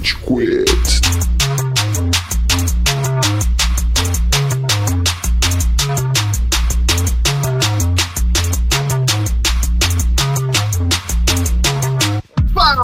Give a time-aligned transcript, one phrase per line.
[0.00, 1.00] Rage Quit.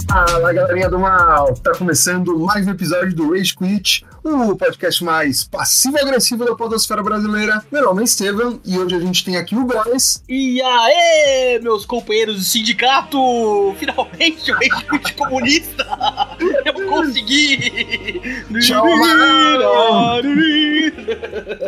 [0.07, 1.55] Fala galerinha do mal!
[1.55, 7.65] Tá começando mais um episódio do Rage Quit, o podcast mais passivo-agressivo da podosfera brasileira.
[7.71, 10.23] Meu nome é Estevam e hoje a gente tem aqui o Góis.
[10.29, 13.17] E aê, meus companheiros do sindicato!
[13.79, 15.83] Finalmente o Rage Quit comunista!
[16.87, 17.57] Consegui!
[18.61, 18.85] Tchau,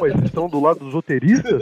[0.05, 1.61] eles estão do lado dos roteiristas?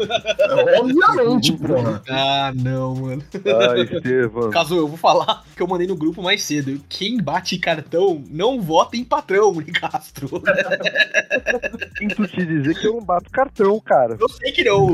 [0.80, 2.02] Obviamente, porra.
[2.10, 3.24] Ah, não, mano.
[3.46, 4.50] Ah, Estevam.
[4.52, 6.80] Caso eu vou falar que eu mandei no grupo mais cedo.
[6.88, 10.42] Quem bate cartão não vota em patrão, Castro.
[11.98, 14.18] Sinto te dizer que eu não bato cartão, cara.
[14.20, 14.88] Eu sei que não.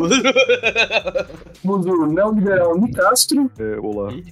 [1.64, 3.52] O neoliberal Nicastro.
[3.60, 4.12] É, olá.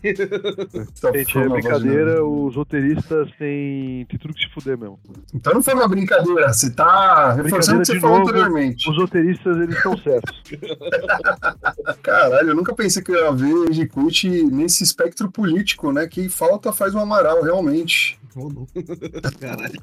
[1.01, 2.23] Tá Gente, é brincadeira, vagina.
[2.23, 4.99] os roteiristas têm tudo que se fuder mesmo.
[5.33, 8.29] Então não foi uma brincadeira, você tá reforçando o que você falou novo.
[8.29, 8.89] anteriormente.
[8.89, 10.41] Os roteiristas, eles estão certos.
[12.01, 16.07] Caralho, eu nunca pensei que eu ia ver Quit nesse espectro político, né?
[16.07, 18.20] Que falta faz o Amaral, realmente.
[19.39, 19.81] Caralho.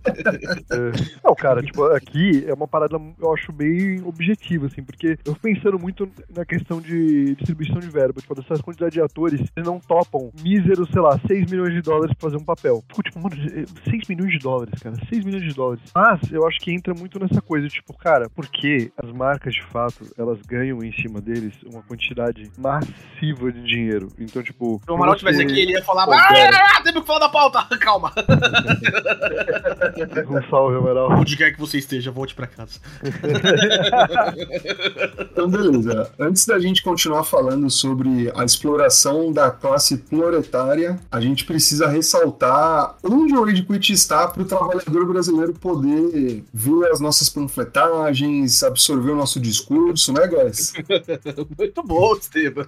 [0.70, 1.18] É.
[1.24, 5.40] Não, cara, tipo, aqui é uma parada, eu acho, bem objetiva, assim, porque eu fico
[5.40, 8.20] pensando muito na questão de distribuição de verba.
[8.20, 12.14] Tipo, dessas quantidades de atores, eles não topam míseros, sei lá, 6 milhões de dólares
[12.14, 12.82] pra fazer um papel.
[12.88, 15.82] Fico tipo, mano, 6 milhões de dólares, cara, 6 milhões de dólares.
[15.94, 20.06] Mas eu acho que entra muito nessa coisa, tipo, cara, porque as marcas, de fato,
[20.16, 24.08] elas ganham em cima deles uma quantidade massiva de dinheiro.
[24.18, 24.80] Então, tipo.
[24.84, 26.04] Se o Amaral tivesse aqui, ele ia falar.
[26.08, 27.64] Ah, ah, temos que falar da pauta.
[27.78, 28.12] Calma.
[30.28, 31.10] Um salve, Amaral.
[31.12, 32.78] Onde quer que você esteja, volte pra casa.
[35.30, 36.10] Então, beleza.
[36.18, 42.96] Antes da gente continuar falando sobre a exploração da classe proletária, a gente precisa ressaltar
[43.04, 49.12] onde o Rage Quit está para o trabalhador brasileiro poder ver as nossas panfletagens, absorver
[49.12, 50.72] o nosso discurso, né, guys?
[51.56, 52.66] Muito bom, Esteban.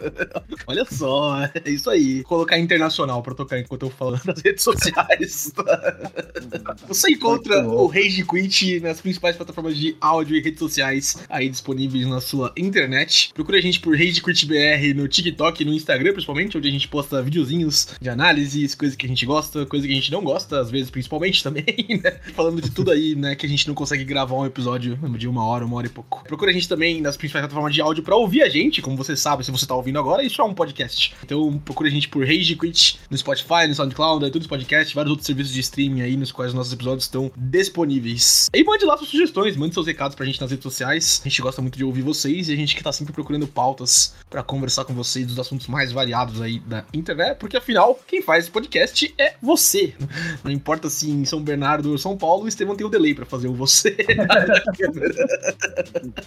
[0.67, 2.17] Olha só, é isso aí.
[2.17, 5.53] Vou colocar internacional pra tocar enquanto eu falo nas redes sociais.
[6.89, 12.07] Você encontra o Rage Quit nas principais plataformas de áudio e redes sociais aí disponíveis
[12.07, 13.31] na sua internet.
[13.35, 16.71] Procure a gente por Rage Quit BR no TikTok e no Instagram, principalmente, onde a
[16.71, 20.23] gente posta videozinhos de análises, coisas que a gente gosta, coisas que a gente não
[20.23, 22.19] gosta, às vezes principalmente também, né?
[22.35, 25.45] Falando de tudo aí, né, que a gente não consegue gravar um episódio de uma
[25.45, 26.25] hora, uma hora e pouco.
[26.25, 29.17] Procure a gente também nas principais plataformas de áudio pra ouvir a gente, como você
[29.17, 31.15] sabe, se você tá ouvindo agora, isso é um podcast.
[31.25, 35.27] Então procure a gente por Rage Quit no Spotify, no SoundCloud, iTunes Podcast, vários outros
[35.27, 38.49] serviços de streaming aí nos quais os nossos episódios estão disponíveis.
[38.55, 41.21] E mande lá suas sugestões, mande seus recados pra gente nas redes sociais.
[41.25, 44.15] A gente gosta muito de ouvir vocês e a gente que tá sempre procurando pautas
[44.29, 48.45] pra conversar com vocês dos assuntos mais variados aí da internet, porque afinal, quem faz
[48.45, 49.95] esse podcast é você.
[50.45, 53.27] Não importa se em São Bernardo ou São Paulo, o Estevão tem o delay pra
[53.27, 53.97] fazer o você.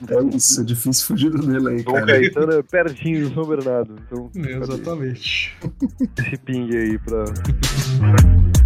[0.10, 2.06] É isso, é difícil fugir do delay, Dom cara.
[2.06, 3.96] Caetano é pertinho do São Bernardo.
[4.06, 5.56] Então, Exatamente.
[6.18, 7.24] esse ping aí pra.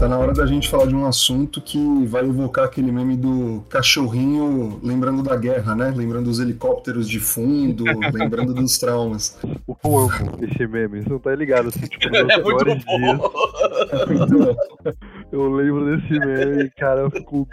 [0.00, 3.62] Tá na hora da gente falar de um assunto que vai evocar aquele meme do
[3.68, 5.92] cachorrinho lembrando da guerra, né?
[5.94, 9.38] Lembrando dos helicópteros de fundo, lembrando dos traumas.
[9.68, 13.30] O amo esse meme, você não tá ligado, assim, tipo, É muito dias, bom.
[14.10, 14.56] Então,
[15.30, 17.46] eu lembro desse meme cara, eu fico.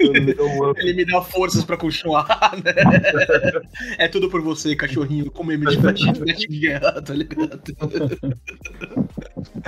[0.00, 0.72] Me um.
[0.78, 2.26] Ele me dá forças pra continuar,
[2.64, 2.72] né?
[3.98, 7.60] É tudo por você, cachorrinho, com meme de flashback de guerra, tá ligado?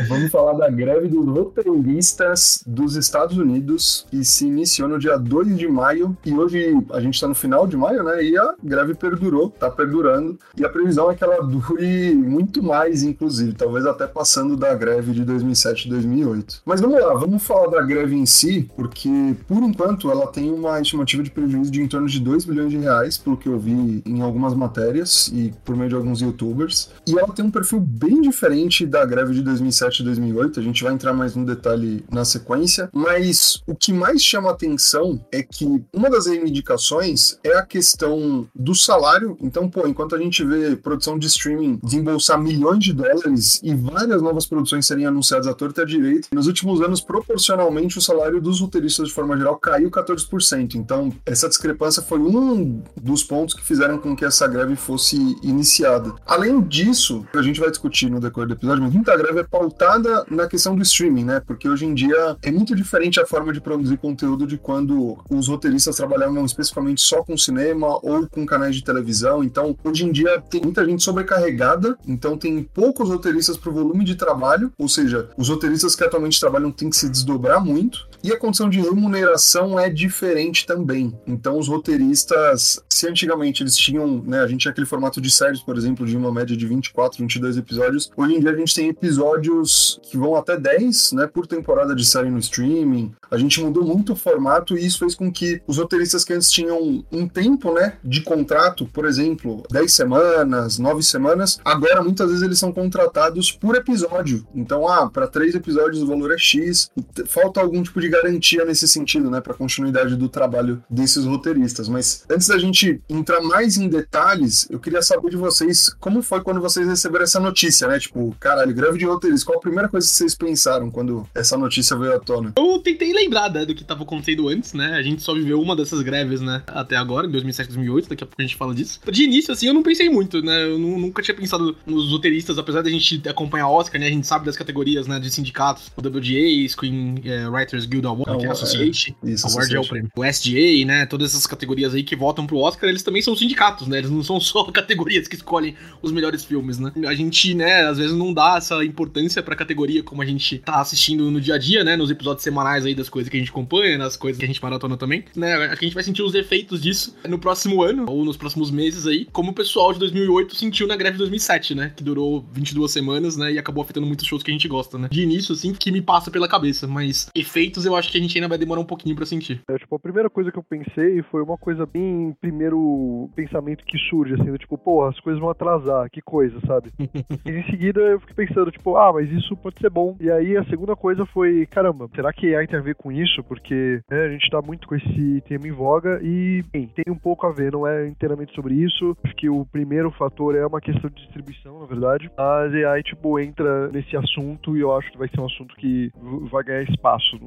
[0.09, 5.57] Vamos falar da greve dos roteiristas dos Estados Unidos, que se iniciou no dia 2
[5.57, 8.23] de maio, e hoje a gente tá no final de maio, né?
[8.25, 13.03] E a greve perdurou, tá perdurando, e a previsão é que ela dure muito mais,
[13.03, 16.63] inclusive, talvez até passando da greve de 2007 e 2008.
[16.65, 20.81] Mas vamos lá, vamos falar da greve em si, porque por enquanto ela tem uma
[20.81, 24.03] estimativa de prejuízo de em torno de 2 bilhões de reais, pelo que eu vi
[24.07, 26.91] em algumas matérias e por meio de alguns youtubers.
[27.07, 30.83] E ela tem um perfil bem diferente da greve de 2007 e 2008, a gente
[30.83, 35.83] vai entrar mais no detalhe na sequência, mas o que mais chama atenção é que
[35.93, 39.37] uma das reivindicações é a questão do salário.
[39.41, 44.23] Então, pô, enquanto a gente vê produção de streaming desembolsar milhões de dólares e várias
[44.23, 48.41] novas produções serem anunciadas à torta e à direita, nos últimos anos, proporcionalmente, o salário
[48.41, 50.75] dos roteiristas de forma geral caiu 14%.
[50.75, 56.15] Então, essa discrepância foi um dos pontos que fizeram com que essa greve fosse iniciada.
[56.27, 59.72] Além disso, a gente vai discutir no decorrer do episódio, mas muita greve é pautada
[59.73, 61.43] pautada na questão do streaming, né?
[61.45, 65.49] Porque hoje em dia é muito diferente a forma de produzir conteúdo de quando os
[65.49, 69.43] roteiristas trabalhavam especificamente só com cinema ou com canais de televisão.
[69.43, 74.05] Então, hoje em dia tem muita gente sobrecarregada, então tem poucos roteiristas para o volume
[74.05, 78.07] de trabalho, ou seja, os roteiristas que atualmente trabalham têm que se desdobrar muito.
[78.23, 81.13] E a condição de remuneração é diferente também.
[81.27, 85.61] Então, os roteiristas, se antigamente eles tinham, né, a gente tinha aquele formato de séries,
[85.61, 88.89] por exemplo, de uma média de 24, 22 episódios, hoje em dia a gente tem
[88.89, 93.13] episódios que vão até 10, né, por temporada de série no streaming.
[93.29, 96.49] A gente mudou muito o formato e isso fez com que os roteiristas que antes
[96.49, 102.45] tinham um tempo, né, de contrato, por exemplo, 10 semanas, 9 semanas, agora muitas vezes
[102.45, 104.47] eles são contratados por episódio.
[104.55, 106.89] Então, ah, para três episódios o valor é X.
[107.27, 111.89] Falta algum tipo de garantia nesse sentido, né, para continuidade do trabalho desses roteiristas.
[111.89, 116.43] Mas antes da gente entrar mais em detalhes, eu queria saber de vocês como foi
[116.43, 117.99] quando vocês receberam essa notícia, né?
[117.99, 119.45] Tipo, caralho, greve de roteiristas.
[119.45, 122.53] Qual a primeira coisa que vocês pensaram quando essa notícia veio à tona?
[122.57, 124.95] Eu tentei lembrar né, do que estava acontecendo antes, né?
[124.95, 126.63] A gente só viveu uma dessas greves, né?
[126.67, 128.09] Até agora, em 2007, 2008.
[128.09, 129.01] Daqui a pouco a gente fala disso.
[129.11, 130.65] De início, assim, eu não pensei muito, né?
[130.65, 134.09] Eu nunca tinha pensado nos roteiristas, apesar da gente acompanhar Oscar, né?
[134.09, 135.19] A gente sabe das categorias, né?
[135.19, 135.91] De sindicatos.
[135.97, 139.15] O WGA, Screen é, Writers Guild Award, é, Association.
[139.25, 140.11] É, isso, Award é o prêmio.
[140.17, 141.07] O SGA, né?
[141.07, 143.99] Todas essas categorias aí que votam pro Oscar, eles também são sindicatos, né?
[143.99, 146.93] Eles não são só categorias que escolhem os melhores filmes, né?
[147.07, 150.81] A gente, né, às vezes não dá essa importância pra categoria como a gente tá
[150.81, 151.97] assistindo no dia a dia, né?
[151.97, 154.63] Nos episódios semanais aí das coisas que a gente acompanha, nas coisas que a gente
[154.63, 155.55] maratona também, né?
[155.55, 158.71] Acho que a gente vai sentir os efeitos disso no próximo ano, ou nos próximos
[158.71, 161.93] meses aí, como o pessoal de 2008 sentiu na greve de 2007, né?
[161.95, 163.53] Que durou 22 semanas, né?
[163.53, 165.09] E acabou afetando muitos shows que a gente gosta, né?
[165.11, 168.37] De início, assim, que me passa pela cabeça, mas efeitos eu acho que a gente
[168.37, 169.63] ainda vai demorar um pouquinho pra sentir.
[169.69, 173.99] É, tipo, a primeira coisa que eu pensei foi uma coisa bem primeiro pensamento que
[173.99, 176.93] surge, assim, do tipo, pô, as coisas vão atrasar, que coisa, sabe?
[177.47, 180.17] e em seguida eu fiquei pensando, tipo, ah, mas isso pode ser bom.
[180.21, 183.43] E aí a segunda coisa foi, caramba, será que AI tem a ver com isso?
[183.45, 187.19] Porque né, a gente tá muito com esse tema em voga e, bem, tem um
[187.19, 189.17] pouco a ver, não é inteiramente sobre isso.
[189.25, 192.31] Acho que o primeiro fator é uma questão de distribuição, na verdade.
[192.37, 196.11] Mas AI, tipo, entra nesse assunto e eu acho que vai ser um assunto que
[196.51, 197.39] vai ganhar espaço.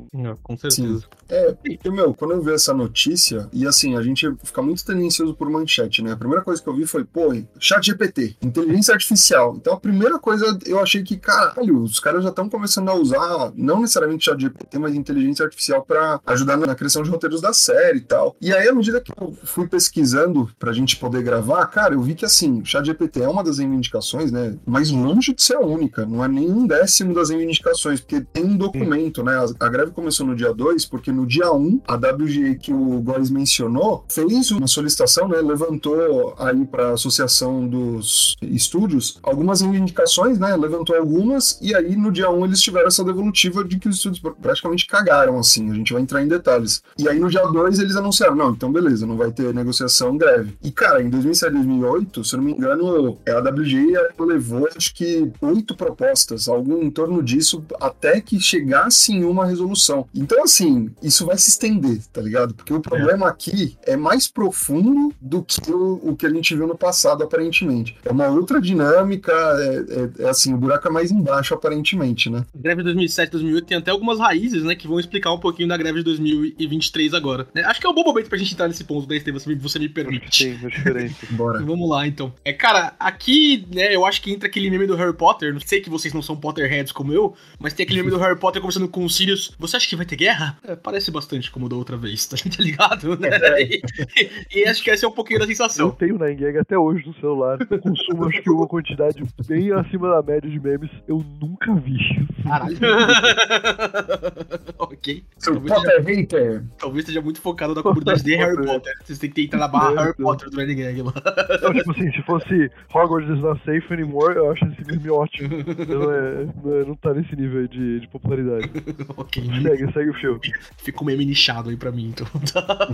[0.43, 0.99] Com certeza.
[0.99, 1.03] Sim.
[1.27, 5.33] É, e, meu, quando eu vi essa notícia, e assim, a gente fica muito tendencioso
[5.33, 6.11] por manchete, né?
[6.11, 9.55] A primeira coisa que eu vi foi, pô, chat GPT, inteligência artificial.
[9.55, 13.51] Então a primeira coisa eu achei que, caralho, os caras já estão começando a usar,
[13.55, 17.97] não necessariamente chat GPT, mas inteligência artificial para ajudar na criação de roteiros da série
[17.99, 18.35] e tal.
[18.39, 22.13] E aí, à medida que eu fui pesquisando pra gente poder gravar, cara, eu vi
[22.13, 24.55] que assim, o chat GPT é uma das reivindicações, né?
[24.65, 28.43] Mas longe de ser a única, não é nem um décimo das reivindicações, porque tem
[28.43, 29.33] um documento, né?
[29.59, 33.01] A greve começou no dia 2, porque no dia 1, um, a WGA que o
[33.01, 35.37] Góes mencionou fez uma solicitação, né?
[35.37, 40.55] Levantou aí para a Associação dos Estúdios algumas reivindicações, né?
[40.55, 43.97] Levantou algumas, e aí no dia 1 um, eles tiveram essa devolutiva de que os
[43.97, 45.69] estúdios praticamente cagaram, assim.
[45.71, 46.81] A gente vai entrar em detalhes.
[46.97, 50.57] E aí no dia 2 eles anunciaram: não, então beleza, não vai ter negociação, greve.
[50.63, 55.31] E cara, em 2007, 2008, se eu não me engano, a WGA levou acho que
[55.41, 60.07] oito propostas, algo em torno disso, até que chegasse em uma resolução.
[60.15, 62.53] Então, assim, isso vai se estender, tá ligado?
[62.53, 63.29] Porque o problema é.
[63.29, 67.97] aqui é mais profundo do que o, o, que a gente viu no passado, aparentemente.
[68.05, 72.45] É uma outra dinâmica, é, é, é assim, o buraco é mais embaixo, aparentemente, né?
[72.55, 75.67] A greve de 2007, 2008 tem até algumas raízes, né, que vão explicar um pouquinho
[75.67, 77.47] da greve de 2023 agora.
[77.53, 77.63] Né?
[77.63, 79.79] Acho que é um bom momento pra gente entrar nesse ponto, né, Estevam, se você
[79.79, 80.43] me permite.
[80.43, 81.15] Sim, é diferente.
[81.31, 81.61] Bora.
[81.61, 82.33] Vamos lá, então.
[82.45, 85.81] É, cara, aqui, né, eu acho que entra aquele meme do Harry Potter, não sei
[85.81, 88.87] que vocês não são Potterheads como eu, mas tem aquele meme do Harry Potter conversando
[88.87, 90.57] com o Sirius, você acha que vai ter guerra?
[90.63, 93.19] É, parece bastante como da outra vez, tá, ligado?
[93.19, 93.29] Né?
[93.31, 93.65] É.
[94.15, 95.87] E, e, acho que essa é um pouquinho da sensação.
[95.87, 97.57] Eu tenho na Engag até hoje no celular.
[97.69, 100.89] Eu consumo, acho que uma quantidade bem acima da média de memes.
[101.07, 101.97] Eu nunca vi.
[102.43, 102.77] Caralho.
[104.77, 105.23] ok.
[105.37, 106.63] Seu Potter hater.
[106.77, 108.93] Talvez esteja muito focado na comunidade de Harry Potter.
[109.03, 111.13] Vocês têm que entrar na barra Harry Potter do Gang lá.
[111.61, 115.49] Não, tipo assim, se fosse Hogwarts is not safe anymore, eu acho esse meme ótimo.
[115.87, 118.69] Não, é, não, é, não tá nesse nível de, de popularidade.
[119.17, 119.43] ok.
[119.61, 120.39] Segue, segue o filme.
[120.77, 122.27] Fica um meme nichado aí pra mim, então.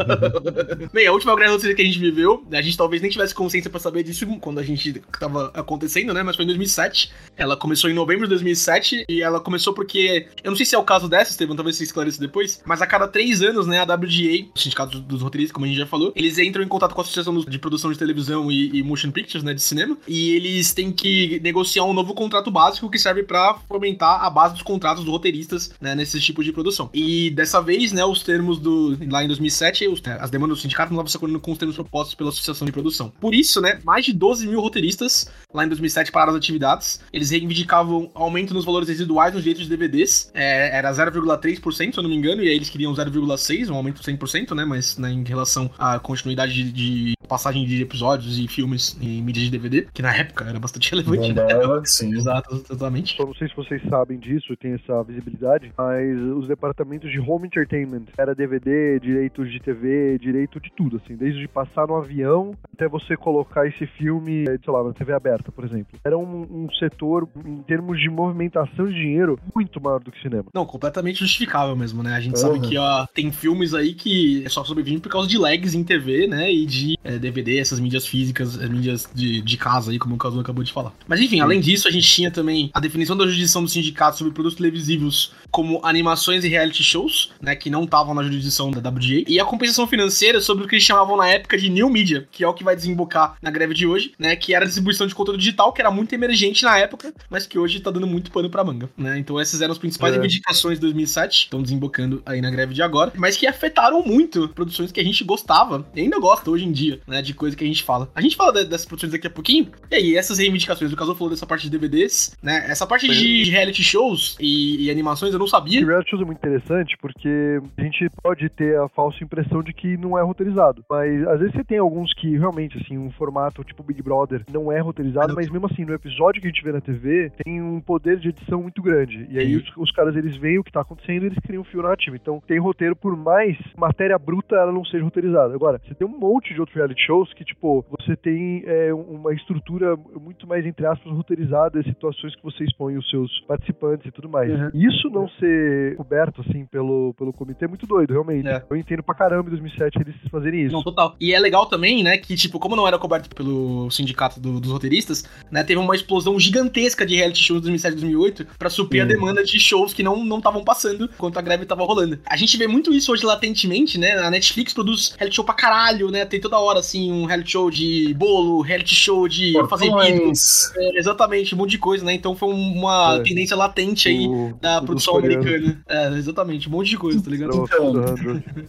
[0.93, 3.69] Bem, a última grande notícia que a gente viveu, a gente talvez nem tivesse consciência
[3.69, 6.23] pra saber disso quando a gente tava acontecendo, né?
[6.23, 7.11] Mas foi em 2007.
[7.37, 10.27] Ela começou em novembro de 2007 e ela começou porque.
[10.43, 12.87] Eu não sei se é o caso dessa, Estevam, talvez você esclareço depois, mas a
[12.87, 16.11] cada três anos, né, a WGA, o Sindicato dos Roteiristas, como a gente já falou,
[16.15, 19.43] eles entram em contato com a Associação de Produção de Televisão e, e Motion Pictures,
[19.43, 23.55] né, de cinema, e eles têm que negociar um novo contrato básico que serve para
[23.67, 26.80] fomentar a base dos contratos dos roteiristas, né, nesses tipos de produção.
[26.93, 30.93] E dessa vez, né, os termos do lá em 2007, os, as demandas do sindicato
[30.93, 33.11] não estavam se acordando com os termos propostos pela Associação de Produção.
[33.19, 37.01] Por isso, né, mais de 12 mil roteiristas lá em 2007 pararam as atividades.
[37.11, 40.31] Eles reivindicavam aumento nos valores residuais nos direitos de DVDs.
[40.33, 44.01] É, era 0,3%, se eu não me engano, e aí eles queriam 0,6%, um aumento
[44.01, 48.47] de 100%, né, mas né, em relação à continuidade de, de passagem de episódios e
[48.47, 51.33] filmes em mídia de DVD, que na época era bastante relevante.
[51.33, 51.43] Né?
[51.85, 52.13] Sim.
[52.21, 53.17] Exato, exatamente.
[53.19, 56.70] Não sei se vocês sabem disso, tem essa visibilidade, mas os departamentos
[57.09, 61.95] de home entertainment era DVD, direitos de TV, direito de tudo, assim, desde passar no
[61.95, 65.99] avião até você colocar esse filme, sei lá, na TV aberta, por exemplo.
[66.03, 70.45] Era um, um setor, em termos de movimentação de dinheiro, muito maior do que cinema.
[70.53, 72.15] Não, completamente justificável mesmo, né?
[72.15, 72.41] A gente uhum.
[72.41, 76.27] sabe que ó, tem filmes aí que só sobrevivem por causa de lags em TV,
[76.27, 76.51] né?
[76.51, 80.17] E de é, DVD, essas mídias físicas, as mídias de, de casa aí, como o
[80.17, 80.93] Caso acabou de falar.
[81.07, 84.33] Mas enfim, além disso, a gente tinha também a definição da jurisdição do sindicato sobre
[84.33, 87.55] produtos televisivos como animações e reality shows, né?
[87.55, 89.23] Que não estavam na jurisdição da WGA.
[89.27, 92.43] E a compensação financeira sobre o que eles chamavam na época de new media, que
[92.43, 94.35] é o que vai desembocar na greve de hoje, né?
[94.35, 97.57] Que era a distribuição de conteúdo digital, que era muito emergente na época, mas que
[97.57, 99.17] hoje tá dando muito pano pra manga, né?
[99.17, 100.17] Então essas eram as principais é.
[100.17, 104.91] reivindicações de 2007, estão desembocando aí na greve de agora, mas que afetaram muito produções
[104.91, 107.21] que a gente gostava, e ainda gosta hoje em dia, né?
[107.21, 108.09] De coisa que a gente fala.
[108.15, 111.29] A gente fala dessas produções daqui a pouquinho, e aí essas reivindicações, o caso falou
[111.29, 112.65] dessa parte de DVDs, né?
[112.67, 115.85] Essa parte de reality shows e, e animações eu não sabia.
[115.85, 119.97] Reality shows é muito interessante porque a gente pode ter a falsa impressão de que
[119.97, 123.83] não é roteirizado, mas às vezes você tem alguns que realmente, assim, um formato tipo
[123.83, 126.81] Big Brother não é roteirizado, mas mesmo assim, no episódio que a gente vê na
[126.81, 129.27] TV, tem um poder de edição muito grande.
[129.29, 131.65] E aí os, os, caras, eles veem o que tá acontecendo e eles criam um
[131.65, 132.15] fio narrativo.
[132.15, 135.53] Então, tem roteiro, por mais matéria bruta ela não seja roteirizada.
[135.53, 139.33] Agora, você tem um monte de outros reality shows que, tipo, você tem é, uma
[139.33, 144.29] estrutura muito mais, entre aspas, roteirizada, situações que você expõe os seus participantes e tudo
[144.29, 144.51] mais.
[144.51, 144.69] Uhum.
[144.73, 148.47] Isso não ser coberto, assim, pelo, pelo comitê é muito doido, realmente.
[148.47, 148.63] É.
[148.69, 150.73] Eu entendo pra caramba em 2007 eles fazerem isso.
[150.73, 151.15] Não, total.
[151.19, 154.71] E é legal também, né, que, tipo, como não era coberto pelo sindicato do, dos
[154.71, 159.03] roteiristas, né, teve uma explosão gigantesca de reality shows em 2007 e 2008 pra suprir
[159.03, 162.19] a demanda de shows que não estavam passando enquanto a greve tava rolando.
[162.25, 166.09] A gente vê muito isso hoje latentemente, né, a Netflix produz reality show pra caralho,
[166.09, 170.31] né, tem toda hora, assim, um reality show de bolo, reality show de fazer vídeo.
[170.77, 173.23] É, exatamente, um monte de coisa, né, então foi uma é.
[173.23, 175.81] tendência latente aí o, da produção americana.
[175.87, 177.55] É, exatamente, um monte de coisa, tá ligado?
[177.55, 177.93] Então,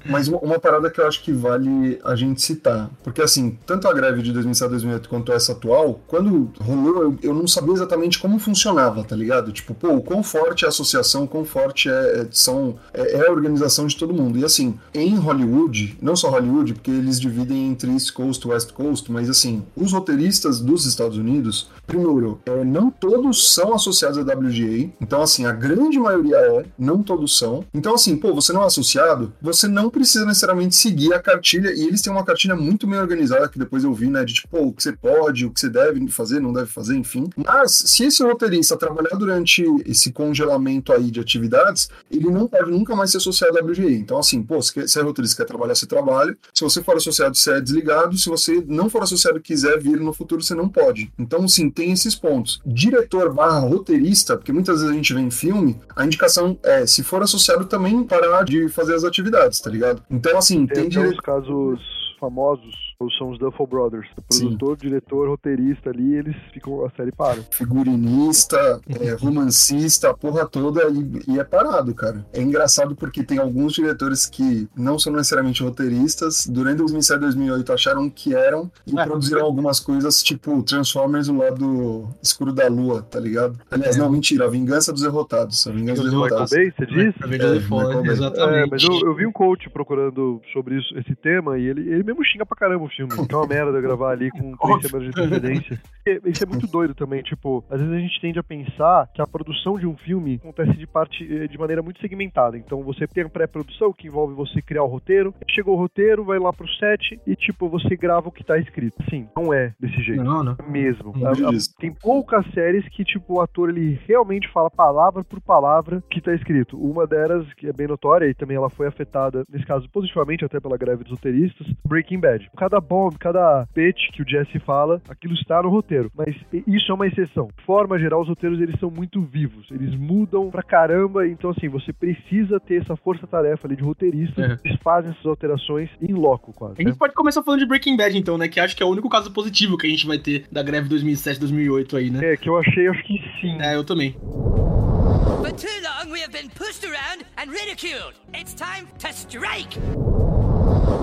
[0.06, 3.92] mas uma parada que eu acho que vale a gente citar, porque assim, tanto a
[3.92, 8.38] greve de 2007 2008 quanto essa atual, quando rolou, eu, eu, não sabia exatamente como
[8.38, 9.52] funcionava, tá ligado?
[9.52, 13.18] Tipo, pô, o quão forte é a associação, o quão forte é, é, são, é,
[13.18, 14.38] é, a organização de todo mundo.
[14.38, 18.72] E assim, em Hollywood, não só Hollywood, porque eles dividem entre East Coast e West
[18.72, 24.22] Coast, mas assim, os roteiristas dos Estados Unidos, primeiro, é, não todos são associados à
[24.22, 27.38] WGA, então assim, a grande maioria é, não todos
[27.72, 31.86] Então assim, pô, você não é associado, você não precisa necessariamente seguir a cartilha, e
[31.86, 34.72] eles têm uma cartilha muito bem organizada, que depois eu vi, né, de tipo, o
[34.72, 37.28] que você pode, o que você deve fazer, não deve fazer, enfim.
[37.36, 42.94] Mas se esse roteirista trabalhar durante esse congelamento aí de atividades, ele não deve nunca
[42.94, 43.90] mais ser associado à WGA.
[43.90, 46.36] Então, assim, pô, se é roteirista quer trabalhar, você trabalha.
[46.54, 48.16] Se você for associado, você é desligado.
[48.18, 51.12] Se você não for associado e quiser vir no futuro, você não pode.
[51.18, 52.60] Então, sim, tem esses pontos.
[52.64, 57.02] Diretor barra roteirista, porque muitas vezes a gente vê em filme, a indicação é, se
[57.02, 57.31] for associado,
[57.66, 60.02] também parar de fazer as atividades, tá ligado?
[60.10, 61.16] Então, assim, tem, tem dire...
[61.18, 61.80] casos
[62.18, 62.74] famosos
[63.10, 64.08] são os Duffel Brothers.
[64.16, 64.88] O produtor, Sim.
[64.88, 67.42] diretor, roteirista ali, eles ficam, a série para.
[67.50, 72.24] Figurinista, é, romancista, a porra toda e, e, é parado, cara.
[72.32, 77.72] É engraçado porque tem alguns diretores que não são necessariamente roteiristas, durante 2007 e 2008
[77.72, 79.04] acharam que eram e é.
[79.04, 83.58] produziram algumas coisas tipo Transformers, o lado escuro da lua, tá ligado?
[83.70, 83.98] Aliás, é.
[83.98, 85.66] não, mentira, a Vingança dos Derrotados.
[85.66, 86.50] A Vingança dos Derrotados.
[86.50, 87.22] Michael Bay, você disse?
[87.22, 88.64] É, é, exatamente.
[88.64, 92.02] É, mas eu, eu, vi um coach procurando sobre isso, esse tema e ele, ele
[92.02, 93.12] mesmo xinga pra caramba filme.
[93.12, 95.80] É uma merda gravar ali com três semanas de antecedência.
[96.26, 99.26] Isso é muito doido também, tipo, às vezes a gente tende a pensar que a
[99.26, 102.58] produção de um filme acontece de parte eh, de maneira muito segmentada.
[102.58, 106.38] Então você tem a pré-produção que envolve você criar o roteiro, chegou o roteiro, vai
[106.38, 108.96] lá pro set e tipo, você grava o que tá escrito.
[109.08, 110.22] Sim, não é desse jeito.
[110.22, 110.56] Não, não.
[110.58, 111.12] É mesmo.
[111.16, 115.40] Não, a, a, tem poucas séries que, tipo, o ator ele realmente fala palavra por
[115.40, 116.76] palavra que tá escrito.
[116.76, 120.60] Uma delas, que é bem notória, e também ela foi afetada, nesse caso, positivamente até
[120.60, 122.50] pela greve dos roteiristas, Breaking Bad.
[122.56, 126.10] Cada bomb, cada pitch que o Jesse fala, aquilo está no roteiro.
[126.14, 126.34] Mas
[126.66, 127.48] isso é uma exceção.
[127.56, 129.66] De forma geral, os roteiros eles são muito vivos.
[129.70, 131.26] Eles mudam pra caramba.
[131.26, 134.42] Então, assim, você precisa ter essa força-tarefa ali de roteirista.
[134.42, 134.68] É.
[134.68, 136.74] Eles fazem essas alterações em loco, quase.
[136.78, 138.48] A gente pode começar falando de Breaking Bad, então, né?
[138.48, 140.88] Que acho que é o único caso positivo que a gente vai ter da greve
[140.88, 142.32] 2007-2008 aí, né?
[142.32, 143.60] É, que eu achei, acho que sim.
[143.60, 144.12] É, eu também.
[144.12, 148.14] For too long, we have been pushed around and ridiculed.
[148.34, 150.31] It's time to strike!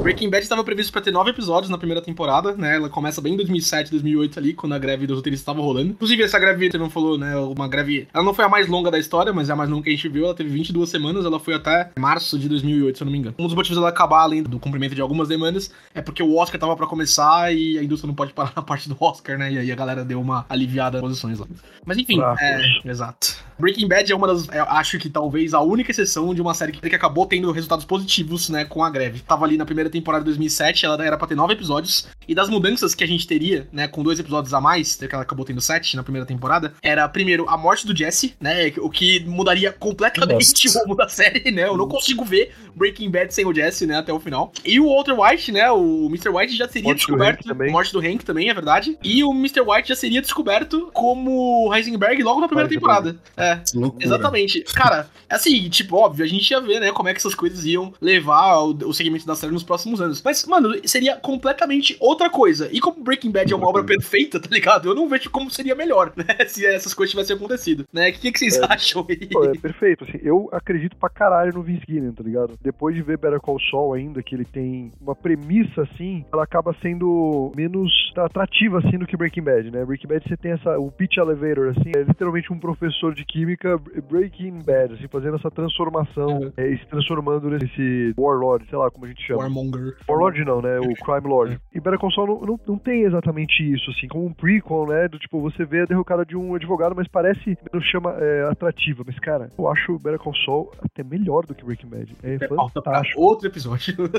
[0.02, 2.76] Breaking Bad estava previsto pra ter nove episódios na primeira temporada, né?
[2.76, 5.92] Ela começa bem em 2007, 2008 ali, quando a greve dos roteiristas estava rolando.
[5.92, 7.36] Inclusive, essa greve, você não falou, né?
[7.36, 8.08] Uma greve...
[8.14, 9.94] Ela não foi a mais longa da história, mas é a mais longa que a
[9.94, 10.26] gente viu.
[10.26, 13.36] Ela teve 22 semanas, ela foi até março de 2008, se eu não me engano.
[13.40, 16.60] Um dos motivos dela acabar, além do cumprimento de algumas demandas, é porque o Oscar
[16.60, 19.52] tava pra começar e a indústria não pode parar na parte do Oscar, né?
[19.52, 21.48] E aí a galera deu uma aliviada nas posições lá.
[21.86, 22.42] Mas enfim, Fracos.
[22.42, 22.90] é...
[22.90, 23.38] Exato.
[23.60, 24.48] Breaking Bad é uma das...
[24.50, 28.50] Acho que talvez a única exceção de uma série que que acabou tendo resultados positivos,
[28.50, 28.66] né?
[28.66, 29.20] Com a greve.
[29.20, 32.08] Tava ali na primeira temporada de 2007, ela era pra ter nove episódios.
[32.28, 35.22] E das mudanças que a gente teria, né, com dois episódios a mais, que ela
[35.22, 39.24] acabou tendo sete na primeira temporada, era primeiro a morte do Jesse, né, o que
[39.26, 40.80] mudaria completamente Nossa.
[40.80, 43.98] o rumo da série, né, eu não consigo ver Breaking Bad sem o Jesse, né,
[43.98, 44.52] até o final.
[44.66, 46.30] E o Walter White, né, o Mr.
[46.30, 47.72] White já seria Morte do descoberto, também.
[47.72, 49.62] morte do Hank também, é verdade, e o Mr.
[49.62, 53.16] White já seria descoberto como Heisenberg logo na primeira temporada.
[53.38, 54.04] É, loucura.
[54.04, 54.62] Exatamente.
[54.74, 57.94] Cara, assim, tipo, óbvio, a gente ia ver, né, como é que essas coisas iam
[58.02, 60.22] levar o, o segmento da série nos próximos anos.
[60.24, 62.70] Mas, mano, seria completamente outra coisa.
[62.72, 64.88] E como Breaking Bad é uma obra perfeita, tá ligado?
[64.90, 68.10] Eu não vejo como seria melhor, né, se essas coisas tivessem acontecido, né?
[68.10, 68.66] O que, que vocês É.
[68.70, 69.28] acham aí?
[69.28, 72.58] Pô, é perfeito, assim, eu acredito pra caralho no Vince Gilligan, tá ligado?
[72.62, 76.76] Depois de ver Better Call Saul ainda, que ele tem uma premissa, assim, ela acaba
[76.82, 79.86] sendo menos atrativa, assim, do que Breaking Bad, né?
[79.86, 83.78] Breaking Bad você tem essa, o pitch elevator, assim, é literalmente um professor de química
[84.10, 86.52] Breaking Bad, assim, fazendo essa transformação, Uhum.
[86.58, 89.49] é, e se transformando nesse Warlord, sei lá como a gente chama.
[89.54, 89.98] Warmonger.
[90.08, 90.80] Warlord não, né?
[90.80, 91.60] O Crime Lord.
[91.74, 95.08] E Better Call Saul não, não, não tem exatamente isso, assim, como um prequel, né?
[95.08, 99.04] Do tipo, você vê a derrocada de um advogado, mas parece menos chama é, atrativa.
[99.06, 102.16] Mas, cara, eu acho Better Call Saul até melhor do que Breaking Bad.
[102.24, 103.22] É pra fantástico.
[103.22, 103.96] outro episódio.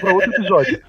[0.00, 0.80] Pra outro episódio.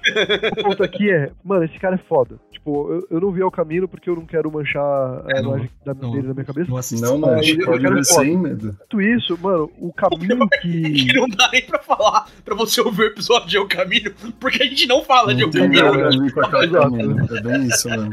[0.58, 2.36] o ponto aqui é, mano, esse cara é foda.
[2.52, 5.50] Tipo, eu, eu não vi ao caminho porque eu não quero manchar É, a não-
[5.50, 6.70] imagem da, não- dele na minha cabeça.
[6.70, 7.06] Não assisto.
[7.06, 8.72] Não, mano, eu pode quero sem medo.
[8.72, 10.90] Dito isso, mano, o caminho que.
[11.06, 14.62] Que não dá nem pra falar pra você ouvir o episódio de El Caminho, porque
[14.62, 15.82] a gente não fala de El Não tem Caminho.
[15.84, 16.90] nada a ver com Exato.
[16.90, 17.36] caminho.
[17.36, 18.10] É bem isso, mano.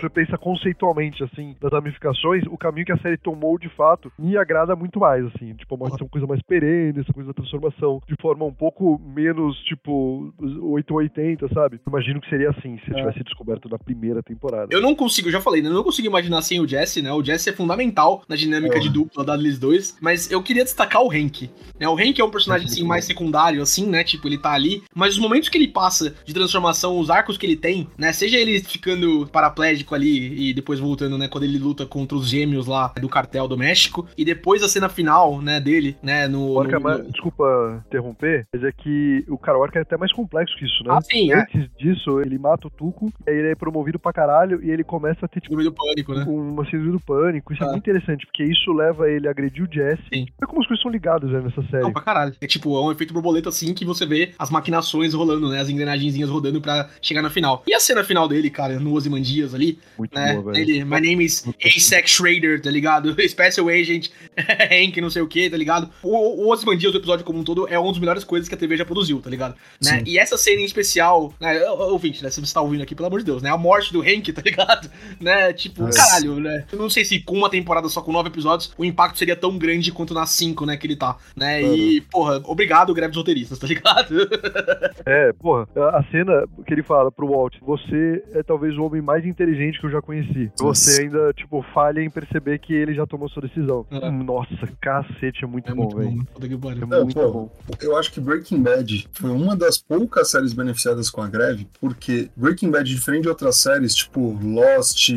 [0.00, 4.36] você pensa conceitualmente, assim, das ramificações, o caminho que a série tomou, de fato, me
[4.36, 5.54] agrada muito mais, assim.
[5.54, 9.56] Tipo, uma uma coisa mais perene, essa coisa da transformação, de forma um pouco menos,
[9.64, 11.80] tipo, 880, sabe?
[11.86, 14.68] Imagino que seria assim, se tivesse descoberto na primeira temporada.
[14.70, 15.68] Eu não consigo, eu já falei, né?
[15.68, 17.12] Eu não consigo imaginar sem o Jesse, né?
[17.12, 18.80] O Jesse é fundamental na dinâmica É.
[18.80, 21.50] de dupla da Liz 2, mas eu queria destacar o Hank.
[21.78, 21.88] Né?
[21.88, 24.02] O Hank é um personagem, assim, mais secundário, assim, né?
[24.04, 27.46] Tipo, ele tá ali, mas os momentos que ele passa de transformação, os arcos que
[27.46, 28.12] ele tem, né?
[28.12, 31.28] Seja ele ficando paraplégico ali e depois voltando, né?
[31.28, 34.88] Quando ele luta contra os gêmeos lá do cartel do México, e depois a cena
[34.88, 35.60] final, né?
[35.60, 36.26] Dele, né?
[36.28, 36.52] No.
[36.52, 39.82] O arco é no- mais- Desculpa interromper, mas é que o cara, o arco é
[39.82, 40.90] até mais complexo que isso, né?
[40.92, 41.40] Ah, sim, é.
[41.42, 45.24] Antes disso, ele mata o Tuco, aí ele é promovido pra caralho e ele começa
[45.24, 46.24] a ter, tipo, No meio do pânico, né?
[46.26, 47.52] uma síndrome do pânico.
[47.52, 47.70] Isso é Ah.
[47.70, 50.02] muito interessante, porque isso leva ele a agredir o Jesse.
[50.12, 50.26] Sim.
[50.40, 51.82] É como as coisas são ligadas né, nessa série.
[51.82, 52.34] Não, pra caralho.
[52.40, 55.60] É tipo, é um efeito borboleta assim que você vê as maquinações rolando, né?
[55.60, 57.62] As engrenagenzinhas rodando pra chegar na final.
[57.66, 60.34] E a cena final dele, cara, no Ozymandias ali, Muito né?
[60.34, 60.62] boa, velho.
[60.62, 63.14] Ele, my name is Asex Schrader, tá ligado?
[63.28, 65.90] Special Agent Hank, não sei o que, tá ligado?
[66.02, 68.58] O, o Ozymandias, o episódio como um todo, é uma das melhores coisas que a
[68.58, 69.54] TV já produziu, tá ligado?
[69.82, 70.02] Né?
[70.06, 71.62] E essa cena em especial, né?
[71.70, 72.30] Ouvinte, né?
[72.30, 73.50] Se você tá ouvindo aqui, pelo amor de Deus, né?
[73.50, 74.90] A morte do Hank, tá ligado?
[75.20, 75.52] Né?
[75.52, 75.98] Tipo, Nossa.
[75.98, 76.64] caralho, né?
[76.72, 79.58] Eu não sei se com uma temporada só com nove episódios, o impacto seria tão
[79.58, 80.76] grande quanto nas cinco, né?
[80.76, 81.62] Que ele tá, né?
[81.62, 84.11] E, porra, obrigado, greve dos roteiristas, tá ligado?
[85.04, 89.26] É, porra, a cena que ele fala pro Walt, você é talvez o homem mais
[89.26, 90.50] inteligente que eu já conheci.
[90.58, 93.86] Você ainda, tipo, falha em perceber que ele já tomou sua decisão.
[93.90, 94.10] É.
[94.10, 96.26] Nossa, cacete, é muito É bom, velho.
[96.40, 97.50] É Não, muito pô, bom.
[97.80, 102.30] Eu acho que Breaking Bad foi uma das poucas séries beneficiadas com a greve, porque
[102.36, 105.10] Breaking Bad, diferente de outras séries, tipo Lost,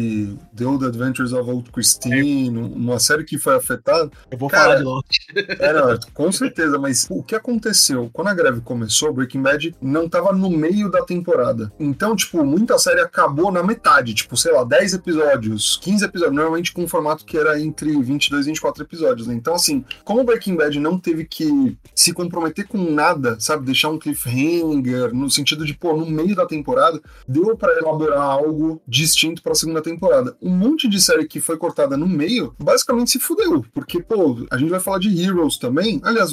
[0.55, 4.75] The Old Adventures of Old Christine, uma série que foi afetada, Eu vou Cara, falar
[4.77, 5.17] de Lost.
[5.60, 8.10] Era, com certeza, mas o que aconteceu?
[8.12, 11.72] Quando a greve começou, Breaking Bad não tava no meio da temporada.
[11.80, 14.14] Então, tipo, muita série acabou na metade.
[14.14, 18.46] tipo, sei lá, 10 episódios, 15 episódios, normalmente com um formato que era entre 22
[18.46, 19.34] e 24 episódios, né?
[19.34, 23.66] Então, assim, como Breaking Bad não teve que se comprometer com nada, sabe?
[23.66, 28.82] Deixar um cliffhanger, no sentido de, pô, no meio da temporada, deu para elaborar algo
[28.86, 30.36] distinto pra segunda temporada.
[30.42, 34.58] Um monte de série que foi cortada no meio, basicamente se fudeu, porque, pô, a
[34.58, 36.02] gente vai falar de Heroes também.
[36.04, 36.32] Aliás,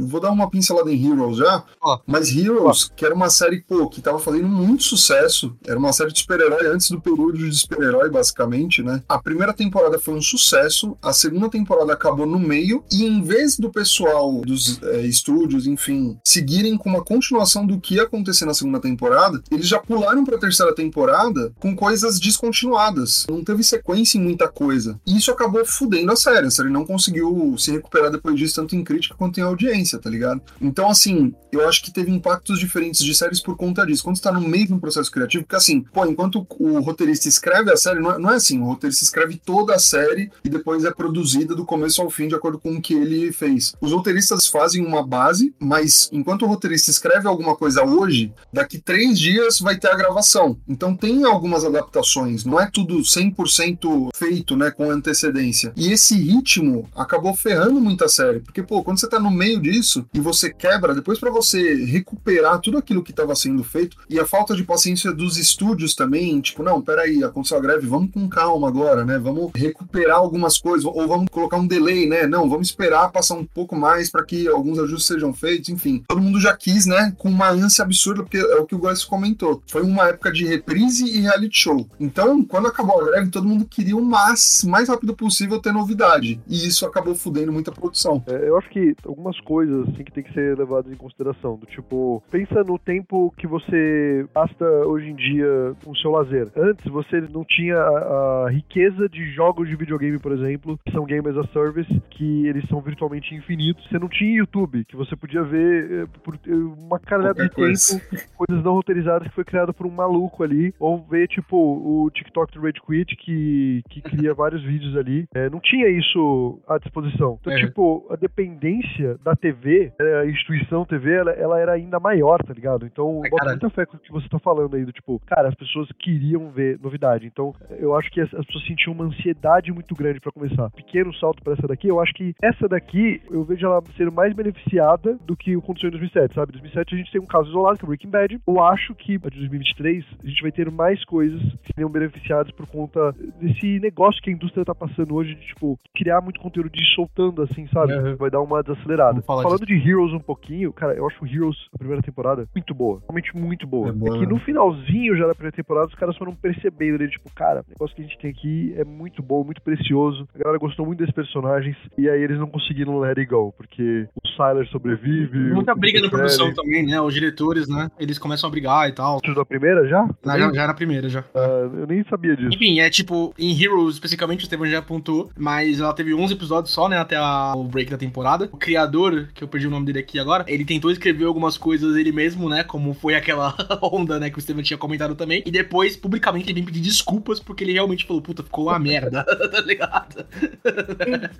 [0.00, 1.62] vou dar uma pincelada em Heroes já,
[2.06, 6.12] Mas Heroes, que era uma série, pô, que tava fazendo muito sucesso, era uma série
[6.12, 9.02] de super-herói antes do período de super-herói, basicamente, né?
[9.08, 13.56] A primeira temporada foi um sucesso, a segunda temporada acabou no meio, e em vez
[13.56, 18.54] do pessoal dos é, estúdios, enfim, seguirem com uma continuação do que ia acontecer na
[18.54, 23.26] segunda temporada, eles já pularam pra terceira temporada com coisas descontinuadas.
[23.28, 24.98] Não teve sequência em muita coisa.
[25.06, 26.46] E isso acabou fudendo a série.
[26.46, 30.10] A série não conseguiu se recuperar depois disso, tanto em crítica quanto em audiência, tá
[30.10, 30.40] ligado?
[30.60, 34.04] Então, assim, eu acho que teve impactos diferentes de séries por conta disso.
[34.04, 37.72] Quando você tá no meio um processo criativo, porque assim, pô, enquanto o roteirista escreve
[37.72, 40.84] a série, não é, não é assim, o roteirista escreve toda a série e depois
[40.84, 43.72] é produzida do começo ao fim de acordo com o que ele fez.
[43.80, 49.18] Os roteiristas fazem uma base, mas enquanto o roteirista escreve alguma coisa hoje, daqui três
[49.18, 50.58] dias vai ter a gravação.
[50.68, 55.72] Então tem algumas adaptações, não é tudo 100% feito, né, com antecedência.
[55.76, 60.06] E esse ritmo acabou ferrando muita série, porque, pô, quando você tá no meio disso
[60.12, 64.26] e você quebra, depois para você recuperar tudo aquilo que estava sendo feito e a
[64.26, 68.68] falta de paciência dos estúdios também, tipo, não, peraí, aconteceu a greve, vamos com calma
[68.68, 73.10] agora, né, vamos recuperar algumas coisas, ou vamos colocar um delay, né, não, vamos esperar
[73.10, 76.02] passar um pouco mais para que alguns ajustes sejam feitos, enfim.
[76.08, 79.04] Todo mundo já quis, né, com uma ânsia absurda, porque é o que o Góis
[79.04, 79.62] comentou.
[79.66, 81.88] Foi uma época de reprise e reality show.
[81.98, 86.40] Então, quando acabou a greve, todo mundo queria o mais, mais rápido possível ter novidade.
[86.46, 88.22] E isso acabou fudendo muita produção.
[88.26, 91.37] É, eu acho que algumas coisas assim que tem que ser levadas em consideração.
[91.42, 95.46] Do tipo, pensa no tempo que você gasta hoje em dia
[95.84, 96.48] com o seu lazer.
[96.56, 101.04] Antes você não tinha a, a riqueza de jogos de videogame, por exemplo, que são
[101.04, 103.86] Game as a Service, que eles são virtualmente infinitos.
[103.88, 108.00] Você não tinha YouTube, que você podia ver eh, por eh, uma caralhada de coisa.
[108.00, 112.10] tempo coisas não roteirizadas que foi criado por um maluco ali, ou ver, tipo, o
[112.10, 115.26] TikTok do Rage Quit, que, que cria vários vídeos ali.
[115.34, 117.38] É, não tinha isso à disposição.
[117.40, 117.56] Então, É.
[117.66, 122.52] tipo, a dependência da TV, é, a instituição TV, ela, ela era ainda maior, tá
[122.52, 122.86] ligado?
[122.86, 125.48] Então, Ai, bota muita fé com o que você tá falando aí, do tipo, cara,
[125.48, 127.26] as pessoas queriam ver novidade.
[127.26, 130.70] Então, eu acho que as, as pessoas sentiam uma ansiedade muito grande pra começar.
[130.70, 134.34] Pequeno salto pra essa daqui, eu acho que essa daqui, eu vejo ela sendo mais
[134.34, 136.50] beneficiada do que o aconteceu em 2007, sabe?
[136.50, 138.40] Em 2007 a gente tem um caso isolado, que é o Breaking Bad.
[138.46, 142.50] Eu acho que a de 2023 a gente vai ter mais coisas que seriam beneficiadas
[142.52, 146.70] por conta desse negócio que a indústria tá passando hoje de, tipo, criar muito conteúdo
[146.70, 147.92] de soltando, assim, sabe?
[147.92, 148.16] Uhum.
[148.16, 149.22] Vai dar uma desacelerada.
[149.22, 153.00] Falando de Heroes um pouquinho, cara, eu acho Heroes, a primeira temporada, muito boa.
[153.08, 153.88] Realmente muito boa.
[153.88, 154.32] É boa, que né?
[154.32, 157.08] no finalzinho já da primeira temporada, os caras foram percebendo, né?
[157.08, 160.28] Tipo, cara, o negócio que a gente tem aqui é muito bom, muito precioso.
[160.34, 161.76] A galera gostou muito desses personagens.
[161.96, 165.38] E aí eles não conseguiram let it go, porque o Siler sobrevive.
[165.38, 167.00] Muita briga na produção também, né?
[167.00, 167.88] Os diretores, né?
[167.98, 169.20] Eles começam a brigar e tal.
[169.20, 170.08] Tudo da primeira já?
[170.24, 171.24] Na- Já, já era a primeira, já.
[171.34, 172.54] Ah, eu nem sabia disso.
[172.54, 176.72] Enfim, é tipo, em Heroes, especificamente, o Estevam já apontou, mas ela teve 11 episódios
[176.72, 178.48] só, né, até a- o break da temporada.
[178.52, 181.96] O criador, que eu perdi o nome dele aqui agora, ele tentou escrever algumas coisas
[181.96, 185.50] ele mesmo, né, como foi aquela onda, né, que o Estevam tinha comentado também, e
[185.50, 189.60] depois, publicamente, ele veio pedir desculpas, porque ele realmente falou, puta, ficou uma merda, tá
[189.60, 190.26] ligado?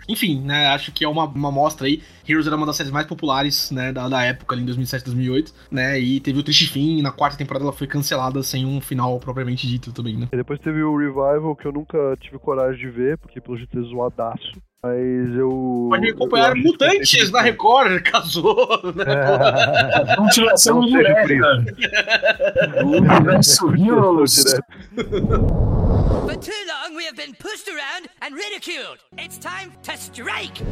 [0.08, 2.02] Enfim, né, acho que é uma, uma mostra aí.
[2.28, 5.54] Heroes era uma das séries mais populares, né, da, da época, ali em 2007, 2008,
[5.70, 8.80] né, e teve o triste fim, e na quarta temporada ela foi cancelada sem um
[8.80, 10.28] final propriamente dito também, né.
[10.32, 13.78] E depois teve o Revival, que eu nunca tive coragem de ver, porque pelo jeito
[13.78, 14.52] é zoadaço.
[14.80, 15.88] Mas eu.
[15.90, 19.04] Pode eu acompanhar acho Mutantes na Record, casou, né?
[20.12, 20.16] É.
[20.16, 21.64] Continuação direta.
[22.84, 24.44] O universo Heroes.
[24.94, 28.98] For too long, we have been pushed around and ridiculed.
[29.18, 30.62] It's time to strike!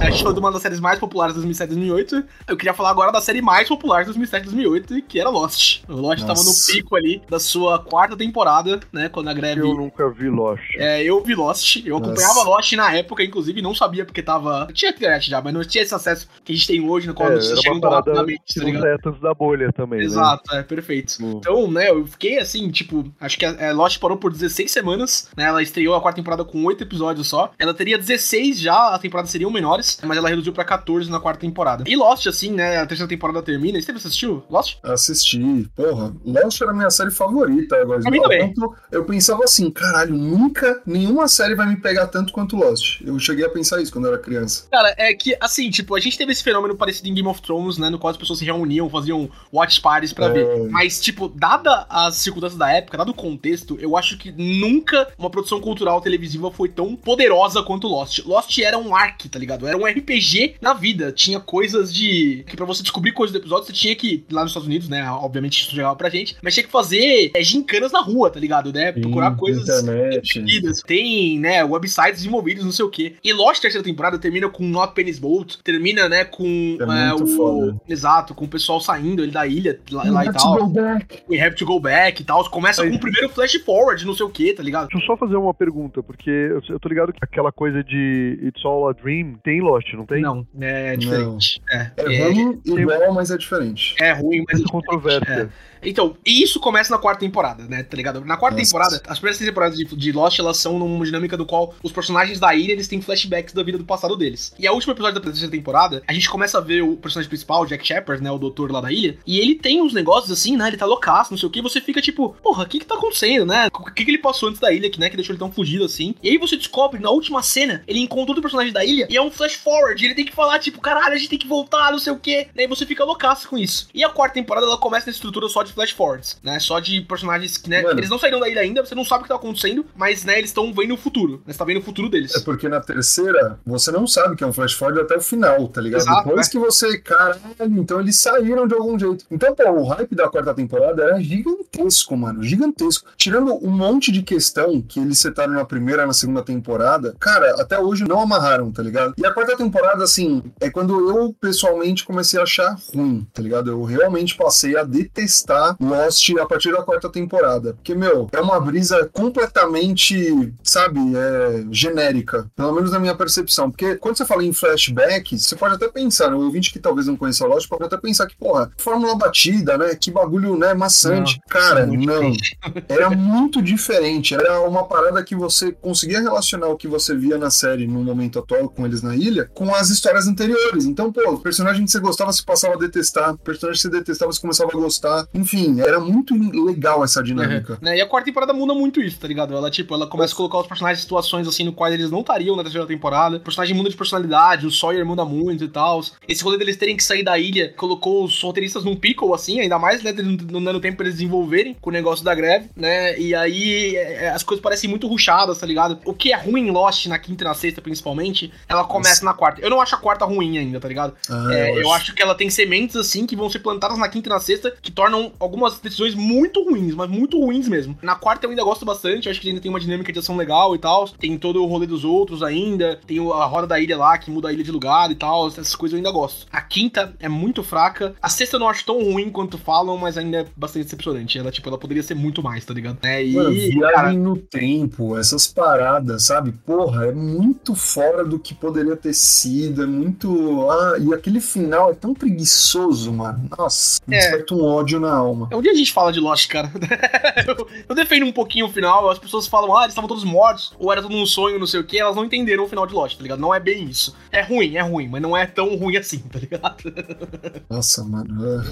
[0.00, 2.24] A gente falou de uma das séries mais populares de 2007 e 2008.
[2.48, 5.82] Eu queria falar agora da série mais popular de 2007 e 2008, que era Lost.
[5.88, 6.26] O Lost Nossa.
[6.26, 9.08] tava no pico ali da sua quarta temporada, né?
[9.08, 9.60] Quando a greve.
[9.60, 10.62] Eu nunca vi Lost.
[10.76, 12.10] É, eu vi Lost, eu Nossa.
[12.12, 14.68] acompanhava Lost na época, inclusive, não sabia porque tava.
[14.72, 17.32] Tinha internet já, mas não tinha esse acesso que a gente tem hoje, no qual
[17.32, 17.38] É,
[17.70, 19.18] uma parada rapidamente, tá ligado?
[19.20, 20.04] da bolha também, né?
[20.04, 21.16] Exato, é perfeito.
[21.20, 21.38] Hum.
[21.38, 25.30] Então, né, eu fiquei assim, tipo, acho que a, a Lost parou por 16 semanas,
[25.36, 25.44] né?
[25.44, 27.52] Ela estreou a quarta temporada com 8 episódios só.
[27.58, 31.20] Ela teria 16 já, a temporada seriam menores, horas, mas ela reduziu pra 14 na
[31.20, 31.84] quarta temporada.
[31.86, 32.78] E Lost, assim, né?
[32.78, 33.80] A terceira temporada termina.
[33.80, 34.76] Você assistiu Lost?
[34.82, 35.68] Assisti.
[35.76, 37.76] Porra, Lost era a minha série favorita.
[37.76, 38.52] Agora, Pra mim também.
[38.54, 43.00] ponto, eu pensava assim, caralho, nunca nenhuma série vai me pegar tanto quanto Lost.
[43.02, 44.66] Eu cheguei a pensar isso quando eu era criança.
[44.70, 47.78] Cara, é que, assim, tipo, a gente teve esse fenômeno parecido em Game of Thrones,
[47.78, 47.90] né?
[47.90, 50.30] No qual as pessoas se reuniam, faziam watch parties pra É.
[50.32, 50.70] ver.
[50.70, 55.30] Mas, tipo, dada as circunstâncias da época, dado o contexto, eu acho que nunca uma
[55.30, 58.20] produção cultural televisiva foi tão poderosa quanto Lost.
[58.24, 59.66] Lost era um arc, tá ligado?
[59.66, 61.12] Era um RPG na vida.
[61.12, 62.44] Tinha coisas de.
[62.46, 64.24] que pra você descobrir coisas do episódio, você tinha que.
[64.30, 65.08] Lá nos Estados Unidos, né?
[65.10, 66.36] Obviamente isso chegava pra gente.
[66.42, 68.72] Mas tinha que fazer é, gincanas na rua, tá ligado?
[68.72, 68.92] Né?
[68.92, 70.82] Procurar Sim, coisas internet.
[70.86, 73.14] Tem, né, websites desenvolvidos, não sei o quê.
[73.22, 77.24] E Lost, terceira temporada, termina com Not Penny's Boat, termina, né, com É é, muito
[77.24, 77.36] o...
[77.36, 77.80] foda.
[77.88, 80.58] Exato, com o pessoal saindo ali da ilha lá, lá e tal.
[80.58, 81.22] go back.
[81.28, 82.48] We have to go back e tal.
[82.50, 84.88] Começa Aí- com o primeiro flash forward, não sei o quê, tá ligado?
[84.88, 88.38] Deixa eu só fazer uma pergunta, porque eu, eu tô ligado que aquela coisa de
[88.42, 90.22] It's All a Dream tem Lost, não tem?
[90.22, 91.60] Não, é diferente.
[91.70, 93.94] É, É, é, ruim igual, mas é diferente.
[94.00, 95.50] é ruim, mas Essa controvérsia.
[95.84, 97.82] Então, e isso começa na quarta temporada, né?
[97.82, 98.24] Tá ligado?
[98.24, 98.70] Na quarta Nossa.
[98.70, 102.38] temporada, as primeiras temporadas de, de Lost, elas são numa dinâmica do qual os personagens
[102.40, 104.54] da ilha, eles têm flashbacks da vida do passado deles.
[104.58, 107.66] E a última episódio da terceira temporada, a gente começa a ver o personagem principal,
[107.66, 108.30] Jack Shepard, né?
[108.30, 109.18] O doutor lá da ilha.
[109.26, 110.68] E ele tem uns negócios assim, né?
[110.68, 111.62] Ele tá loucaço, não sei o que.
[111.62, 113.68] Você fica tipo, porra, o que que tá acontecendo, né?
[113.72, 115.10] O que que ele passou antes da ilha, que, né?
[115.10, 116.14] Que deixou ele tão fugido assim.
[116.22, 119.22] E aí você descobre, na última cena, ele encontra outro personagem da ilha e é
[119.22, 120.04] um flash forward.
[120.04, 122.48] Ele tem que falar, tipo, caralho, a gente tem que voltar, não sei o que.
[122.54, 123.88] E aí você fica loucaço com isso.
[123.94, 126.58] E a quarta temporada, ela começa nessa estrutura só de flash forwards, né?
[126.58, 127.82] Só de personagens que, né?
[127.82, 127.98] Mano.
[127.98, 130.38] Eles não saíram da ilha ainda, você não sabe o que tá acontecendo, mas, né,
[130.38, 131.42] eles estão vendo o futuro.
[131.46, 131.52] Né?
[131.52, 132.34] Você tá vendo o futuro deles.
[132.34, 135.68] É porque na terceira, você não sabe que é um flash forward até o final,
[135.68, 136.02] tá ligado?
[136.02, 136.50] Exato, Depois é.
[136.50, 139.24] que você, caralho, então eles saíram de algum jeito.
[139.30, 143.08] Então, pô, o hype da quarta temporada era gigantesco, mano, gigantesco.
[143.16, 147.60] Tirando um monte de questão que eles setaram na primeira e na segunda temporada, cara,
[147.60, 149.14] até hoje não amarraram, tá ligado?
[149.16, 153.70] E a quarta temporada, assim, é quando eu pessoalmente comecei a achar ruim, tá ligado?
[153.70, 157.74] Eu realmente passei a detestar Lost a partir da quarta temporada.
[157.74, 162.50] Porque, meu, é uma brisa completamente, sabe, é, genérica.
[162.56, 163.70] Pelo menos na minha percepção.
[163.70, 166.36] Porque quando você fala em flashback, você pode até pensar, né?
[166.36, 169.94] O ouvinte que talvez não conheça Lost pode até pensar que, porra, fórmula batida, né?
[169.94, 170.74] Que bagulho, né?
[170.74, 171.40] Maçante.
[171.48, 172.32] Cara, muito não.
[172.88, 174.34] Era muito diferente.
[174.34, 178.38] Era uma parada que você conseguia relacionar o que você via na série no momento
[178.38, 180.84] atual com eles na ilha com as histórias anteriores.
[180.84, 183.90] Então, pô, o personagem que você gostava se passava a detestar, o personagem que você
[183.90, 185.26] detestava você começava a gostar.
[185.44, 187.78] Enfim, era muito legal essa dinâmica.
[187.80, 187.98] Né?
[187.98, 189.54] E a quarta temporada muda muito isso, tá ligado?
[189.54, 192.20] Ela, tipo, ela começa a colocar os personagens em situações assim no quais eles não
[192.20, 193.36] estariam na terceira temporada.
[193.36, 196.02] O personagem muda de personalidade, o Sawyer muda muito e tal.
[196.26, 199.78] Esse rolê deles terem que sair da ilha colocou os roteiristas num pickle, assim, ainda
[199.78, 200.12] mais, né?
[200.50, 203.18] Não dando tempo pra eles desenvolverem com o negócio da greve, né?
[203.18, 205.98] E aí é, as coisas parecem muito ruchadas, tá ligado?
[206.04, 209.34] O que é ruim em Lost, na quinta e na sexta, principalmente, ela começa na
[209.34, 209.60] quarta.
[209.60, 211.14] Eu não acho a quarta ruim ainda, tá ligado?
[211.28, 214.28] Ah, É, eu acho que ela tem sementes assim que vão ser plantadas na quinta
[214.28, 217.96] e na sexta que tornam algumas decisões muito ruins, mas muito ruins mesmo.
[218.02, 220.74] Na quarta eu ainda gosto bastante, acho que ainda tem uma dinâmica de ação legal
[220.74, 221.08] e tal.
[221.08, 224.48] Tem todo o rolê dos outros ainda, tem a roda da ilha lá que muda
[224.48, 225.48] a ilha de lugar e tal.
[225.48, 226.46] Essas coisas eu ainda gosto.
[226.52, 228.14] A quinta é muito fraca.
[228.22, 231.38] A sexta eu não acho tão ruim quanto falam, mas ainda é bastante decepcionante.
[231.38, 232.98] Ela, tipo, ela poderia ser muito mais, tá ligado?
[233.02, 236.52] É, e, Mano, viagem cara, no tempo, essas paradas, sabe?
[236.52, 240.68] Porra, é muito fora do que poderia ter sido, é muito.
[240.70, 243.48] Ah, e aquele final é tão preguiçoso, mano.
[243.56, 244.18] Nossa, É.
[244.18, 245.48] desperta um ódio na alma.
[245.52, 246.70] Um dia a gente fala de Lost, cara.
[247.46, 250.72] eu, eu defendo um pouquinho o final, as pessoas falam, ah, eles estavam todos mortos,
[250.78, 252.94] ou era tudo um sonho, não sei o que, elas não entenderam o final de
[252.94, 253.40] Lost, tá ligado?
[253.40, 254.16] Não é bem isso.
[254.30, 256.84] É ruim, é ruim, mas não é tão ruim assim, tá ligado?
[257.68, 258.62] Nossa, mano.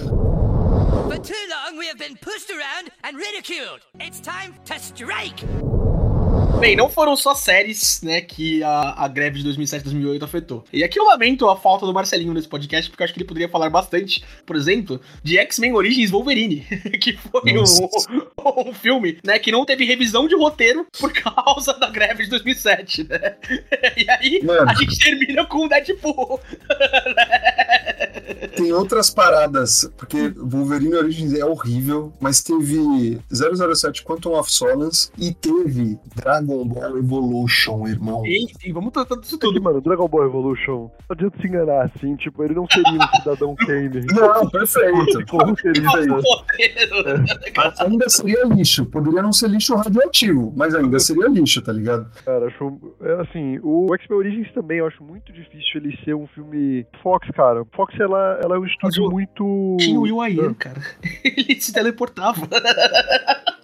[1.08, 3.82] For too long, we have been pushed around and ridiculed.
[4.00, 5.71] It's time to strike!
[6.58, 10.64] Bem, não foram só séries, né, que a, a greve de 2007 e 2008 afetou.
[10.72, 13.26] E aqui eu lamento a falta do Marcelinho nesse podcast, porque eu acho que ele
[13.26, 16.60] poderia falar bastante, por exemplo, de X-Men Origins Wolverine,
[17.00, 17.64] que foi um,
[18.68, 23.04] um filme, né, que não teve revisão de roteiro por causa da greve de 2007,
[23.04, 23.36] né?
[23.96, 24.70] E aí, Mano.
[24.70, 26.40] a gente termina com o Deadpool.
[28.48, 35.32] Tem outras paradas, porque Wolverine Origins é horrível, mas teve 007 Quantum of Solace e
[35.32, 38.22] teve Dragon Ball Evolution, irmão.
[38.26, 42.16] E, e vamos tratar disso Tudo, mano, Dragon Ball Evolution, não adianta se enganar assim,
[42.16, 44.06] tipo, ele não seria um cidadão Kane.
[44.12, 45.26] Não, perfeito.
[45.28, 46.20] Como roteirista.
[46.20, 47.24] Roteiro.
[47.80, 48.86] Ainda seria lixo.
[48.86, 52.10] Poderia não ser lixo radioativo, mas ainda seria lixo, tá ligado?
[52.24, 52.96] Cara, acho.
[53.02, 57.28] É assim, o X-Men Origins também eu acho muito difícil ele ser um filme Fox,
[57.34, 57.64] cara.
[57.74, 59.76] Fox, ela, ela é um estúdio o- muito.
[59.80, 60.80] Tinha o Will Ayan, cara.
[61.24, 62.46] Ele se teleportava.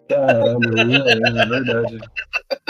[0.09, 1.99] Caralho, é, é verdade.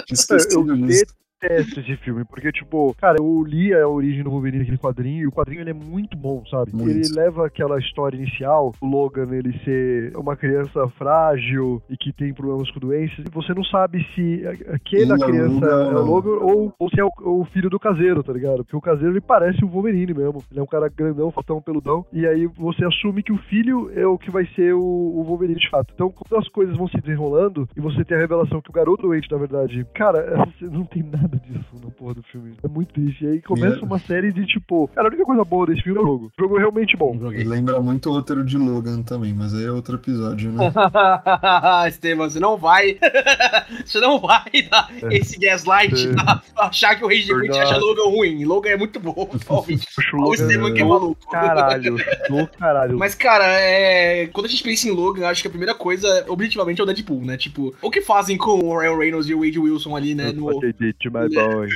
[0.07, 1.05] Tinha É, eu disso.
[1.41, 5.27] Detesto esse filme, porque, tipo, cara, eu li a origem do Wolverine naquele quadrinho, e
[5.27, 6.75] o quadrinho ele é muito bom, sabe?
[6.75, 6.91] Muito.
[6.91, 12.35] Ele leva aquela história inicial, o Logan ele ser uma criança frágil e que tem
[12.35, 16.01] problemas com doenças, e você não sabe se aquela Sim, é o criança Logan, é
[16.01, 18.65] o Logan ou, ou se é o, o filho do caseiro, tá ligado?
[18.65, 20.43] Porque o caseiro ele parece o Wolverine mesmo.
[20.51, 24.07] Ele é um cara grandão, fatão, peludão, e aí você assume que o filho é
[24.07, 25.93] o que vai ser o, o Wolverine de fato.
[25.95, 29.03] Então, quando as coisas vão se desenrolando e você tem a revelação que o garoto
[29.03, 32.55] doente, na verdade, cara, você não tem nada disso na porra do filme.
[32.63, 33.25] É muito triste.
[33.25, 36.03] E aí começa uma série de tipo, cara, a única coisa boa desse filme é
[36.03, 36.33] o jogo.
[36.39, 37.19] O jogo é realmente bom.
[37.19, 37.45] Joguei.
[37.45, 40.73] Lembra muito o roteiro de Logan também, mas aí é outro episódio, né?
[41.89, 42.99] Estevam, você não vai.
[43.85, 46.13] você não vai dar esse gaslight É.
[46.13, 48.45] na- achar que o Rage Quit acha Logan ruim.
[48.45, 49.29] Logan é muito bom.
[50.15, 51.31] O Estevam que é maluco.
[51.31, 52.99] Caralho, do caralho.
[52.99, 54.27] Mas, cara, é...
[54.29, 57.25] quando a gente pensa em Logan, acho que a primeira coisa, objetivamente, é o Deadpool,
[57.25, 57.37] né?
[57.37, 60.33] Tipo, o que fazem com o Ryan Reynolds e o Wade Wilson ali, né?
[60.33, 60.61] No...
[61.23, 61.69] My boy.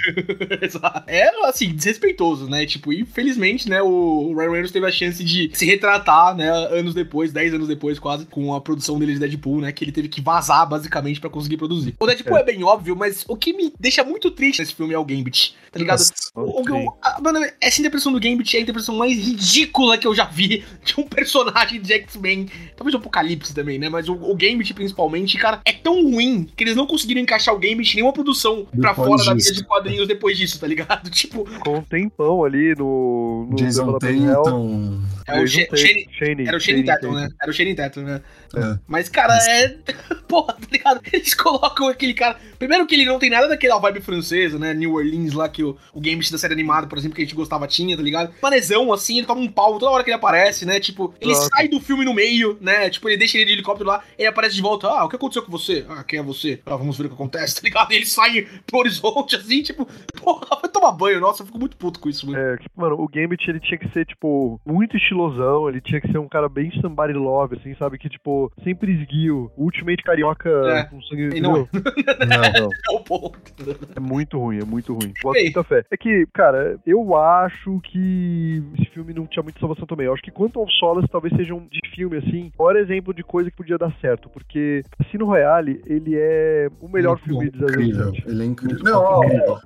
[0.60, 1.04] Exato.
[1.06, 2.66] é, assim, desrespeitoso, né?
[2.66, 7.32] Tipo, infelizmente, né, o Ryan Reynolds teve a chance de se retratar, né, anos depois,
[7.32, 10.20] 10 anos depois, quase, com a produção dele de Deadpool, né, que ele teve que
[10.20, 11.94] vazar, basicamente, pra conseguir produzir.
[12.00, 12.44] O Deadpool é.
[12.44, 15.78] bem óbvio, mas o que me deixa muito triste nesse filme é o Gambit, tá
[15.78, 15.98] ligado?
[15.98, 16.12] Nossa.
[16.34, 16.72] O, Sim.
[16.72, 20.24] o, a, mano, essa interpretação do Gambit é a interpretação mais ridícula que eu já
[20.24, 22.48] vi de um personagem de X-Men.
[22.76, 23.88] Talvez o Apocalipse também, né?
[23.88, 27.58] Mas o, o Gambit, principalmente, cara, é tão ruim que eles não conseguiram encaixar o
[27.58, 31.10] Gambit em nenhuma produção pra Depois fora da mídia de quadrinhos depois disso, tá ligado?
[31.22, 33.46] Tipo, Ficou um tempão ali no.
[33.50, 33.98] no Jason.
[33.98, 35.02] Tatum.
[35.26, 37.28] é o Sha- Shane- era o Shane Tatum, né?
[37.40, 38.20] Era o Shane Tatum, né?
[38.56, 38.78] É.
[38.86, 39.76] Mas, cara, é.
[40.28, 41.00] Porra, tá ligado?
[41.12, 42.36] Eles colocam aquele cara.
[42.58, 44.72] Primeiro que ele não tem nada daquela vibe francesa, né?
[44.74, 47.34] New Orleans lá, que o, o Gambit da série animada, por exemplo, que a gente
[47.34, 48.32] gostava tinha, tá ligado?
[48.42, 50.80] Manezão, assim, ele toma um pau toda hora que ele aparece, né?
[50.80, 51.50] Tipo, ele Exato.
[51.56, 52.88] sai do filme no meio, né?
[52.88, 54.88] Tipo, ele deixa ele de helicóptero lá, ele aparece de volta.
[54.88, 55.84] Ah, o que aconteceu com você?
[55.88, 56.60] Ah, quem é você?
[56.66, 57.92] Ah, vamos ver o que acontece, tá ligado?
[57.92, 59.86] E ele sai pro horizonte, assim, tipo,
[60.22, 61.20] porra, vai tomar banho.
[61.20, 62.38] Nossa, eu fico muito puto com isso, mano.
[62.38, 66.10] É, tipo, mano, o Gambit ele tinha que ser, tipo, muito estilosão, ele tinha que
[66.10, 67.98] ser um cara bem somebody love, assim, sabe?
[67.98, 71.36] Que, tipo, sempre esguio, ultimate carioca É, com sangue.
[71.36, 71.66] e não é.
[72.26, 72.70] Não, não.
[72.90, 73.40] É o ponto.
[73.96, 75.12] É muito ruim, é muito ruim.
[75.32, 75.44] Bem.
[75.44, 75.84] muita fé.
[75.90, 80.06] É que, cara, eu acho que esse filme não tinha muita salvação também.
[80.06, 83.12] Eu acho que Quantum of Solace talvez seja um de filme, assim, o maior exemplo
[83.14, 84.28] de coisa que podia dar certo.
[84.28, 88.12] Porque Cassino Royale, ele é o melhor Muito filme de Incrível.
[88.14, 88.28] 007.
[88.28, 88.78] Ele é incrível.
[88.84, 89.02] Não,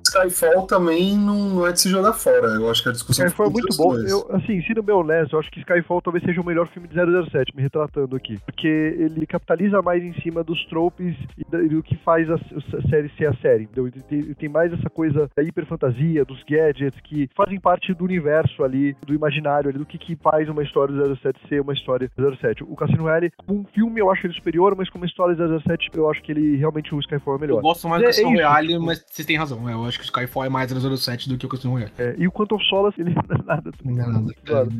[0.05, 2.47] Skyfall também não, não é de se jogar fora.
[2.47, 3.93] Eu acho que a discussão Skyfall é muito bom.
[3.93, 4.11] dois.
[4.11, 6.95] Eu, assim, sendo bem honesto, eu acho que Skyfall talvez seja o melhor filme de
[6.95, 8.39] 007, me retratando aqui.
[8.45, 13.09] Porque ele capitaliza mais em cima dos tropes e do que faz a, a série
[13.17, 13.63] ser a série.
[13.63, 13.87] Entendeu?
[13.87, 18.63] Ele tem, tem mais essa coisa da hiperfantasia, dos gadgets, que fazem parte do universo
[18.63, 22.09] ali, do imaginário ali, do que, que faz uma história do 07 ser uma história
[22.15, 22.63] do 07.
[22.63, 25.89] O Cassino Royale, como um filme, eu acho ele superior, mas como história do 07,
[25.95, 27.57] eu acho que ele realmente o Skyfall é melhor.
[27.57, 29.63] Eu gosto mais do É- Casino é Royale, mas vocês têm razão.
[29.63, 29.73] né?
[29.73, 31.91] Eu acho que o Skyfall é mais 007 do que o Casino Royale.
[31.97, 33.71] É, e o Quantum Solace, ele não é nada.
[33.83, 34.33] Não é nada.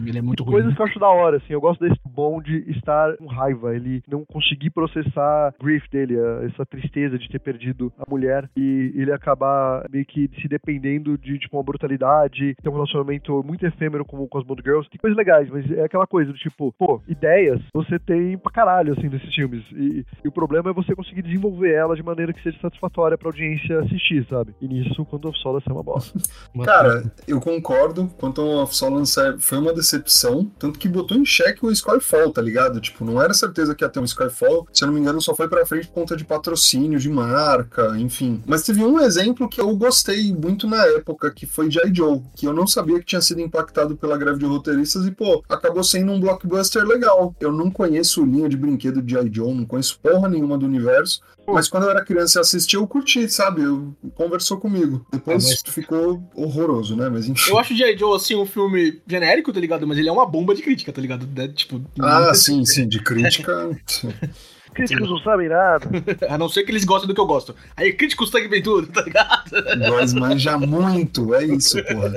[0.05, 0.53] Ele é muito ruim.
[0.53, 1.53] Coisas que eu acho da hora, assim.
[1.53, 3.75] Eu gosto desse bom de estar com raiva.
[3.75, 6.15] Ele não conseguir processar o grief dele,
[6.45, 11.37] essa tristeza de ter perdido a mulher e ele acabar meio que se dependendo de,
[11.39, 14.89] tipo, uma brutalidade, ter um relacionamento muito efêmero com, com as Bond Girls.
[14.89, 18.93] Tem coisas legais, mas é aquela coisa do tipo, pô, ideias você tem pra caralho,
[18.93, 19.63] assim, desses filmes.
[19.71, 23.29] E, e o problema é você conseguir desenvolver ela de maneira que seja satisfatória pra
[23.29, 24.46] audiência assistir, sabe?
[24.61, 26.17] E nisso, quando of Solace é uma bosta.
[26.65, 28.09] Cara, eu concordo.
[28.19, 32.79] Quantum of Solace foi uma decepção, tanto que botou em xeque o Skyfall, tá ligado?
[32.79, 34.67] Tipo, não era certeza que ia ter um Skyfall.
[34.71, 37.97] Se eu não me engano, só foi pra frente por conta de patrocínio, de marca,
[37.97, 38.41] enfim.
[38.45, 41.93] Mas teve um exemplo que eu gostei muito na época, que foi G.I.
[41.93, 45.43] Joe, que eu não sabia que tinha sido impactado pela greve de roteiristas e, pô,
[45.49, 47.35] acabou sendo um blockbuster legal.
[47.39, 49.31] Eu não conheço linha de brinquedo de G.I.
[49.33, 51.21] Joe, não conheço porra nenhuma do universo.
[51.47, 53.61] Mas quando eu era criança e assisti, eu curti, sabe?
[53.63, 55.05] Eu, conversou comigo.
[55.11, 57.07] Depois É, mas- ficou horroroso, né?
[57.09, 57.49] Mas enfim.
[57.51, 57.97] Eu acho o G.I.
[57.97, 59.87] Joe, assim, um filme genérico, tá ligado?
[59.87, 61.27] Mas ele é uma bomba de crítica, tá ligado?
[61.39, 63.69] É, tipo, Ah, sim, sim, de crítica.
[64.77, 65.87] Críticos não sabem nada.
[66.29, 67.55] a não ser que eles gostem do que eu gosto.
[67.75, 69.51] Aí críticos sangue vem tudo, tá ligado?
[69.89, 72.13] Nós manja muito, é isso, porra.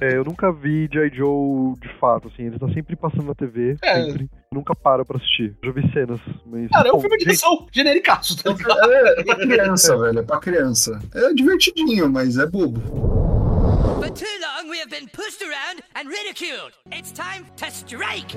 [0.00, 1.10] É, eu nunca vi G.I.
[1.14, 4.04] Joe de fato, assim, ele tá sempre passando na TV, É.
[4.04, 4.28] sempre.
[4.52, 5.54] Nunca paro pra assistir.
[5.62, 6.70] Já vi cenas, mas.
[6.70, 8.90] Cara, é um filme de gente, ação genericaço, tá ligado?
[8.90, 10.98] É, é pra criança, velho, é pra criança.
[11.14, 12.80] É divertidinho, mas é bobo.
[14.00, 16.72] For too long, we have been pushed around and ridiculed.
[16.90, 18.36] It's time to strike!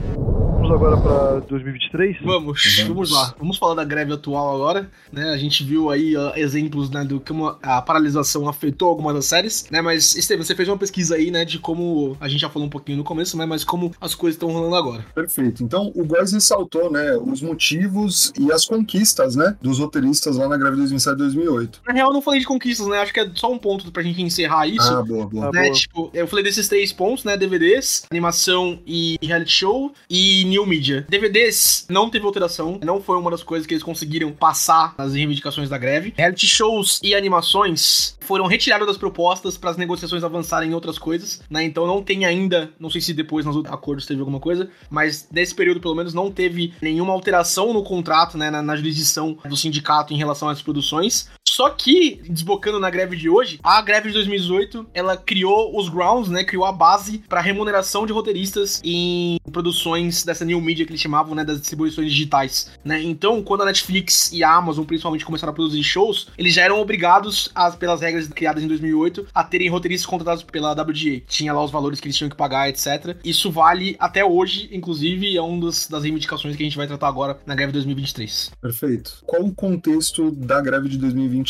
[0.62, 2.18] Vamos agora pra 2023?
[2.22, 3.12] Vamos, vamos, Vamos.
[3.12, 3.34] lá.
[3.40, 5.32] Vamos falar da greve atual agora, né?
[5.32, 9.66] A gente viu aí ó, exemplos, né, do como a paralisação afetou algumas das séries,
[9.72, 9.82] né?
[9.82, 12.70] Mas, Estevam, você fez uma pesquisa aí, né, de como a gente já falou um
[12.70, 15.04] pouquinho no começo, né, mas como as coisas estão rolando agora.
[15.16, 15.64] Perfeito.
[15.64, 20.58] Então, o Góes ressaltou, né, os motivos e as conquistas, né, dos roteiristas lá na
[20.58, 21.82] greve 2007 e 2008.
[21.88, 23.00] Na real, eu não falei de conquistas, né?
[23.00, 24.94] Acho que é só um ponto pra gente encerrar isso.
[24.94, 25.48] Ah, boa, boa.
[25.48, 25.74] Ah, né, boa.
[25.74, 27.36] tipo, eu falei desses três pontos, né?
[27.36, 31.06] DVDs, animação e reality show e new media.
[31.10, 35.70] DVDs não teve alteração, não foi uma das coisas que eles conseguiram passar nas reivindicações
[35.70, 36.14] da greve.
[36.16, 41.42] Reality shows e animações foram retiradas das propostas para as negociações avançarem em outras coisas,
[41.50, 41.64] né?
[41.64, 45.56] Então não tem ainda, não sei se depois nos acordos teve alguma coisa, mas nesse
[45.56, 50.14] período pelo menos não teve nenhuma alteração no contrato, né, na, na jurisdição do sindicato
[50.14, 51.30] em relação às produções.
[51.52, 56.30] Só que, desbocando na greve de hoje, a greve de 2018, ela criou os grounds,
[56.30, 61.02] né, criou a base para remuneração de roteiristas em produções dessa new media que eles
[61.02, 63.04] chamavam, né, das distribuições digitais, né?
[63.04, 66.80] Então, quando a Netflix e a Amazon principalmente começaram a produzir shows, eles já eram
[66.80, 71.22] obrigados, as, pelas regras criadas em 2008, a terem roteiristas contratados pela WGA.
[71.28, 73.18] Tinha lá os valores que eles tinham que pagar, etc.
[73.26, 77.10] Isso vale até hoje, inclusive, é uma das, das reivindicações que a gente vai tratar
[77.10, 78.52] agora na greve de 2023.
[78.62, 79.18] Perfeito.
[79.26, 81.41] Qual o contexto da greve de 2023?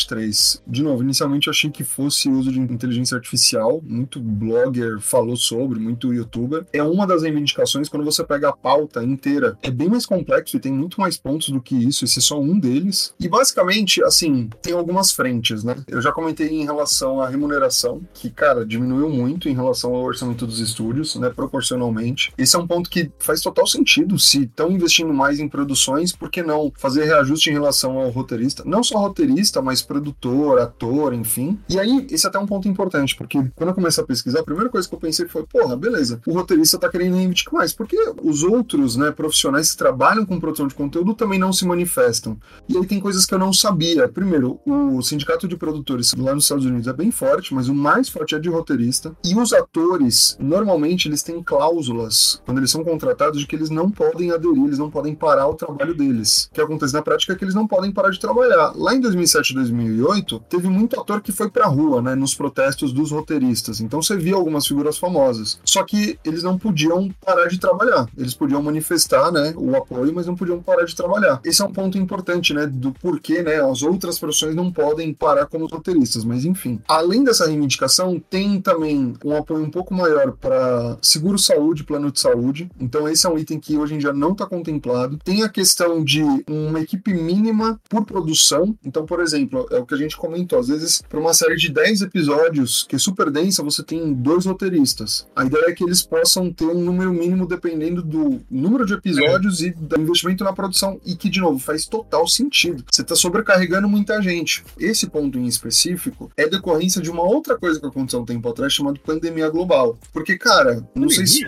[0.68, 5.80] De novo, inicialmente eu achei que fosse uso de inteligência artificial, muito blogger falou sobre,
[5.80, 6.66] muito youtuber.
[6.72, 9.58] É uma das reivindicações quando você pega a pauta inteira.
[9.62, 12.40] É bem mais complexo e tem muito mais pontos do que isso, esse é só
[12.40, 13.14] um deles.
[13.20, 15.76] E basicamente, assim, tem algumas frentes, né?
[15.88, 20.46] Eu já comentei em relação à remuneração, que, cara, diminuiu muito em relação ao orçamento
[20.46, 22.34] dos estúdios, né, proporcionalmente.
[22.38, 24.18] Esse é um ponto que faz total sentido.
[24.20, 28.64] Se estão investindo mais em produções, por que não fazer reajuste em relação ao roteirista?
[28.66, 31.60] Não só roteirista, mas produtor, ator, enfim.
[31.70, 34.44] E aí, esse é até um ponto importante, porque quando eu comecei a pesquisar, a
[34.44, 37.98] primeira coisa que eu pensei foi, porra, beleza, o roteirista tá querendo reivindicar mais, porque
[38.22, 42.38] os outros, né, profissionais que trabalham com produção de conteúdo também não se manifestam.
[42.68, 44.08] E aí tem coisas que eu não sabia.
[44.08, 48.10] Primeiro, o sindicato de produtores lá nos Estados Unidos é bem forte, mas o mais
[48.10, 49.16] forte é de roteirista.
[49.24, 53.90] E os atores, normalmente, eles têm cláusulas, quando eles são contratados, de que eles não
[53.90, 56.50] podem aderir, eles não podem parar o trabalho deles.
[56.52, 58.74] O que acontece na prática é que eles não podem parar de trabalhar.
[58.76, 62.92] Lá em 2007 e 2008, teve muito ator que foi pra rua, né, nos protestos
[62.94, 63.82] dos roteiristas.
[63.82, 65.60] Então você via algumas figuras famosas.
[65.64, 68.08] Só que eles não podiam parar de trabalhar.
[68.18, 71.40] Eles podiam manifestar, né, o apoio, mas não podiam parar de trabalhar.
[71.44, 75.46] Esse é um ponto importante, né, do porquê, né, as outras profissões não podem parar
[75.46, 76.80] como roteiristas, mas enfim.
[76.88, 82.70] Além dessa reivindicação, tem também um apoio um pouco maior para seguro-saúde, plano de saúde.
[82.80, 85.18] Então esse é um item que hoje em dia não está contemplado.
[85.24, 88.76] Tem a questão de uma equipe mínima por produção.
[88.84, 91.70] Então, por exemplo, é o que a gente comentou, às vezes para uma série de
[91.70, 95.28] 10 episódios, que é super densa, você tem dois roteiristas.
[95.36, 99.62] A ideia é que eles possam ter um número mínimo dependendo do número de episódios
[99.62, 102.84] e do investimento na produção e que, de novo, faz total sentido.
[102.90, 104.64] Você está sobrecarregando muita gente.
[104.80, 108.74] Esse ponto em específico é decorrência de uma outra coisa que aconteceu um tempo atrás
[108.74, 109.98] chamada pandemia global.
[110.14, 111.42] Porque, cara, não sei se.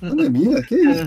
[0.00, 0.62] Pandemia?
[0.62, 1.04] Que isso?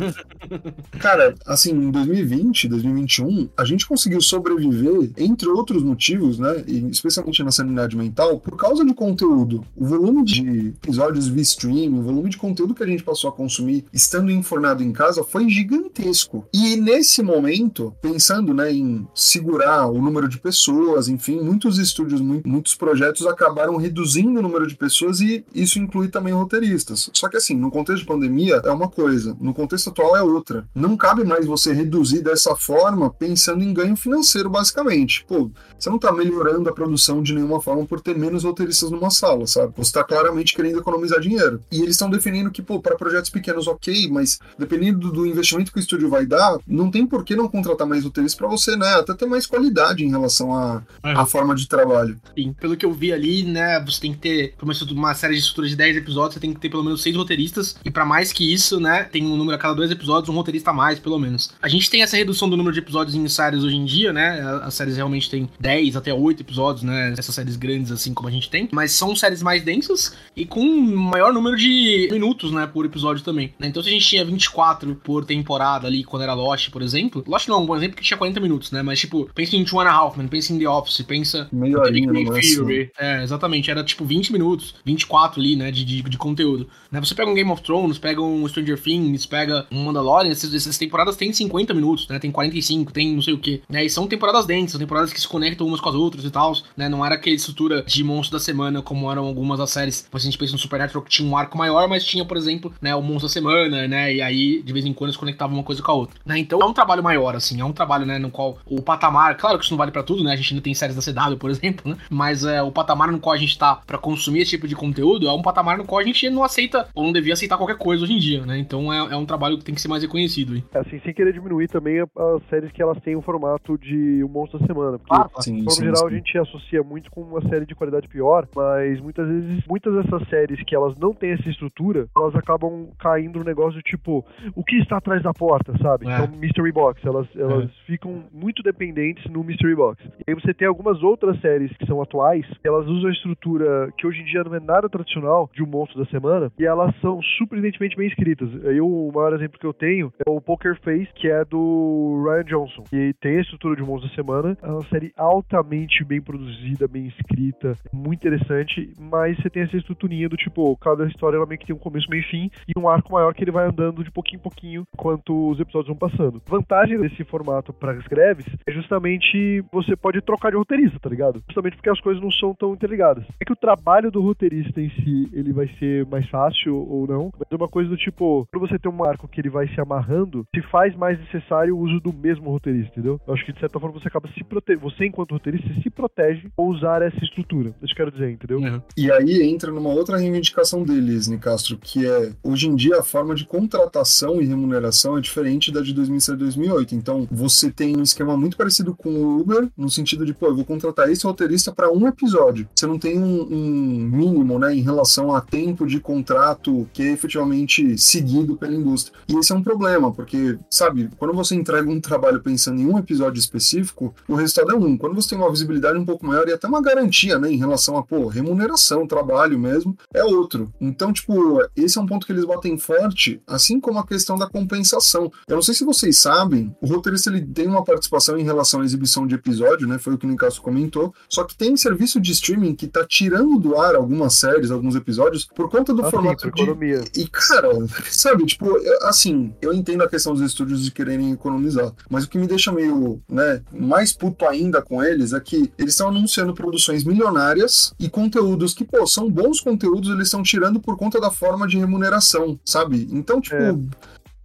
[1.00, 6.43] Cara, assim, em 2020, 2021, a gente conseguiu sobreviver, entre outros motivos, né?
[6.68, 9.64] E especialmente na sanidade mental, por causa de conteúdo.
[9.76, 13.34] O volume de episódios via stream, o volume de conteúdo que a gente passou a
[13.34, 16.46] consumir estando informado em casa foi gigantesco.
[16.54, 22.42] E nesse momento, pensando né, em segurar o número de pessoas, enfim, muitos estúdios, mu-
[22.46, 27.10] muitos projetos acabaram reduzindo o número de pessoas e isso inclui também roteiristas.
[27.14, 30.68] Só que assim, no contexto de pandemia é uma coisa, no contexto atual é outra.
[30.74, 35.26] Não cabe mais você reduzir dessa forma pensando em ganho financeiro, basicamente.
[35.28, 35.50] Pô,
[35.84, 39.46] você não tá melhorando a produção de nenhuma forma por ter menos roteiristas numa sala,
[39.46, 39.74] sabe?
[39.76, 41.60] Você tá claramente querendo economizar dinheiro.
[41.72, 45.80] E eles estão definindo que, pô, para projetos pequenos, ok, mas dependendo do, investimento que
[45.80, 48.88] o estúdio vai dar, não tem por que não contratar mais roteiristas para você, né?
[48.96, 51.26] Até ter mais qualidade em relação à É.
[51.26, 52.18] forma de trabalho.
[52.38, 55.34] Sim, pelo que eu vi ali, né, você tem que ter, pelo menos uma série
[55.34, 58.06] de estrutura de 10 episódios, você tem que ter pelo menos 6 roteiristas, e pra
[58.06, 61.00] mais que isso, né, tem um número a cada dois episódios, um roteirista a mais,
[61.00, 61.52] pelo menos.
[61.62, 64.40] A gente tem essa redução do número de episódios em séries hoje em dia, né,
[64.64, 68.32] as séries realmente têm 10 até 8 episódios, né, essas séries grandes assim como a
[68.32, 72.68] gente tem, mas são séries mais densas e com um maior número de minutos, né,
[72.72, 73.54] por episódio também.
[73.60, 73.68] né.
[73.68, 77.48] Então se a gente tinha 24 por temporada ali, quando era Lost, por exemplo, Lost
[77.48, 79.80] não é um bom exemplo porque tinha 40 minutos, né, mas tipo, pensa em Two
[79.80, 82.68] and a Half pensa em The Office, pensa Meio máximo.
[82.68, 82.92] Theory.
[83.00, 83.70] É, exatamente.
[83.70, 86.68] Era tipo 20 minutos, 24 ali, né, de, de, de conteúdo.
[86.92, 90.54] Né, você pega um Game of Thrones, pega um Stranger Things, pega um Mandalorian, essas,
[90.54, 93.62] essas temporadas têm 50 minutos, né, tem 45, tem não sei o que.
[93.70, 96.26] Né, e são temporadas densas, são temporadas que se conectam umas com as outras.
[96.26, 96.90] e tal, né?
[96.90, 100.08] Não era aquela estrutura de monstro da semana, como eram algumas das séries.
[100.10, 102.74] Por a gente pensa no Supernatural, que tinha um arco maior, mas tinha, por exemplo,
[102.82, 104.14] né, o monstro da semana, né?
[104.14, 106.20] E aí, de vez em quando, eles conectavam uma coisa com a outra.
[106.26, 106.40] Né?
[106.40, 109.58] Então é um trabalho maior, assim, é um trabalho, né, no qual o patamar, claro
[109.58, 110.34] que isso não vale para tudo, né?
[110.34, 111.98] A gente ainda tem séries da CW, por exemplo, né?
[112.10, 115.28] Mas é, o patamar no qual a gente tá para consumir esse tipo de conteúdo
[115.28, 118.04] é um patamar no qual a gente não aceita ou não devia aceitar qualquer coisa
[118.04, 118.58] hoje em dia, né?
[118.58, 120.56] Então é, é um trabalho que tem que ser mais reconhecido.
[120.56, 120.64] Hein?
[120.74, 124.28] É, assim, sem querer diminuir também as séries que elas têm o formato de um
[124.28, 124.98] monstro da semana.
[125.00, 126.08] Porque, ah, sim, de forma sim, geral, sim.
[126.08, 130.28] a gente associa muito com uma série de qualidade pior, mas muitas vezes, muitas dessas
[130.30, 134.26] séries que elas não têm essa estrutura, elas acabam caindo no negócio tipo,
[134.56, 136.08] o que está atrás da porta, sabe?
[136.08, 136.14] É.
[136.14, 140.04] Então, Mystery Box, elas, elas ficam muito dependentes no Mystery Box.
[140.20, 144.08] E aí você tem algumas outras séries que são atuais, elas usam a estrutura que
[144.08, 147.22] hoje em dia não é nada tradicional de um monstro da semana, e elas são
[147.38, 148.50] surpreendentemente bem escritas.
[148.66, 152.44] Aí o maior exemplo que eu tenho é o Poker Face, que é do Ryan
[152.44, 156.22] Johnson, que tem a estrutura de um monstro da semana, é uma série altamente bem
[156.22, 161.46] produzida, bem escrita, muito interessante, mas você tem essa estruturinha do tipo, cada história ela
[161.46, 163.68] meio que tem um começo, meio e fim, e um arco maior que ele vai
[163.68, 166.42] andando de pouquinho em pouquinho enquanto os episódios vão passando.
[166.48, 171.42] Vantagem desse formato para as greves é justamente você pode trocar de roteirista, tá ligado?
[171.48, 173.26] Justamente porque as coisas não são tão interligadas.
[173.40, 177.32] É que o trabalho do roteirista em si, ele vai ser mais fácil ou não,
[177.38, 179.80] mas é uma coisa do tipo, quando você tem um arco que ele vai se
[179.82, 183.20] amarrando, se faz mais necessário o uso do mesmo roteirista, entendeu?
[183.26, 186.50] Eu acho que de certa forma você acaba se protegendo, você enquanto roteirista se protege
[186.58, 187.70] ao usar essa estrutura.
[187.82, 188.60] É Isso que eu quero dizer, entendeu?
[188.60, 188.82] Uhum.
[188.98, 193.36] E aí entra numa outra reivindicação deles, Nicastro, que é hoje em dia a forma
[193.36, 196.96] de contratação e remuneração é diferente da de 2007 e 2008.
[196.96, 200.56] Então você tem um esquema muito parecido com o Uber, no sentido de, pô, eu
[200.56, 202.68] vou contratar esse roteirista para um episódio.
[202.74, 207.12] Você não tem um, um mínimo, né, em relação a tempo de contrato que é
[207.12, 209.18] efetivamente seguido pela indústria.
[209.28, 212.98] E esse é um problema, porque, sabe, quando você entrega um trabalho pensando em um
[212.98, 214.98] episódio específico, o resultado é um.
[214.98, 217.98] Quando você tem uma visibilidade um pouco maior e até uma garantia, né, em relação
[217.98, 220.72] a, pô, remuneração, trabalho mesmo, é outro.
[220.80, 224.48] Então, tipo, esse é um ponto que eles batem forte, assim como a questão da
[224.50, 225.32] compensação.
[225.48, 228.86] Eu não sei se vocês sabem, o roteirista ele tem uma participação em relação à
[228.86, 232.32] exibição de episódio, né, foi o que o Nicasso comentou, só que tem serviço de
[232.32, 236.12] streaming que tá tirando do ar algumas séries, alguns episódios, por conta do Ah, sim,
[236.12, 237.04] formato de economia.
[237.16, 237.70] e, cara,
[238.10, 238.66] sabe, tipo,
[239.04, 242.72] assim, eu entendo a questão dos estúdios de quererem economizar, mas o que me deixa
[242.72, 248.10] meio, né, mais puto ainda com eles é que eles estão anunciando produções milionárias e
[248.10, 252.60] conteúdos que, pô, são bons conteúdos, eles estão tirando por conta da forma de remuneração,
[252.66, 253.08] sabe?
[253.12, 253.56] Então, tipo.
[253.56, 253.74] É.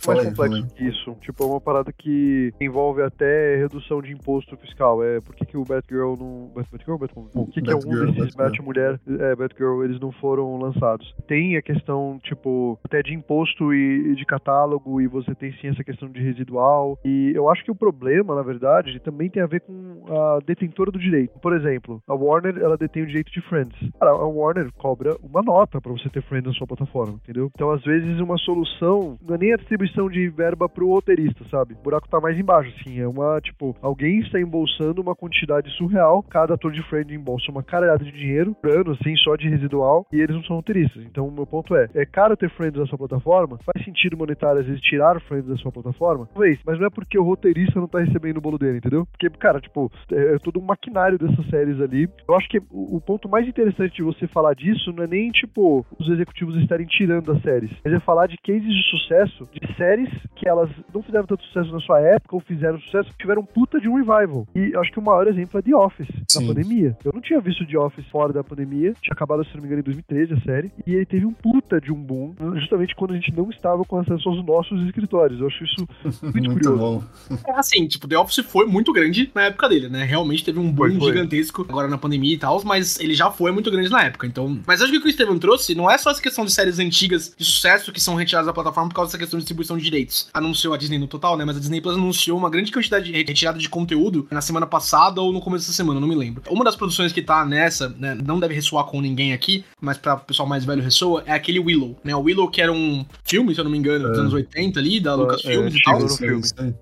[0.06, 1.16] Mais complexo que isso.
[1.20, 5.02] Tipo, é uma parada que envolve até redução de imposto fiscal.
[5.02, 6.52] É por que, que o Batgirl não.
[6.54, 6.98] Bat- Batgirl?
[6.98, 7.28] Batwoman?
[7.30, 8.34] Por que, que algum Batgirl, desses.
[8.36, 11.12] Bat-Mulher, é, Batgirl, eles não foram lançados?
[11.26, 15.66] Tem a questão, tipo, até de imposto e, e de catálogo, e você tem sim
[15.66, 16.96] essa questão de residual.
[17.04, 20.90] E eu acho que o problema, na verdade, também tem a ver com a detentora
[20.90, 21.38] do direito.
[21.40, 23.76] Por exemplo, a Warner, ela detém o direito de Friends.
[23.98, 27.50] Cara, a Warner cobra uma nota pra você ter Friends na sua plataforma, entendeu?
[27.54, 31.74] Então, às vezes, uma solução não é nem a distribuição de verba pro roteirista, sabe?
[31.74, 33.00] O buraco tá mais embaixo, assim.
[33.00, 36.22] É uma, tipo, alguém está embolsando uma quantidade surreal.
[36.22, 40.06] Cada ator de Friends embolsa uma caralhada de dinheiro por ano, assim, só de residual,
[40.12, 41.02] e eles não são roteiristas.
[41.04, 43.58] Então, o meu ponto é: é caro ter Friends na sua plataforma?
[43.64, 46.28] Faz sentido monetário, às vezes, tirar Friends da sua plataforma?
[46.32, 49.06] Talvez, mas não é porque o roteirista não tá recebendo o bolo dele, entendeu?
[49.06, 52.08] Porque, cara, tipo, é, é todo um maquinário dessas séries ali.
[52.28, 55.30] Eu acho que o, o ponto mais interessante de você falar disso não é nem,
[55.30, 59.76] tipo, os executivos estarem tirando as séries, mas é falar de cases de sucesso de
[59.76, 63.80] séries que elas não fizeram tanto sucesso na sua época ou fizeram sucesso, tiveram puta
[63.80, 64.46] de um revival.
[64.54, 66.40] E eu acho que o maior exemplo é The Office, Sim.
[66.46, 66.96] na pandemia.
[67.04, 69.80] Eu não tinha visto The Office fora da pandemia, tinha acabado, se não me engano,
[69.80, 73.14] em 2013 a série, e ele teve um puta de um boom, justamente quando a
[73.14, 75.40] gente não estava com acesso aos nossos escritórios.
[75.40, 75.88] Eu acho isso
[76.22, 76.78] muito, Muito curioso.
[76.78, 77.02] bom.
[77.46, 80.04] É assim, tipo, The Office foi muito grande na época dele, né?
[80.04, 81.12] Realmente teve um boom Foi, foi.
[81.12, 84.60] gigantesco agora na pandemia e tal, mas ele já foi muito grande na época, então...
[84.66, 86.78] Mas acho que o que o Estevam trouxe não é só essa questão de séries
[86.78, 89.84] antigas de sucesso que são retiradas da plataforma por causa dessa questão de distribuição de
[89.84, 90.28] direitos.
[90.32, 91.44] Anunciou a Disney no total, né?
[91.44, 95.20] Mas a Disney Plus anunciou uma grande quantidade de retirada de conteúdo na semana passada
[95.20, 96.42] ou no começo dessa semana, não me lembro.
[96.48, 100.16] Uma das produções que tá nessa, né, não deve ressoar com ninguém aqui, mas pra
[100.16, 102.14] pessoal mais velho ressoa, é aquele Willow, né?
[102.14, 105.00] O Willow que era um filme, se eu não me engano, dos anos 80 ali,
[105.00, 106.00] da Lucas é, e tal.
[106.00, 106.06] no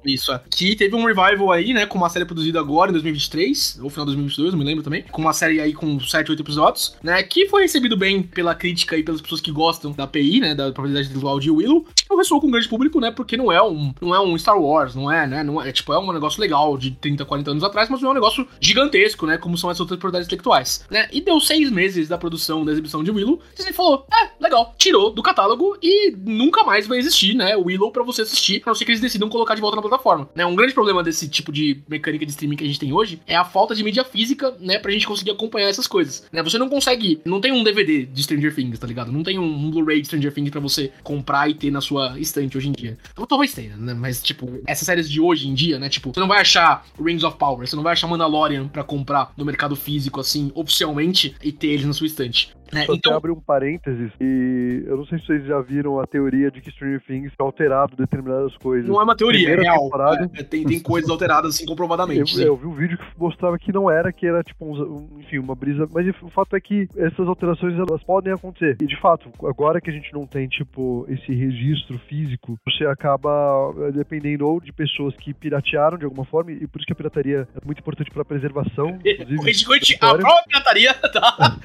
[0.05, 0.41] Isso é.
[0.51, 1.87] Que teve um revival aí, né?
[1.87, 5.03] Com uma série produzida agora 2023, ou final de 2022, não me lembro também.
[5.11, 7.23] Com uma série aí com 7, 8 episódios, né?
[7.23, 10.55] Que foi recebido bem pela crítica e pelas pessoas que gostam da API, né?
[10.55, 11.87] Da propriedade visual de Willow.
[12.09, 13.11] Não ressoou com um grande público, né?
[13.11, 15.43] Porque não é um, não é um Star Wars, não é, né?
[15.43, 18.13] Não é, tipo, é um negócio legal de 30, 40 anos atrás, mas não é
[18.13, 19.39] um negócio gigantesco, né?
[19.39, 21.09] Como são essas outras propriedades intelectuais, né?
[21.13, 25.11] E deu seis meses da produção da exibição de Willow, Disney falou, é, legal, tirou
[25.11, 27.57] do catálogo e nunca mais vai existir, né?
[27.57, 30.29] Willow pra você assistir, a não ser que eles decidam colocar de volta na plataforma,
[30.35, 30.45] né?
[30.47, 33.37] Um grande problema desse tipo de mecânica de streaming que a gente tem hoje é
[33.37, 34.79] a falta de mídia física, né?
[34.79, 36.43] Pra gente conseguir acompanhar essas coisas, né?
[36.43, 39.13] Você não consegue, não tem um DVD de Stranger Things, tá ligado?
[39.13, 42.57] Não tem um, Blu-ray de Stranger Things pra você comprar e ter na sua estante
[42.57, 42.97] hoje em dia.
[43.13, 43.95] Então, talvez tenha, né?
[43.95, 45.89] Mas, tipo, essas séries de hoje em dia, né?
[45.89, 49.33] Tipo, você não vai achar Rings of Power, você não vai achar Mandalorian pra comprar
[49.37, 52.55] no mercado físico, assim, oficialmente, e ter eles na sua estante.
[52.73, 52.85] Né?
[52.85, 56.07] Só Então, até abre um parênteses e eu não sei se vocês já viram a
[56.07, 58.89] teoria de que Stranger Things é alterado determinadas coisas.
[58.89, 59.85] não é uma teoria, é Primeira real.
[59.85, 62.41] temporada- É, tem, tem coisas alteradas, assim, comprovadamente.
[62.41, 65.39] Eu, eu vi um vídeo que mostrava que não era, que era tipo, um- enfim,
[65.39, 65.89] uma brisa.
[65.93, 68.77] Mas o fato é que essas alterações elas podem acontecer.
[68.81, 73.73] E de fato, agora que a gente não tem, tipo, esse registro físico, você acaba
[73.89, 76.97] eh, dependendo ou de pessoas que piratearam de alguma forma, e por isso que a
[76.97, 78.99] pirataria é muito importante pra preservação.
[79.05, 81.57] Inclusive, Corrente, corrente, a própria pirataria, tá?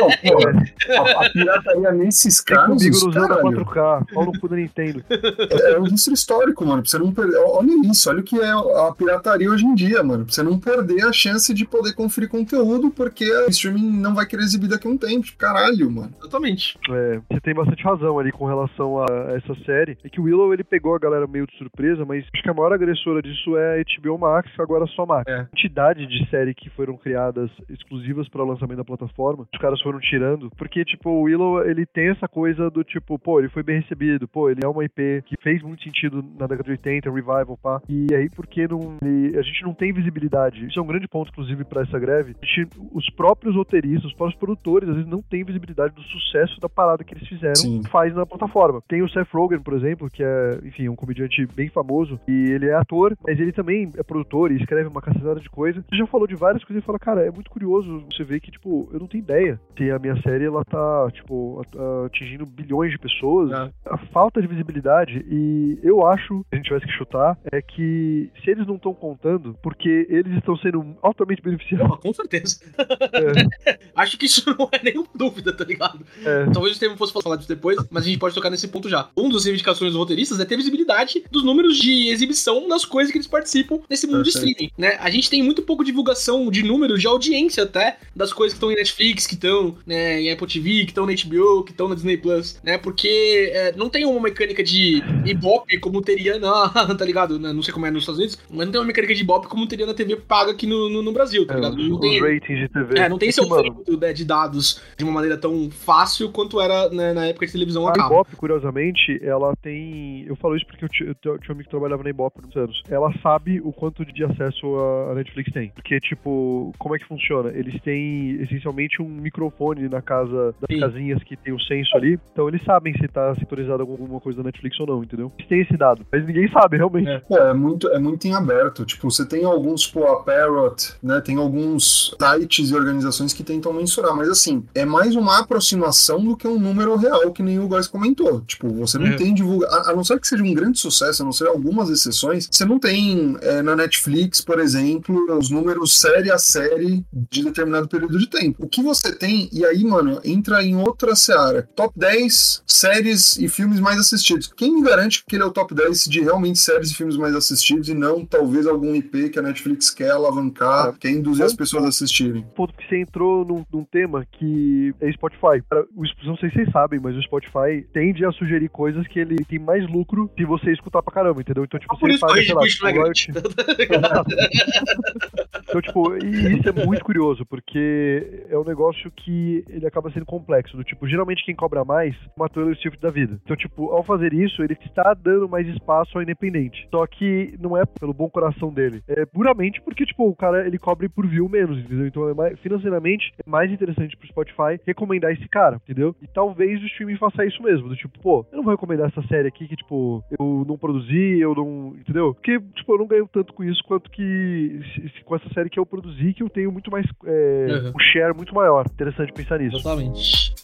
[0.00, 0.08] Não,
[0.38, 4.56] a, a pirataria nesses Tem casos, comigo no Zelda caralho, 4K, pau no cu da
[4.56, 5.04] Nintendo.
[5.10, 6.82] é, é um registro histórico, mano.
[6.82, 7.36] Pra você não perder.
[7.38, 10.24] Olha isso, olha o que é a pirataria hoje em dia, mano.
[10.24, 14.26] Pra você não perder a chance de poder conferir conteúdo, porque o streaming não vai
[14.26, 15.26] querer exibir daqui a um tempo.
[15.38, 16.12] Caralho, mano.
[16.20, 16.78] Exatamente.
[16.90, 19.96] É, você tem bastante razão ali com relação a essa série.
[20.04, 22.54] É que o Willow ele pegou a galera meio de surpresa, mas acho que a
[22.54, 25.24] maior agressora disso é a HBO Max, agora só Max.
[25.30, 25.40] É.
[25.40, 29.80] A quantidade de série que foram criadas exclusivas para o lançamento da plataforma, os caras
[29.80, 30.23] foram tirando,
[30.56, 34.26] porque tipo o Willow ele tem essa coisa do tipo, pô, ele foi bem recebido,
[34.28, 37.80] pô, ele é uma IP que fez muito sentido na década de 80, revival, pá.
[37.88, 40.66] E aí porque não ele- a gente não tem visibilidade.
[40.66, 42.34] Isso é um grande ponto inclusive para essa greve.
[42.42, 46.60] A gente- os próprios roteiristas, os próprios produtores, às vezes não têm visibilidade do sucesso
[46.60, 47.82] da parada que eles fizeram Sim.
[47.90, 48.82] faz na plataforma.
[48.88, 52.66] Tem o Seth Rogen, por exemplo, que é, enfim, um comediante bem famoso, e ele
[52.66, 55.84] é ator, mas ele também é produtor e escreve uma cacetada de coisa.
[55.88, 58.50] Você já falou de várias coisas e fala, cara, é muito curioso você ver que,
[58.50, 62.90] tipo, eu não tenho ideia se a minha série, ela tá, tipo, a- atingindo bilhões
[62.90, 63.50] de pessoas.
[63.52, 63.70] É.
[63.86, 68.30] A falta de visibilidade, e eu acho, se a gente tivesse que chutar, é que
[68.42, 71.86] se eles não estão contando, porque eles estão sendo altamente beneficiados.
[71.86, 72.60] Porra, com certeza.
[73.94, 76.00] Acho que isso não é nenhuma dúvida, tá ligado?
[76.24, 76.46] É.
[76.52, 79.08] Talvez o termo fosse falar disso depois, mas a gente pode tocar nesse ponto já.
[79.16, 83.18] Um dos reivindicações dos roteiristas é ter visibilidade dos números de exibição das coisas que
[83.18, 84.96] eles participam nesse mundo de streaming, né?
[85.00, 88.70] A gente tem muito pouco divulgação de números de audiência até das coisas que estão
[88.72, 91.94] em Netflix, que estão né, em Apple TV, que estão na HBO, que estão na
[91.94, 92.78] Disney Plus, né?
[92.78, 97.38] Porque é, não tem uma mecânica de Ibope como teria na, tá ligado?
[97.38, 99.66] Não sei como é nos Estados Unidos, mas não tem uma mecânica de Ibope como
[99.66, 101.76] teria na TV paga aqui no, no, no Brasil, tá É, ligado?
[101.76, 102.98] Não tem, ratings de TV.
[102.98, 106.30] é, não tem esse que, mano, oferecimento né, de dados de uma maneira tão fácil
[106.30, 108.06] quanto era né, na época de televisão a A.
[108.06, 110.24] Ibope, curiosamente, ela tem.
[110.26, 112.42] Eu falo isso porque eu ti- eu tinha um amigo que trabalhava na Ibope por
[112.42, 112.82] muitos anos.
[112.88, 115.70] Ela sabe o quanto de acesso a a Netflix tem.
[115.70, 117.50] Porque, tipo, como é que funciona?
[117.54, 120.80] Eles têm essencialmente um microfone na casa das Sim.
[120.80, 122.18] casinhas que tem o senso ali.
[122.32, 125.32] Então eles sabem se tá sintonizado alguma coisa da Netflix ou não, entendeu?
[125.38, 126.04] Eles têm esse dado.
[126.12, 127.08] Mas ninguém sabe, realmente.
[127.08, 127.22] É.
[127.30, 128.84] É, é muito, é muito em aberto.
[128.84, 131.20] Tipo, você tem alguns, tipo, a Parrot, né?
[131.20, 136.36] Tem alguns sites e organizações que tentam mensurar, mas assim, é mais uma aproximação do
[136.36, 138.40] que um número real, que nem o Góis comentou.
[138.42, 139.16] Tipo, você não É.
[139.16, 139.66] tem divulga...
[139.68, 142.64] A, a não ser que seja um grande sucesso, a não ser algumas exceções, você
[142.64, 148.18] não tem é, na Netflix, por exemplo, os números série a série de determinado período
[148.18, 148.64] de tempo.
[148.64, 151.68] O que você tem, e aí, mano, entra em outra seara.
[151.74, 154.52] Top 10 séries e filmes mais assistidos.
[154.56, 157.34] Quem me garante que ele é o top 10 de realmente séries e filmes mais
[157.34, 161.84] assistidos e não talvez algum IP que a Netflix quer alavancar, quer induzir as pessoas
[161.84, 162.44] a assistirem?
[162.54, 165.62] ponto que você entrou num, num tema que é Spotify.
[165.94, 169.36] O, não sei se vocês sabem, mas o Spotify tende a sugerir coisas que ele
[169.44, 171.64] tem mais lucro se você escutar pra caramba, entendeu?
[171.64, 173.28] Então, tipo, Ah, você Rede sei lá, é grande.
[175.66, 180.26] Então, tipo, e isso é muito curioso, porque é um negócio que ele acaba sendo
[180.26, 180.76] complexo.
[180.76, 183.38] Do tipo, geralmente quem cobra mais é uma Taylor Swift da vida.
[183.44, 186.86] Então, tipo, ao fazer isso, ele está dando mais espaço ao independente.
[186.90, 189.02] Só que não é pelo bom coração dele.
[189.08, 192.06] É puramente porque, tipo, o cara ele cobre por view menos, entendeu?
[192.06, 196.14] Então, é mais, financeiramente, é mais interessante pro Spotify recomendar esse cara, entendeu?
[196.22, 197.88] E talvez o streaming faça isso mesmo.
[197.88, 201.40] Do tipo, pô, eu não vou recomendar essa série aqui que, tipo, eu não produzi,
[201.40, 201.94] eu não.
[201.98, 202.34] Entendeu?
[202.34, 205.70] Porque, tipo, eu não ganho tanto com isso quanto que se- se- com essa série
[205.70, 207.06] que eu produzi, que eu tenho muito mais.
[207.24, 207.92] É, Uhum.
[207.96, 208.84] um share muito maior.
[208.92, 209.63] Interessante pensar nisso.
[209.66, 210.54] Exatamente.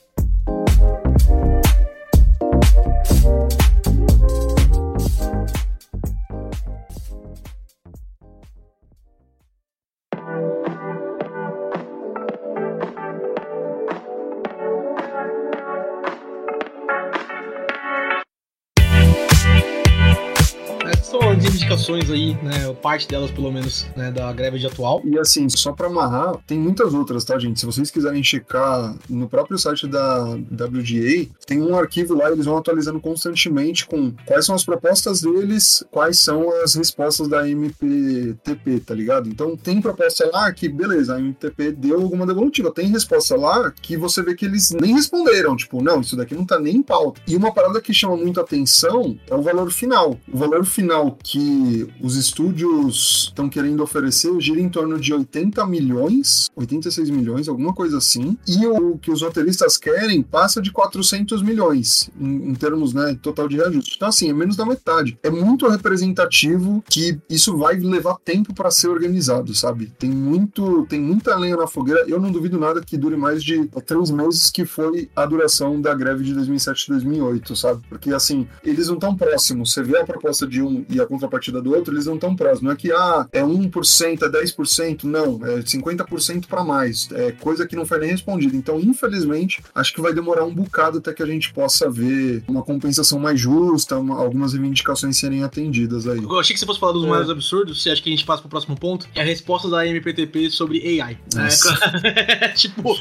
[21.19, 22.73] Reivindicações aí, né?
[22.83, 25.03] Parte delas, pelo menos, né, da greve de atual.
[25.05, 27.61] E assim, só pra amarrar, tem muitas outras, tá, gente?
[27.61, 32.59] Se vocês quiserem checar no próprio site da WGA, tem um arquivo lá, eles vão
[32.59, 38.95] atualizando constantemente com quais são as propostas deles, quais são as respostas da MPTP, tá
[38.95, 39.29] ligado?
[39.29, 42.71] Então tem proposta lá que, beleza, a MPTP deu alguma devolutiva.
[42.71, 46.45] Tem resposta lá que você vê que eles nem responderam, tipo, não, isso daqui não
[46.45, 47.21] tá nem em pauta.
[47.27, 50.19] E uma parada que chama muita atenção é o valor final.
[50.33, 56.49] O valor final que os estúdios estão querendo oferecer gira em torno de 80 milhões,
[56.57, 58.37] 86 milhões, alguma coisa assim.
[58.47, 63.49] E o que os roteiristas querem passa de 400 milhões em, em termos, né, total
[63.49, 63.95] de reajuste.
[63.97, 65.19] Então, assim, é menos da metade.
[65.23, 69.93] É muito representativo que isso vai levar tempo para ser organizado, sabe?
[69.99, 72.05] Tem muito, tem muita lenha na fogueira.
[72.09, 75.95] Eu não duvido nada que dure mais de três meses, que foi a duração da
[75.95, 77.83] greve de 2007 e 2008, sabe?
[77.89, 79.73] Porque, assim, eles não estão próximos.
[79.73, 82.63] Você vê a proposta de um e a contrapartida do outro, eles não estão próximos.
[82.63, 87.09] Não é que, ah, é 1%, é 10%, não, é 50% para mais.
[87.13, 88.57] É coisa que não foi nem respondida.
[88.57, 92.63] Então, infelizmente, acho que vai demorar um bocado até que a gente possa ver uma
[92.63, 96.23] compensação mais justa, uma, algumas reivindicações serem atendidas aí.
[96.23, 97.09] Eu achei que você fosse falar dos é.
[97.09, 99.07] mais absurdos, você acha que a gente passa pro próximo ponto?
[99.15, 101.19] É a resposta da MPTP sobre AI.
[101.37, 102.97] É, tipo,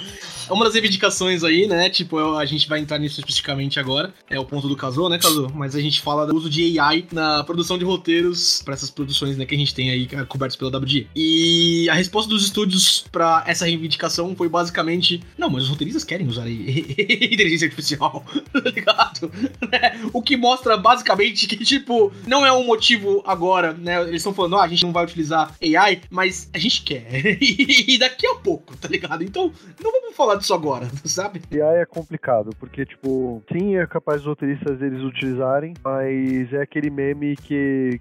[0.50, 1.90] é uma das reivindicações aí, né?
[1.90, 4.14] Tipo, a gente vai entrar nisso especificamente agora.
[4.30, 5.48] É o ponto do Caso, né, Caso?
[5.54, 9.38] Mas a gente fala do uso de AI na produção de roteiros para essas produções,
[9.38, 11.08] né, que a gente tem aí cobertas pela WG.
[11.16, 16.28] E a resposta dos estúdios para essa reivindicação foi basicamente: não, mas os roteiristas querem
[16.28, 18.24] usar inteligência artificial,
[18.54, 19.32] tá ligado?
[19.72, 20.00] Né?
[20.14, 24.02] O que mostra basicamente que, tipo, não é um motivo agora, né?
[24.04, 27.08] Eles estão falando, ah, a gente não vai utilizar AI, mas a gente quer.
[27.42, 29.24] e daqui a pouco, tá ligado?
[29.24, 29.52] Então,
[29.82, 31.42] não vamos falar disso agora, sabe?
[31.52, 36.90] Aí é complicado, porque, tipo, sim, é capaz os roteiristas eles utilizarem, mas é aquele
[36.90, 37.56] meme que,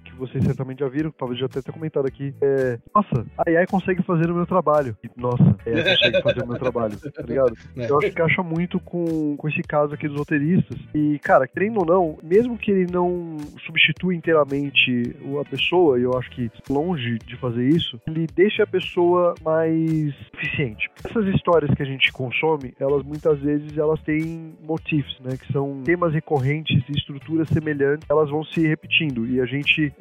[0.04, 2.34] que vocês certamente já viram, talvez já até tenha comentado aqui.
[2.40, 4.96] É, nossa, a AI consegue fazer o meu trabalho.
[5.02, 7.54] E, nossa, a AI consegue fazer o meu trabalho, tá ligado?
[7.76, 7.90] É.
[7.90, 10.78] Eu acho que acha muito com, com esse caso aqui dos roteiristas.
[10.94, 16.16] E, cara, querendo ou não, mesmo que ele não substitua inteiramente a pessoa, e eu
[16.16, 20.90] acho que longe de fazer isso, ele deixa a pessoa mais eficiente.
[21.04, 25.36] Essas histórias que a gente consome, elas muitas vezes elas têm motifs, né?
[25.36, 29.26] Que são temas recorrentes e estruturas semelhantes, elas vão se repetindo.
[29.26, 29.57] E a gente,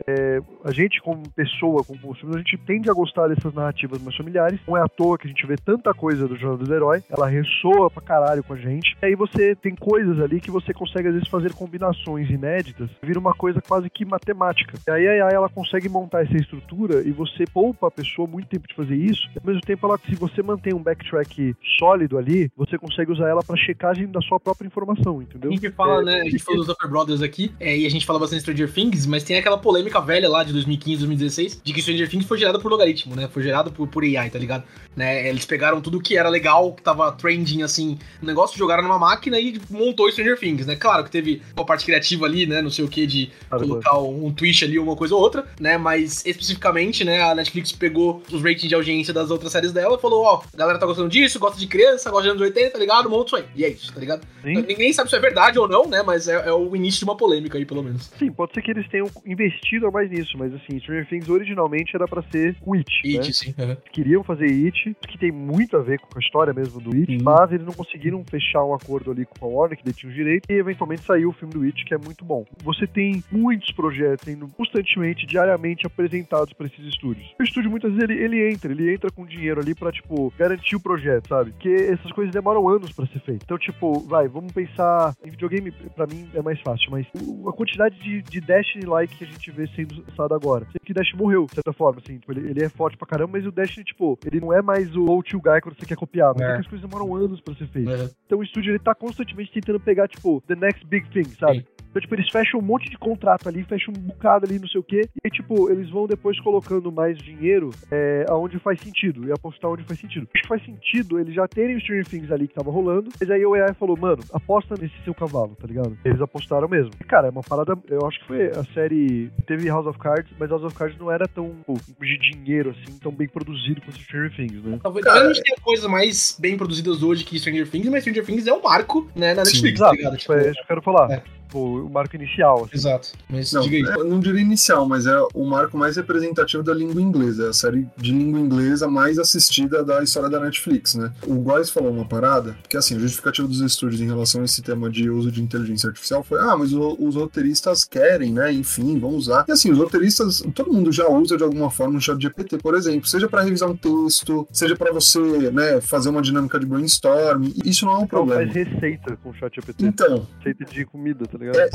[0.08, 4.16] é, a gente como pessoa, como consumidor, a gente tende a gostar dessas narrativas mais
[4.16, 4.60] familiares.
[4.68, 7.28] Não é à toa que a gente vê tanta coisa do Jornal do Herói, ela
[7.28, 8.96] ressoa pra caralho com a gente.
[9.02, 13.20] E aí você tem coisas ali que você consegue às vezes fazer combinações inéditas, vira
[13.20, 14.78] uma coisa quase que matemática.
[14.88, 18.48] E aí a AI ela consegue montar essa estrutura e você poupa a pessoa muito
[18.48, 19.28] tempo de fazer isso.
[19.40, 23.44] Ao mesmo tempo, ela, se você mantém um backtrack sólido ali, você consegue usar ela
[23.44, 25.50] para checagem da sua própria informação, entendeu?
[25.50, 26.22] A gente fala, é, né?
[26.22, 29.06] A gente falou dos Upper Brothers aqui, é, e a gente fala bastante Stranger Things,
[29.06, 32.60] mas tem aquela polêmica velha lá de 2015, 2016, de que Stranger Things foi gerado
[32.60, 33.30] por logaritmo, né?
[33.32, 34.64] Foi gerado por, por AI, tá ligado?
[34.96, 35.30] Né?
[35.30, 39.40] Eles pegaram tudo que era legal, que tava trending, assim, no negócio, jogaram numa máquina
[39.40, 40.76] e montou Stranger Things, né?
[40.76, 42.62] Claro que teve uma parte criativa ali, né?
[42.62, 45.46] Não sei o que, de ah, colocar um, um twist ali, uma coisa ou outra,
[45.60, 45.78] né?
[45.78, 47.22] Mas especificamente, né?
[47.22, 50.58] A Netflix pegou os ratings de audiência das outras séries dela e falou: ó, a
[50.58, 53.10] galera tá gostando disso, gosta de criança, gosta de anos 80, tá ligado?
[53.10, 53.46] Monta isso aí.
[53.56, 54.28] E é isso, tá ligado?
[54.42, 54.62] Sim.
[54.62, 56.04] Ninguém sabe se é verdade ou não, né?
[56.04, 58.12] Mas é, é, o início de uma polêmica aí, pelo menos.
[58.18, 62.08] Sim, pode ser que eles tenham investido mais nisso, mas assim, Stranger Things originalmente era
[62.08, 62.90] pra ser o It.
[63.06, 63.24] It, né?
[63.34, 63.56] sim.
[63.58, 63.78] Uhum.
[63.92, 67.24] Queriam fazer It, que tem muito a ver com a história mesmo do It, uhum.
[67.24, 70.50] mas eles não conseguiram fechar um acordo ali com a Warner, que detinha o direito,
[70.50, 72.46] e eventualmente saiu o filme do It, que é muito bom.
[72.64, 77.34] Você tem muitos projetos sendo constantemente, diariamente apresentados para esses estúdios.
[77.40, 80.76] O estúdio muitas vezes ele, ele entra, ele entra com dinheiro ali pra, tipo, garantir
[80.76, 81.52] o projeto, sabe?
[81.52, 83.44] Porque essas coisas demoram anos para ser feito.
[83.44, 87.06] Então, tipo, vai, vamos pensar em videogame, para mim é mais fácil, mas
[87.48, 90.66] a quantidade de, de Destiny-like que a gente vê sendo lançado agora.
[90.72, 93.34] Sei que Destiny morreu, de certa forma, assim, tipo, ele, ele, é forte pra caramba,
[93.34, 95.98] mas o Destiny, tipo, ele não é mais o old to guy quando você quer
[95.98, 96.58] copiar, mas é.
[96.58, 97.92] as coisas demoram anos para ser feito.
[97.92, 98.10] É.
[98.26, 101.60] Então o estúdio, ele tá constantemente tentando pegar, tipo, the next big thing, sabe?
[101.60, 101.66] Sim.
[101.98, 104.80] Então, tipo, eles fecham um monte de contrato ali, fecham um bocado ali, não sei
[104.80, 109.32] o quê, e tipo, eles vão depois colocando mais dinheiro é, aonde faz sentido, e
[109.32, 110.28] apostar onde faz sentido.
[110.34, 113.30] Acho que faz sentido eles já terem os Stranger Things ali que tava rolando, mas
[113.32, 115.98] aí o AI falou, mano, aposta nesse seu cavalo, tá ligado?
[116.06, 116.92] Eles apostaram mesmo.
[117.00, 120.32] E, cara, é uma parada, eu acho que foi a série, teve House of Cards,
[120.40, 124.00] mas House of Cards não era tão, pô, de dinheiro, assim, tão bem produzido quanto
[124.00, 124.80] Stranger Things, né?
[124.84, 128.46] Talvez a gente tenha coisas mais bem produzidas hoje que Stranger Things, mas Stranger Things
[128.46, 130.18] é um marco, né, na Netflix, Sim, tá ligado?
[130.18, 131.12] Tipo, é isso que eu quero falar.
[131.12, 131.37] É.
[131.50, 132.66] Pô, o marco inicial.
[132.66, 132.76] Assim.
[132.76, 133.12] Exato.
[133.30, 134.00] Mas Não, diga aí.
[134.00, 137.46] eu não diria inicial, mas é o marco mais representativo da língua inglesa.
[137.46, 141.12] É a série de língua inglesa mais assistida da história da Netflix, né?
[141.26, 144.62] O Góes falou uma parada, que assim, a justificativa dos estúdios em relação a esse
[144.62, 148.52] tema de uso de inteligência artificial foi: ah, mas o- os roteiristas querem, né?
[148.52, 149.46] Enfim, vão usar.
[149.48, 152.76] E assim, os roteiristas, todo mundo já usa de alguma forma o chat GPT, por
[152.76, 155.20] exemplo, seja para revisar um texto, seja para você,
[155.52, 157.46] né, fazer uma dinâmica de brainstorm.
[157.66, 158.52] Isso não é um Então problema.
[158.52, 159.86] faz receita com o chat GPT.
[159.86, 161.58] Então, Receita de comida, tá ligado?
[161.58, 161.70] É,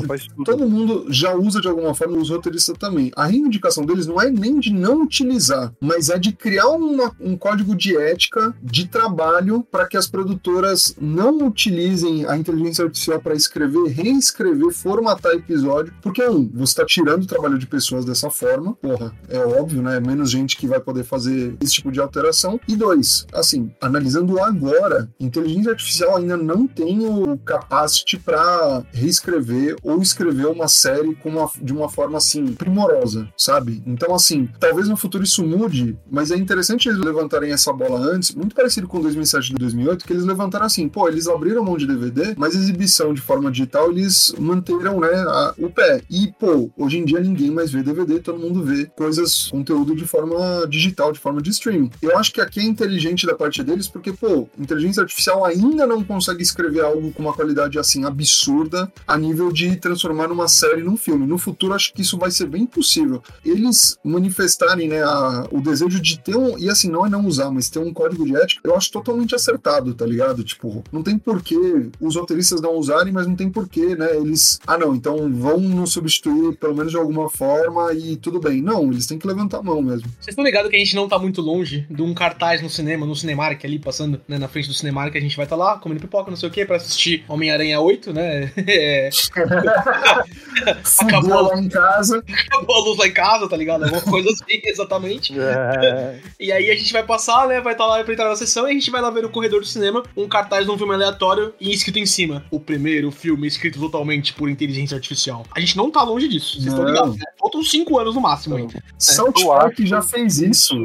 [0.45, 3.11] todo mundo já usa de alguma forma, os roteiristas também.
[3.15, 7.37] A reivindicação deles não é nem de não utilizar, mas é de criar uma- um
[7.37, 13.33] código de ética de trabalho para que as produtoras não utilizem a inteligência artificial para
[13.35, 18.73] escrever, reescrever, formatar episódio, porque um, você está tirando o trabalho de pessoas dessa forma,
[18.75, 19.99] porra, é óbvio, né?
[19.99, 22.59] Menos gente que vai poder fazer esse tipo de alteração.
[22.67, 29.52] E dois, assim, analisando agora, inteligência artificial ainda não tem o capacity para reescrever
[29.83, 33.81] ou escrever uma série uma, de uma forma assim primorosa, sabe?
[33.85, 38.33] Então assim, talvez no futuro isso mude, mas é interessante eles levantarem essa bola antes,
[38.35, 41.87] muito parecido com 2007 e 2008, que eles levantaram assim, pô, eles abriram mão de
[41.87, 46.01] DVD, mas exibição de forma digital eles manteram, né, a- o pé.
[46.09, 50.05] E pô, hoje em dia ninguém mais vê DVD, todo mundo vê coisas, conteúdo de
[50.05, 51.89] forma digital, de forma de streaming.
[52.01, 56.03] Eu acho que aqui é inteligente da parte deles, porque pô, inteligência artificial ainda não
[56.03, 60.97] consegue escrever algo com uma qualidade assim absurda a nível de transformar numa série num
[60.97, 61.25] filme.
[61.25, 63.21] No futuro, acho que isso vai ser bem possível.
[63.45, 66.57] Eles manifestarem né, a- o desejo de ter um.
[66.57, 69.35] E assim, não é não usar, mas ter um código de ética, eu acho totalmente
[69.35, 70.43] acertado, tá ligado?
[70.43, 74.15] Tipo, não tem porquê os roteiristas não usarem, mas não tem porquê, né?
[74.15, 74.59] Eles.
[74.65, 78.61] Ah, não, então vão nos substituir pelo menos de alguma forma e tudo bem.
[78.61, 80.07] Não, eles têm que levantar a mão mesmo.
[80.19, 83.05] Vocês estão ligados que a gente não tá muito longe de um cartaz no cinema,
[83.05, 86.01] no Cinemark ali, passando né, na frente do Cinemark, a gente vai estar lá comendo
[86.01, 88.51] pipoca, não sei o que, pra assistir Homem-Aranha 8, né?
[88.65, 89.09] É,
[90.83, 92.23] Fudeu lá em casa.
[92.47, 93.83] acabou a luz lá em casa, tá ligado?
[93.83, 95.33] Alguma coisa assim, exatamente.
[95.39, 97.59] É, E aí a gente vai passar, né?
[97.61, 99.59] Vai estar lá pra entrar na sessão e a gente vai lá ver no corredor
[99.59, 102.43] do cinema um cartaz de um filme aleatório e escrito em cima.
[102.51, 105.45] O primeiro filme escrito totalmente por inteligência artificial.
[105.55, 106.53] A gente não tá longe disso.
[106.53, 107.15] Vocês estão ligados?
[107.17, 107.23] né?
[107.53, 108.81] Faltam cinco anos no máximo ainda.
[108.97, 110.75] South eu Park já fez isso.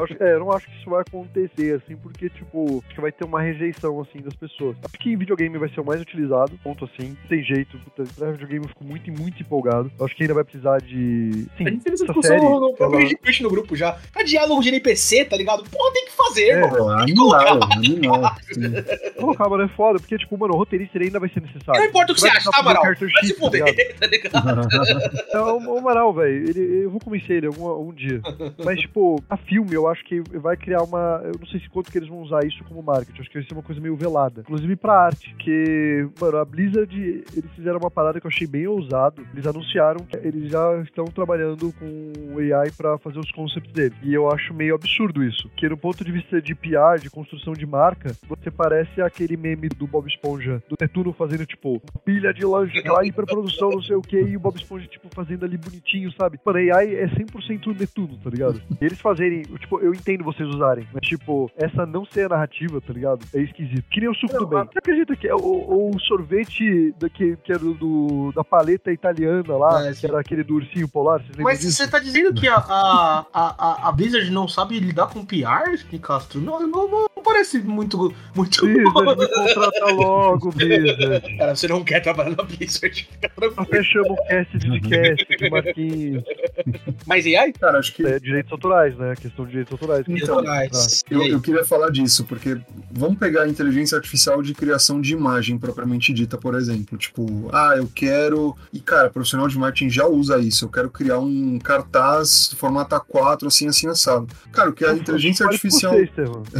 [0.00, 3.10] Acho- é, eu não acho que isso vai acontecer, assim, porque, tipo, acho que vai
[3.10, 4.76] ter uma rejeição, assim, das pessoas.
[4.84, 7.16] Acho que videogame vai ser o mais utilizado, ponto assim.
[7.20, 7.76] Não tem jeito.
[7.78, 9.90] Puta, pra videogame eu fico muito, muito empolgado.
[9.98, 11.46] Eu acho que ainda vai precisar de.
[11.56, 13.98] Sim, A gente teve essa discussão série, no próprio ela- Rage no grupo já.
[14.14, 15.64] A diálogo de NPC, tá ligado?
[15.68, 16.52] Porra, tem que fazer, É.
[16.54, 16.70] irmão.
[16.70, 18.36] Pô, animal, animal.
[18.52, 18.62] Sim.
[19.18, 21.80] Colocar, mano, é foda, porque, tipo, mano, o roteirista ainda vai ser necessário.
[21.80, 22.82] Não importa o que você Vai acha, tá, Amaral?
[22.84, 23.64] Vai se chip, tá fuder,
[23.98, 24.68] tá ligado?
[25.48, 28.20] É, o Amaral, velho, eu vou convencer ele algum, algum dia.
[28.64, 31.20] Mas, tipo, a filme, eu acho que vai criar uma.
[31.24, 33.20] Eu não sei se quanto que eles vão usar isso como marketing.
[33.20, 34.40] Acho que vai ser uma coisa meio velada.
[34.42, 35.30] Inclusive pra arte.
[35.34, 36.94] Porque, mano, a Blizzard,
[37.34, 39.26] eles fizeram uma parada que eu achei bem ousado.
[39.32, 43.96] Eles anunciaram que eles já estão trabalhando com AI pra fazer os concepts deles.
[44.02, 45.48] E eu acho meio absurdo isso.
[45.48, 49.68] Porque no ponto de vista de PR, de construção de marca, você parece aquele meme
[49.68, 54.02] do Bob Esponja, do Netuno fazendo, tipo, pilha de lanche lá, hiperprodução, não sei o
[54.02, 56.38] que, e o Bob Esponja, tipo, fazendo ali bonitinho, sabe?
[56.44, 58.60] Mano, AI é 100% Netuno, tá ligado?
[58.80, 62.80] E eles fazerem, tipo, eu entendo vocês usarem, mas, tipo, essa não ser a narrativa,
[62.80, 63.24] tá ligado?
[63.34, 63.84] É esquisito.
[63.90, 64.64] Que nem o suco do bem.
[64.64, 69.56] Você acredita que é o, o sorvete da, que, que era do, da paleta italiana
[69.56, 71.72] lá, É, que era aquele do ursinho polar, Mas disso?
[71.72, 75.68] você tá dizendo que a, a, a, a Blizzard não sabe lidar com PR,
[76.02, 76.40] Castro?
[76.40, 78.14] Não, não, não parece muito.
[78.34, 78.66] muito...
[78.66, 81.36] Blizzard, me contrata logo, Blizzard.
[81.36, 83.08] Cara, você não quer trabalhar na Blizzard.
[83.56, 86.24] Até chama o cast de cast, de Marquinhos.
[87.06, 87.52] Mas AI?
[87.52, 89.14] Cara, acho que É, direitos autorais, né?
[89.16, 90.04] questão de direitos autorais.
[90.08, 91.04] Então, Nice.
[91.10, 91.30] Eu, E aí?
[91.30, 92.58] eu queria falar disso, porque
[92.90, 96.96] vamos pegar a inteligência artificial de criação de imagem propriamente dita, por exemplo.
[96.98, 98.56] Tipo, ah, eu quero.
[98.72, 100.64] E, cara, profissional de marketing já usa isso.
[100.64, 104.26] Eu quero criar um cartaz formato A4, assim, assim, assado.
[104.52, 105.94] Cara, o que a inteligência Fale com artificial.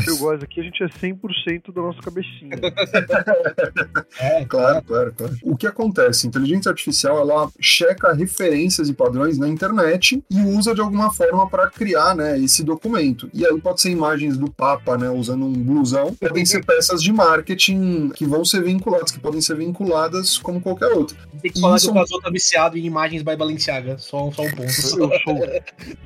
[0.06, 2.50] Eu gosto aqui, a gente é 100% da nossa cabecinha.
[4.20, 5.36] É, Claro, claro, claro.
[5.42, 6.26] O que acontece?
[6.26, 8.12] A inteligência artificial ela checa
[8.59, 13.30] referências e padrões na internet e usa de alguma forma para criar né, esse documento.
[13.32, 17.12] E aí pode ser imagens do Papa, né, usando um blusão, podem ser peças de
[17.12, 21.16] marketing que vão ser vinculadas, que podem ser vinculadas como qualquer outra.
[21.40, 23.96] Tem que falar Isso- que o Casou tá viciado em imagens by Balenciaga.
[23.98, 24.62] Só, só um ponto.
[24.98, 25.38] Eu sou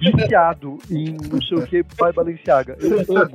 [0.00, 2.76] viciado em não sei o que, pai Balenciaga.
[2.80, 3.34] Eu amo.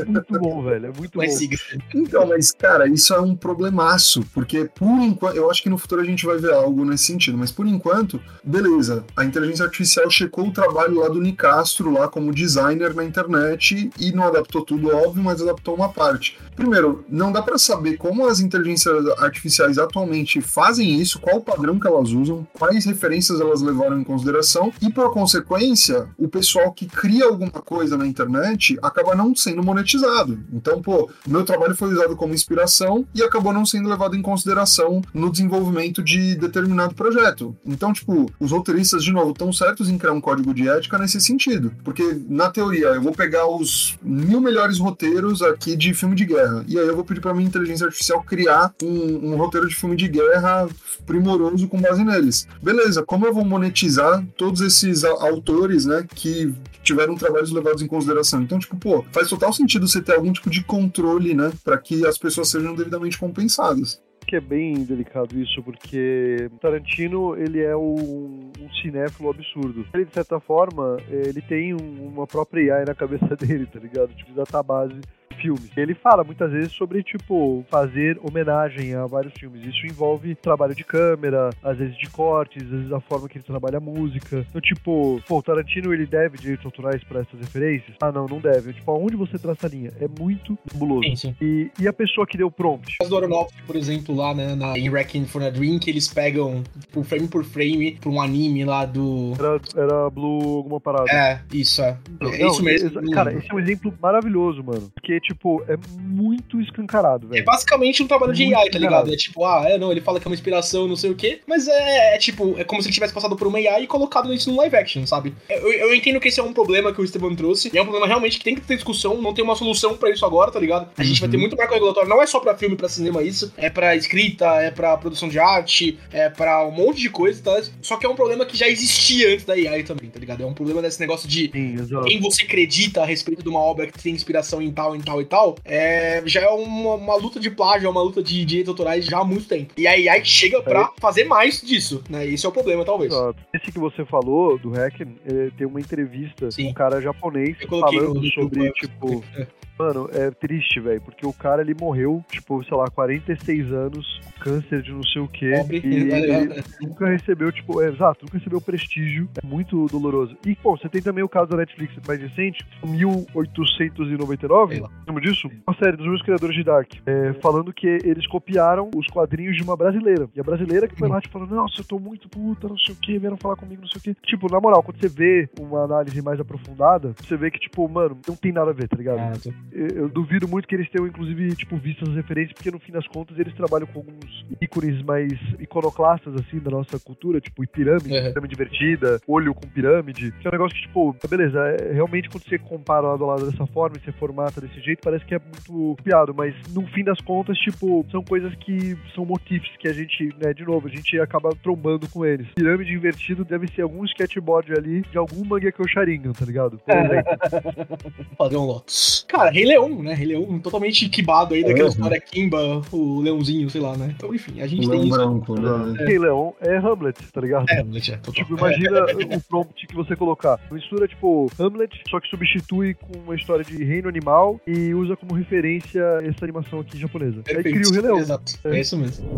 [0.00, 0.86] É muito bom, velho.
[0.86, 1.38] É muito Mas bom.
[1.38, 1.56] siga.
[1.94, 6.00] Então, mas, cara, isso é um problemaço, porque por enquanto, eu acho que no futuro
[6.00, 10.48] a gente vai ver algo nesse sentido, mas por enquanto, beleza, a inteligência artificial checou
[10.48, 15.22] o trabalho lá do Nicastro, lá como designer na internet, e não adaptou tudo, óbvio,
[15.22, 16.38] mas adaptou uma parte.
[16.54, 21.78] Primeiro, não dá pra saber como as inteligências artificiais atualmente fazem isso, qual o padrão
[21.78, 26.86] que elas usam, quais referências elas levaram em consideração e, por consequência, o pessoal que
[26.86, 30.38] cria alguma coisa na internet acaba não sendo monetizado.
[30.52, 35.02] Então, pô, meu trabalho foi usado como inspiração e acabou não sendo levado em consideração
[35.12, 37.56] no desenvolvimento de determinado projeto.
[37.64, 38.03] Então, tipo,
[38.38, 41.72] os roteiristas, de novo, estão certos em criar um código de ética nesse sentido.
[41.84, 46.64] Porque, na teoria, eu vou pegar os mil melhores roteiros aqui de filme de guerra.
[46.68, 49.96] E aí eu vou pedir pra minha inteligência artificial criar um, um roteiro de filme
[49.96, 50.68] de guerra
[51.06, 52.46] primoroso com base neles.
[52.62, 58.42] Beleza, como eu vou monetizar todos esses autores, né, que tiveram trabalhos levados em consideração?
[58.42, 62.06] Então, tipo, pô, faz total sentido você ter algum tipo de controle, né, para que
[62.06, 64.02] as pessoas sejam devidamente compensadas
[64.34, 69.86] que é bem delicado isso, porque Tarantino, ele é um, um cinéfilo absurdo.
[69.94, 74.12] Ele, de certa forma, ele tem um, uma própria AI na cabeça dele, tá ligado?
[74.14, 75.00] Tipo, database
[75.44, 75.70] filmes.
[75.76, 79.62] Ele fala muitas vezes sobre, tipo, fazer homenagem a vários filmes.
[79.66, 83.44] Isso envolve trabalho de câmera, às vezes de cortes, às vezes a forma que ele
[83.44, 84.46] trabalha a música.
[84.48, 87.94] Então, tipo, pô, o Tarantino ele deve direitos autorais para essas referências?
[88.00, 88.72] Ah, não, não deve.
[88.72, 89.90] Tipo, aonde você traça a linha?
[90.00, 91.06] É muito nebuloso.
[91.08, 91.36] Sim, sim.
[91.42, 92.96] E, e a pessoa que deu o prompt?
[93.02, 96.08] As do Aronofsky, por exemplo, lá né, na, em Wrecking for a Dream, que eles
[96.08, 99.32] pegam por frame por frame pra um anime lá do.
[99.38, 101.10] Era, era Blue alguma parada.
[101.10, 101.98] É, isso, é.
[102.20, 103.10] é não, isso mesmo.
[103.10, 104.90] Cara, esse é um exemplo maravilhoso, mano.
[104.94, 105.33] Porque, tipo,
[105.68, 107.40] é muito escancarado, velho.
[107.40, 109.12] É basicamente um trabalho de AI, tá ligado?
[109.12, 111.40] É tipo, ah, é, não, ele fala que é uma inspiração, não sei o quê,
[111.46, 114.32] mas é, é tipo, é como se ele tivesse passado por uma AI e colocado
[114.32, 115.34] isso no live action, sabe?
[115.48, 117.84] Eu, eu entendo que esse é um problema que o Esteban trouxe, e é um
[117.84, 120.60] problema realmente que tem que ter discussão, não tem uma solução pra isso agora, tá
[120.60, 120.88] ligado?
[120.96, 121.42] A gente vai ter uhum.
[121.42, 124.70] muito marco regulatório, não é só pra filme, pra cinema isso, é pra escrita, é
[124.70, 127.62] pra produção de arte, é pra um monte de coisa, tá?
[127.82, 130.42] Só que é um problema que já existia antes da AI também, tá ligado?
[130.42, 131.76] É um problema desse negócio de Sim,
[132.06, 135.13] quem você acredita a respeito de uma obra que tem inspiração em tal, em tal
[135.20, 138.70] e tal, é, já é uma, uma, luta de plágio, é uma luta de direitos
[138.70, 139.72] autorais já há muito tempo.
[139.76, 141.00] E a AI chega pra é.
[141.00, 142.26] fazer mais disso, né?
[142.26, 143.12] Esse é o problema, talvez.
[143.12, 143.38] Exato.
[143.52, 146.64] Esse que você falou, do Hacken, é, tem uma entrevista Sim.
[146.64, 149.24] com um cara japonês falando sobre, tipo...
[149.78, 154.82] Mano, é triste, velho, porque o cara ele morreu, tipo, sei lá, 46 anos, câncer
[154.82, 155.52] de não sei o quê.
[155.56, 155.82] Pobre.
[155.84, 159.28] E ele nunca recebeu, tipo, é, exato, nunca recebeu prestígio.
[159.42, 160.36] É muito doloroso.
[160.46, 164.84] E, pô, você tem também o caso da Netflix mais recente, 1899.
[165.06, 165.50] Lembra disso?
[165.66, 166.92] Uma série dos meus criadores de Dark.
[167.06, 170.28] É, falando que eles copiaram os quadrinhos de uma brasileira.
[170.34, 172.94] E a brasileira que foi lá, tipo, falando, nossa, eu tô muito puta, não sei
[172.94, 174.16] o quê, vieram falar comigo, não sei o quê.
[174.24, 178.18] Tipo, na moral, quando você vê uma análise mais aprofundada, você vê que, tipo, mano,
[178.26, 179.18] não tem nada a ver, tá ligado?
[179.18, 182.78] Ah, tô eu duvido muito que eles tenham, inclusive, tipo, visto as referências, porque no
[182.78, 187.66] fim das contas eles trabalham com alguns ícones mais iconoclastas, assim, da nossa cultura, tipo,
[187.66, 188.28] pirâmide, uhum.
[188.28, 192.44] pirâmide invertida, olho com pirâmide, que é um negócio que, tipo, beleza, é, realmente quando
[192.44, 195.38] você compara lado a lado dessa forma e você formata desse jeito, parece que é
[195.38, 199.92] muito piado, mas no fim das contas, tipo, são coisas que são motifs que a
[199.92, 202.46] gente, né, de novo, a gente acaba trombando com eles.
[202.54, 206.78] Pirâmide invertido deve ser algum sketchboard ali de algum Mangekyo Sharingan, tá ligado?
[206.78, 208.36] Por exemplo.
[208.36, 209.26] Padrão Lotus.
[209.28, 210.14] Cara, Rei Leão né?
[210.14, 211.94] Rei Leão totalmente quibado aí daquela uhum.
[211.94, 214.12] história Kimba, o leãozinho, sei lá, né?
[214.16, 215.10] Então, enfim, a gente o tem isso.
[215.10, 215.94] Branco, né?
[216.00, 216.06] É.
[216.06, 217.66] Rei Leão é Hamlet, tá ligado?
[217.70, 218.16] É, Hamlet, é.
[218.16, 218.34] Total.
[218.34, 219.04] Tipo, imagina
[219.36, 220.58] o prompt que você colocar.
[220.70, 225.34] Mistura, tipo, Hamlet, só que substitui com uma história de reino animal e usa como
[225.34, 227.42] referência essa animação aqui japonesa.
[227.42, 227.68] Perfeito.
[227.68, 228.18] Aí cria o Rei Leão.
[228.18, 229.28] Exato, é, é isso mesmo.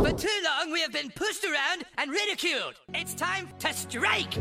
[0.00, 2.76] For too long we have been pushed around and ridiculed.
[2.94, 4.38] It's time to strike!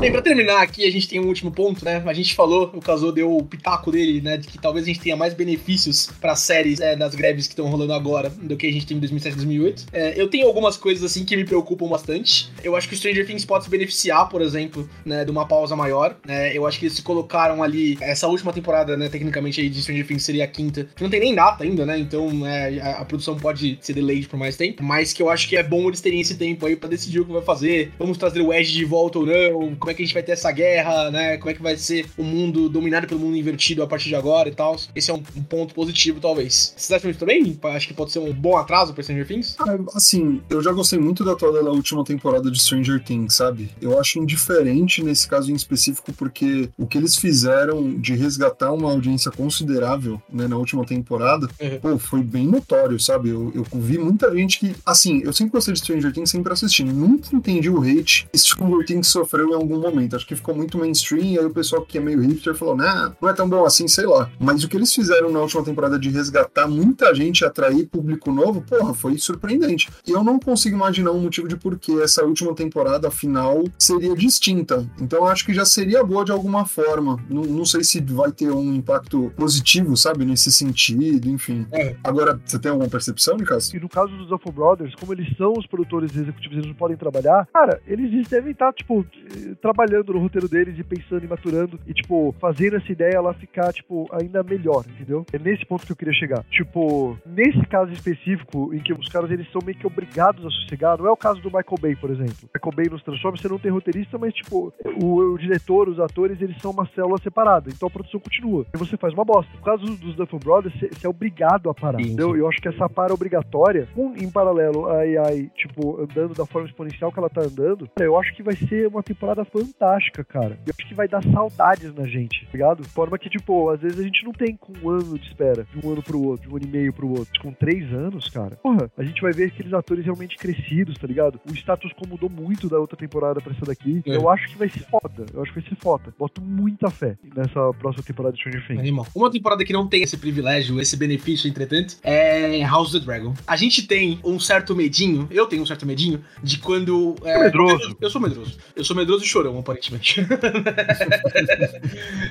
[0.00, 2.00] Bem, pra terminar aqui, a gente tem um último ponto, né?
[2.06, 4.36] A gente falou, o Kazuo deu o pitaco dele, né?
[4.36, 7.66] De que talvez a gente tenha mais benefícios para séries é, das greves que estão
[7.66, 9.86] rolando agora do que a gente tem em 2007 e 2008.
[9.92, 12.48] É, eu tenho algumas coisas, assim, que me preocupam bastante.
[12.62, 15.24] Eu acho que o Stranger Things pode se beneficiar, por exemplo, né?
[15.24, 16.16] De uma pausa maior.
[16.24, 16.56] Né?
[16.56, 17.98] Eu acho que eles se colocaram ali.
[18.00, 19.08] Essa última temporada, né?
[19.08, 20.88] Tecnicamente aí de Stranger Things seria a quinta.
[20.94, 21.98] Que não tem nem data ainda, né?
[21.98, 24.82] Então é, a, a, produção pode ser delayed por mais tempo.
[24.82, 27.24] Mas que eu acho que é bom eles terem esse tempo aí para decidir o
[27.24, 27.92] que vai fazer.
[27.98, 30.32] Vamos trazer o Edge de volta ou não como é que a gente vai ter
[30.32, 31.36] essa guerra, né?
[31.36, 34.48] Como é que vai ser o mundo dominado pelo mundo invertido a partir de agora
[34.48, 34.76] e tal.
[34.94, 36.74] Esse é um, um ponto positivo, talvez.
[36.76, 37.58] Vocês acham isso também?
[37.62, 39.56] Acho que pode ser um bom atraso pra Stranger Things?
[39.58, 43.70] Ah, assim, eu já gostei muito da toda da última temporada de Stranger Things, sabe?
[43.80, 48.90] Eu acho indiferente nesse caso em específico, porque o que eles fizeram de resgatar uma
[48.90, 51.80] audiência considerável, né, na última temporada, uhum.
[51.80, 53.30] pô, foi bem notório, sabe?
[53.30, 56.92] Eu, eu vi muita gente que, assim, eu sempre gostei de Stranger Things, sempre assistindo.
[56.92, 60.16] Nunca entendi o hate que Stranger Things sofreu em algum no momento.
[60.16, 63.12] Acho que ficou muito mainstream, e aí o pessoal que é meio hipster falou, né,
[63.20, 64.30] não é tão bom assim, sei lá.
[64.38, 68.60] Mas o que eles fizeram na última temporada de resgatar muita gente, atrair público novo,
[68.62, 69.88] porra, foi surpreendente.
[70.06, 74.14] E eu não consigo imaginar um motivo de por que essa última temporada, final, seria
[74.14, 74.88] distinta.
[75.00, 77.18] Então eu acho que já seria boa de alguma forma.
[77.28, 81.66] Não, não sei se vai ter um impacto positivo, sabe, nesse sentido, enfim.
[81.72, 81.96] É.
[82.02, 83.76] Agora, você tem alguma percepção, Nicasso?
[83.76, 86.96] E no caso dos Duffel Brothers, como eles são os produtores executivos, eles não podem
[86.96, 91.78] trabalhar, cara, eles devem estar, tipo, eh, trabalhando no roteiro deles e pensando e maturando
[91.86, 95.24] e, tipo, fazendo essa ideia ela ficar, tipo, ainda melhor, entendeu?
[95.32, 96.44] É nesse ponto que eu queria chegar.
[96.50, 100.98] Tipo, nesse caso específico, em que os caras, eles são meio que obrigados a sossegar,
[100.98, 102.48] não é o caso do Michael Bay, por exemplo.
[102.54, 106.40] Michael Bay nos Transformers, você não tem roteirista, mas, tipo, o, o diretor, os atores,
[106.40, 108.66] eles são uma célula separada, então a produção continua.
[108.74, 109.50] E você faz uma bosta.
[109.54, 112.36] No caso dos Duffel Brothers, você é obrigado a parar, Sim, entendeu?
[112.36, 116.68] Eu acho que essa para obrigatória, com, em paralelo a AI, tipo, andando da forma
[116.68, 120.58] exponencial que ela tá andando, eu acho que vai ser uma temporada fantástica, cara.
[120.66, 122.84] Eu acho que vai dar saudades na gente, tá ligado?
[122.84, 125.86] Forma que, tipo, às vezes a gente não tem com um ano de espera, de
[125.86, 127.40] um ano pro outro, de um ano e meio pro outro.
[127.40, 131.40] Com três anos, cara, porra, a gente vai ver aqueles atores realmente crescidos, tá ligado?
[131.48, 134.02] O status quo mudou muito da outra temporada pra essa daqui.
[134.06, 134.16] É.
[134.16, 135.26] Eu acho que vai ser foda.
[135.32, 136.14] Eu acho que vai ser foda.
[136.18, 138.80] Boto muita fé nessa próxima temporada de Stranger Things.
[138.80, 139.06] Animal.
[139.14, 143.34] Uma temporada que não tem esse privilégio, esse benefício, entretanto, é House of the Dragon.
[143.46, 147.14] A gente tem um certo medinho, eu tenho um certo medinho, de quando.
[147.24, 147.96] É, medroso.
[148.00, 148.58] Eu sou medroso.
[148.74, 150.20] Eu sou medroso chorão, aparentemente.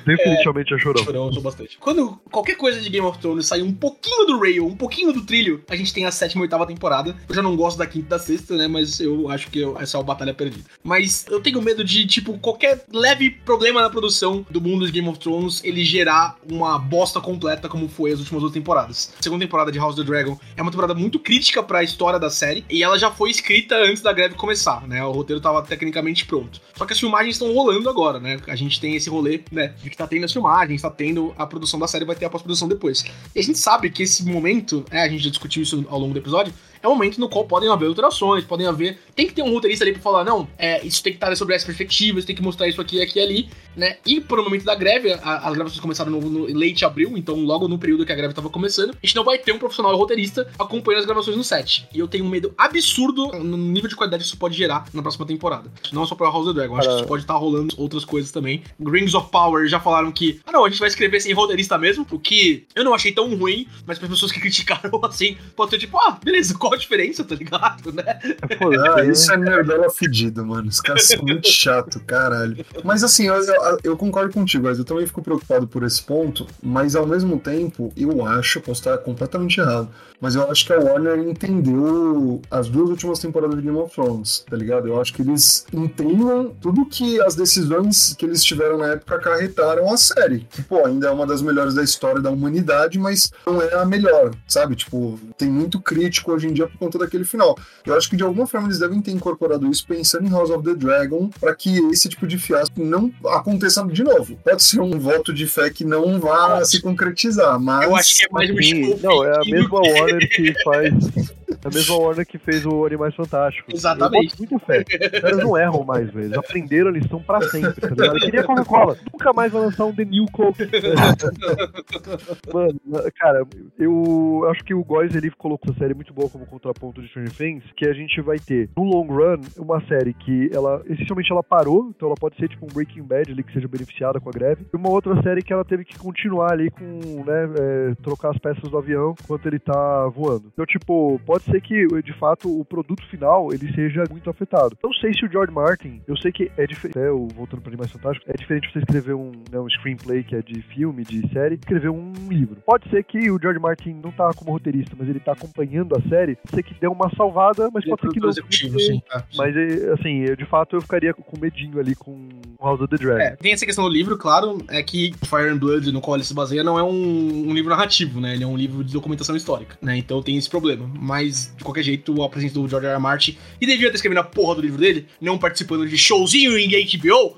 [0.06, 1.04] Definitivamente é chorão.
[1.04, 1.78] chorão, eu sou bastante.
[1.78, 5.24] Quando qualquer coisa de Game of Thrones sai um pouquinho do rail, um pouquinho do
[5.24, 7.16] trilho, a gente tem a sétima e oitava temporada.
[7.28, 8.66] Eu já não gosto da quinta e da sexta, né?
[8.68, 10.64] Mas eu acho que essa é uma batalha perdida.
[10.82, 15.08] Mas eu tenho medo de, tipo, qualquer leve problema na produção do mundo de Game
[15.08, 19.14] of Thrones, ele gerar uma bosta completa como foi as últimas duas temporadas.
[19.18, 22.18] A segunda temporada de House of the Dragon é uma temporada muito crítica pra história
[22.18, 25.02] da série e ela já foi escrita antes da greve começar, né?
[25.04, 26.60] O roteiro tava tecnicamente pronto.
[26.74, 28.40] Só que as filmagens estão rolando agora, né?
[28.48, 29.74] A gente tem esse rolê, né?
[29.82, 32.30] De que tá tendo as filmagens, tá tendo a produção da série, vai ter a
[32.30, 33.04] pós-produção depois.
[33.34, 36.12] E a gente sabe que esse momento, é, a gente já discutiu isso ao longo
[36.12, 36.52] do episódio,
[36.82, 38.98] é um momento no qual podem haver alterações, podem haver.
[39.14, 41.54] Tem que ter um roteirista ali pra falar, não, é, isso tem que estar sobre
[41.54, 43.96] essa perspectiva, isso tem que mostrar isso aqui, aqui e ali, né?
[44.06, 47.36] E por um momento da greve, a- as gravações começaram no, no late abril, então
[47.44, 49.96] logo no período que a greve tava começando, a gente não vai ter um profissional
[49.96, 51.86] roteirista acompanhando as gravações no set.
[51.92, 55.02] E eu tenho um medo absurdo no nível de qualidade que isso pode gerar na
[55.02, 55.70] próxima temporada.
[55.92, 58.30] Não só pra House of the Dragon, acho que isso pode estar rolando outras coisas
[58.30, 58.62] também.
[58.84, 62.06] Rings of Power já falaram que, ah não, a gente vai escrever sem roteirista mesmo,
[62.10, 65.78] o que eu não achei tão ruim, mas para pessoas que criticaram assim, pode ser
[65.78, 68.18] tipo, ah, beleza, qual a diferença, tá ligado, né?
[68.58, 70.68] Foda, Ah, isso é nerdola fedida, mano.
[70.68, 72.64] Os caras são muito chato, caralho.
[72.84, 76.46] Mas assim, eu, eu- eu concordo contigo, mas eu também fico preocupado por esse ponto,
[76.62, 79.88] mas ao mesmo tempo, eu acho, posso estar completamente errado,
[80.20, 84.44] mas eu acho que a Warner entendeu as duas últimas temporadas de Game of Thrones,
[84.48, 84.88] tá ligado?
[84.88, 89.92] Eu acho que eles entendem tudo que as decisões que eles tiveram na época acarretaram
[89.92, 90.46] a série.
[90.50, 93.84] Que, pô, ainda é uma das melhores da história da humanidade, mas não é a
[93.84, 94.74] melhor, sabe?
[94.76, 97.56] Tipo, tem muito crítico hoje em dia por conta daquele final.
[97.86, 100.64] Eu acho que de alguma forma eles devem ter incorporado isso pensando em House of
[100.64, 104.36] the Dragon para que esse tipo de fiasco não aconteça de novo.
[104.44, 107.84] Pode ser um voto de fé que não vá se concretizar, mas.
[107.88, 111.37] Eu acho que é mais um não, é a mesma que- Warner que faz.
[111.64, 113.74] A mesma Warner que fez o Animais Fantásticos.
[113.74, 114.34] Exatamente.
[114.34, 114.84] Eu muita fé.
[115.14, 116.26] Os caras não erram mais, velho.
[116.26, 118.16] Eles aprenderam a lição pra sempre, tá ligado?
[118.16, 118.96] Eu queria Coca-Cola.
[119.12, 120.68] Nunca mais vai lançar um The New Coke.
[122.52, 122.80] Mano,
[123.16, 123.46] cara,
[123.78, 127.32] eu acho que o Góis ele colocou essa série muito boa como contraponto de Stranger
[127.32, 131.42] Things, que a gente vai ter, no long run, uma série que ela, essencialmente ela
[131.42, 134.32] parou, então ela pode ser tipo um Breaking Bad ali que seja beneficiada com a
[134.32, 138.30] greve, e uma outra série que ela teve que continuar ali com, né, é, trocar
[138.30, 140.50] as peças do avião enquanto ele tá voando.
[140.52, 144.76] Então, tipo, pode ser que, de fato, o produto final, ele seja muito afetado.
[144.82, 147.70] Não sei se o George Martin, eu sei que é diferente, até o voltando para
[147.70, 151.28] Animais Fantásticos, é diferente você escrever um, né, um screenplay que é de filme, de
[151.32, 152.62] série, escrever um livro.
[152.66, 156.08] Pode ser que o George Martin não tá como roteirista, mas ele tá acompanhando a
[156.08, 158.28] série, pode ser que dê uma salvada, mas Ele pode ser que não.
[158.28, 158.88] executivo, sim.
[158.98, 159.02] Sim.
[159.36, 162.28] Mas, é, assim, eu, de fato, eu ficaria com medinho ali com
[162.60, 163.20] House of the Dragon.
[163.20, 166.24] É, tem essa questão do livro, claro, é que Fire and Blood, no qual ele
[166.24, 168.34] se baseia, não é um, um livro narrativo, né?
[168.34, 169.96] Ele é um livro de documentação histórica, né?
[169.96, 170.90] Então tem esse problema.
[170.98, 172.94] Mas, de qualquer jeito, a presença do George R.
[172.94, 173.00] R.
[173.00, 176.68] Martin, e devia ter escrevido a porra do livro dele, não participando de showzinho em
[176.68, 177.36] HBO,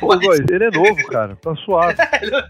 [0.00, 1.36] Pô, Góis, ele é novo, cara.
[1.36, 1.94] Tá suave.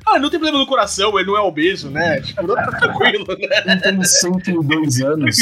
[0.06, 2.20] ah, não tem problema no coração, ele não é obeso, né?
[2.20, 3.62] Tipo, tá tranquilo, né?
[3.66, 5.36] Ele tem 102 anos.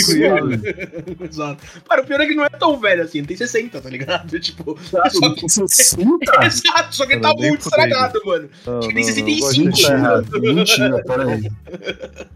[1.21, 1.63] Exato.
[1.89, 4.39] Cara, o pior é que não é tão velho assim, ele tem 60, tá ligado?
[4.41, 4.79] Tipo,
[5.23, 6.45] Ele tem 60?
[6.45, 8.49] exato, só que ele tá muito estragado, mano.
[8.67, 11.51] Não, Acho que tem não, não, 65, Góis, isso tá Mentira, mentira, peraí.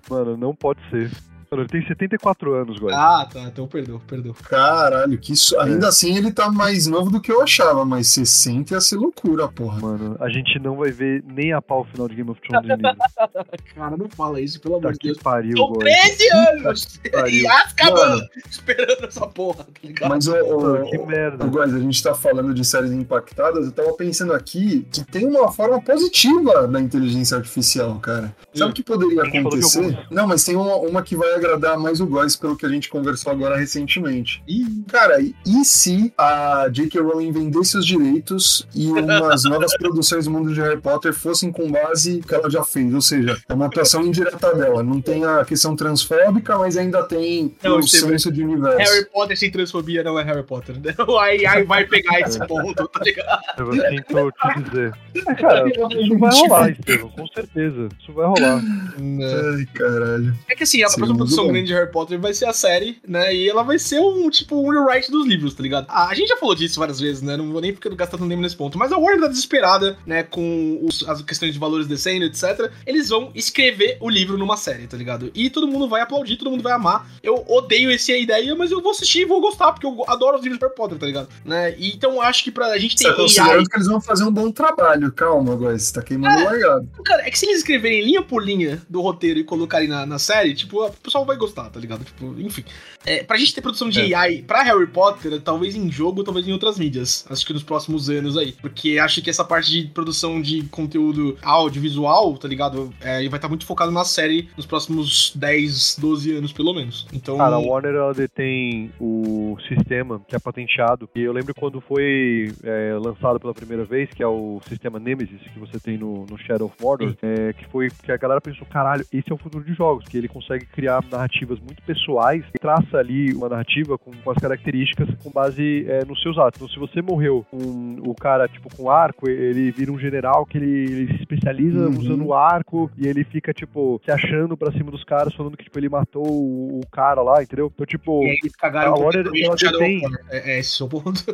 [0.08, 1.10] Mano, não pode ser.
[1.52, 2.94] Ele tem 74 anos, Góis.
[2.94, 3.40] Ah, tá.
[3.40, 4.32] Então perdeu, perdeu.
[4.48, 5.58] Caralho, que isso.
[5.58, 9.48] Ainda assim ele tá mais novo do que eu achava, mas 60 ia ser loucura,
[9.48, 9.80] porra.
[9.80, 12.68] Mano, a gente não vai ver nem a pau o final de Game of Thrones.
[13.74, 15.18] Cara, não fala isso, pelo Tá amor de que Deus.
[15.18, 15.92] pariu, São Góis.
[16.16, 17.00] 13 anos!
[17.10, 17.40] pariu.
[17.42, 20.08] E acabando esperando essa porra, tá ligado?
[20.08, 21.44] Mas, ô, ô, que merda.
[21.46, 25.50] Guys, a gente tá falando de séries impactadas, eu tava pensando aqui que tem uma
[25.50, 28.32] forma positiva da inteligência artificial, cara.
[28.54, 29.98] Sabe o que poderia acontecer?
[30.12, 32.88] Não, mas tem uma, uma que vai agradar mais o Góis pelo que a gente
[32.88, 34.42] conversou agora recentemente.
[34.46, 37.00] Ih, Cara, e, e se a J.K.
[37.00, 41.70] Rowling vendesse os direitos e umas novas produções do mundo de Harry Potter fossem com
[41.70, 42.92] base que ela já fez?
[42.92, 44.82] Ou seja, é uma atuação indireta dela.
[44.82, 48.78] Não tem a questão transfóbica, mas ainda tem Não, o senso de universo.
[48.78, 50.76] Harry Potter sem transfobia não é Harry Potter.
[50.80, 50.94] né?
[51.20, 53.40] Aí, aí vai pegar esse ponto, tá ligado?
[53.58, 54.92] Eu sinto te dizer.
[55.14, 57.88] É, cara, isso vai rolar, Estevam, com certeza.
[58.00, 58.62] Isso vai rolar.
[58.62, 60.34] Ai, caralho.
[60.48, 63.34] É que assim, a próxima produção grande de Harry Potter vai ser a série, né?
[63.34, 65.86] E ela vai ser um, tipo, um rewrite dos livros, tá ligado?
[65.88, 67.36] A gente já falou disso várias vezes, né?
[67.36, 68.78] Não vou nem ficar gastando tempo nesse ponto.
[68.78, 70.22] Mas a Warner tá desesperada, né?
[70.22, 72.70] Com os- as questões de valores descendo, etc.
[72.86, 75.30] Eles vão escrever o livro numa série, tá ligado?
[75.34, 77.10] E todo mundo vai aplaudir, todo mundo vai amar.
[77.22, 80.42] Eu odeio essa ideia, mas eu vou assistir e vou gostar, porque eu adoro os
[80.42, 81.28] livros de Harry Potter, tá ligado?
[81.44, 81.74] Né?
[81.78, 84.24] E, então eu acho que pra gente Você ter tá considerando que eles vão fazer
[84.24, 85.12] um bom trabalho.
[85.12, 86.88] Calma, Góis, você tá queimando o largado.
[87.04, 90.18] Cara, é que se eles escreverem linha por linha do roteiro e colocarem na, na
[90.18, 92.04] série, tipo, o pessoal vai gostar, tá ligado?
[92.04, 92.64] Tipo, enfim.
[93.04, 94.14] É, pra gente ter produção de É.
[94.14, 97.24] AI pra Harry Potter, talvez em jogo, talvez em outras mídias.
[97.30, 98.52] Acho que nos próximos anos aí.
[98.60, 102.92] Porque acho que essa parte de produção de conteúdo audiovisual, tá ligado?
[103.00, 107.06] É, vai estar muito focado na série nos próximos 10, 12 anos, pelo menos.
[107.12, 107.36] Então.
[107.36, 111.08] Cara, a Warner ela detém o sistema que é patenteado.
[111.14, 115.40] E eu lembro quando foi é, lançado pela primeira vez, que é o sistema Nemesis
[115.52, 118.66] que você tem no, no Shadow of Mordor, é, que foi que a galera pensou,
[118.66, 122.58] caralho, esse é o futuro de jogos, que ele consegue criar narrativas muito pessoais e
[122.58, 126.60] traça ali uma narrativa com, com as características com base é, nos seus atos.
[126.60, 130.58] Então, se você morreu com o cara, tipo, com arco, ele vira um general que
[130.58, 131.98] ele, ele se especializa Uhum.
[131.98, 135.64] usando o arco e ele fica, tipo, se achando pra cima dos caras, falando que,
[135.64, 137.70] tipo, ele matou o, o cara lá, entendeu?
[137.74, 140.12] Então, tipo, E aí eles cagaram A Warner, ela detém- War.
[140.30, 141.24] É, é esse é o ponto.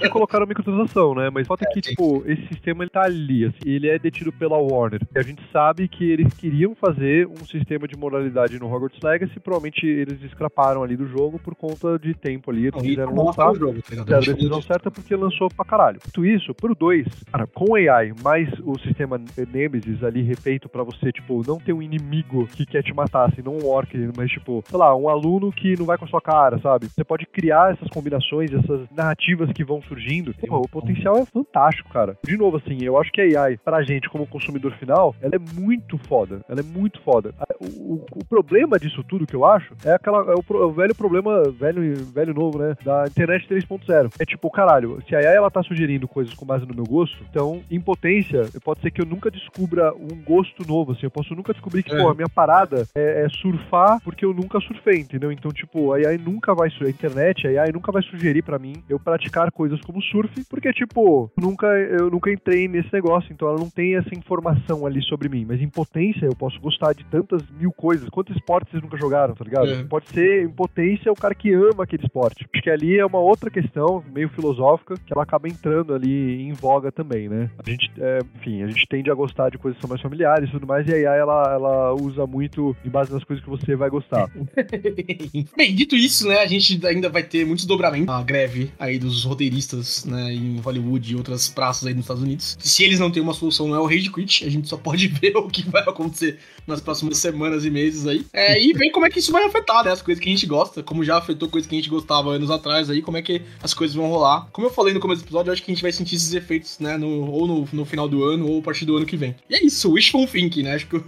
[0.00, 1.30] que colocaram microtransação, né?
[1.30, 1.90] Mas fato é que, sim.
[1.90, 5.00] tipo, esse sistema ele tá ali, assim, ele é detido pela Warner.
[5.14, 9.13] E a gente sabe que eles queriam fazer um sistema de moralidade no Hogwarts Legacy,
[9.42, 13.50] provavelmente eles escaparam ali do jogo por conta de tempo ali, eles quiseram lançar.
[13.50, 15.98] o jogo, tá a decisão certa porque lançou pra caralho.
[16.04, 19.20] Dito isso, pro 2, cara, com AI, mais o sistema
[19.52, 23.42] Nemesis ali refeito pra você, tipo, não ter um inimigo que quer te matar, assim,
[23.42, 26.20] não um orc, mas tipo, sei lá, um aluno que não vai com a sua
[26.20, 26.86] cara, sabe?
[26.88, 30.34] Você pode criar essas combinações, essas narrativas que vão surgindo.
[30.46, 32.16] Pô, o potencial é fantástico, cara.
[32.24, 35.60] De novo, assim, eu acho que a AI, pra gente, como consumidor final, ela é
[35.60, 36.40] muito foda.
[36.48, 37.34] Ela é muito foda.
[37.60, 40.72] O, o- o problema disso tudo que eu acho é aquela é o, é o
[40.72, 42.76] velho problema, velho, velho novo, né?
[42.84, 44.12] Da internet 3.0.
[44.18, 47.16] É tipo, caralho, se a AI ela tá sugerindo coisas com base no meu gosto,
[47.30, 51.04] então, em potência, pode ser que eu nunca descubra um gosto novo, assim.
[51.04, 51.98] Eu posso nunca descobrir que, É.
[52.02, 55.30] pô, a minha parada é, é surfar porque eu nunca surfei, entendeu?
[55.32, 58.74] Então, tipo, a AI nunca vai, a internet, a AI nunca vai sugerir pra mim
[58.88, 63.58] eu praticar coisas como surf, porque, tipo, nunca, eu nunca entrei nesse negócio, então ela
[63.58, 65.44] não tem essa informação ali sobre mim.
[65.46, 68.08] Mas em potência, eu posso gostar de tantas mil coisas.
[68.08, 69.70] Quantos esportes nunca jogaram, tá ligado?
[69.70, 69.84] É.
[69.84, 72.46] Pode ser, em potência, o cara que ama aquele esporte.
[72.52, 76.52] Acho que ali é uma outra questão, meio filosófica, que ela acaba entrando ali em
[76.52, 77.50] voga também, né?
[77.58, 80.48] A gente, é, enfim, a gente tende a gostar de coisas que são mais familiares
[80.48, 83.50] e tudo mais, e a AI, ela, ela usa muito em base nas coisas que
[83.50, 84.30] você vai gostar.
[85.56, 88.14] Bem, dito isso, né, a gente ainda vai ter muitos dobramentos.
[88.14, 92.56] A greve aí dos roteiristas, né, em Hollywood e outras praças aí nos Estados Unidos.
[92.58, 94.44] Se eles não têm uma solução, não é o rage quit.
[94.44, 98.24] A gente só pode ver o que vai acontecer nas próximas semanas e meses aí.
[98.32, 100.46] É, e ver como é que isso vai afetar, né, as coisas que a gente
[100.46, 103.42] gosta, como já afetou coisas que a gente gostava anos atrás aí, como é que
[103.62, 104.48] as coisas vão rolar.
[104.52, 106.32] Como eu falei no começo do episódio, eu acho que a gente vai sentir esses
[106.34, 109.16] efeitos, né, no, ou no, no final do ano, ou a partir do ano que
[109.16, 109.34] vem.
[109.48, 110.96] E é isso, wishful thinking, né, acho que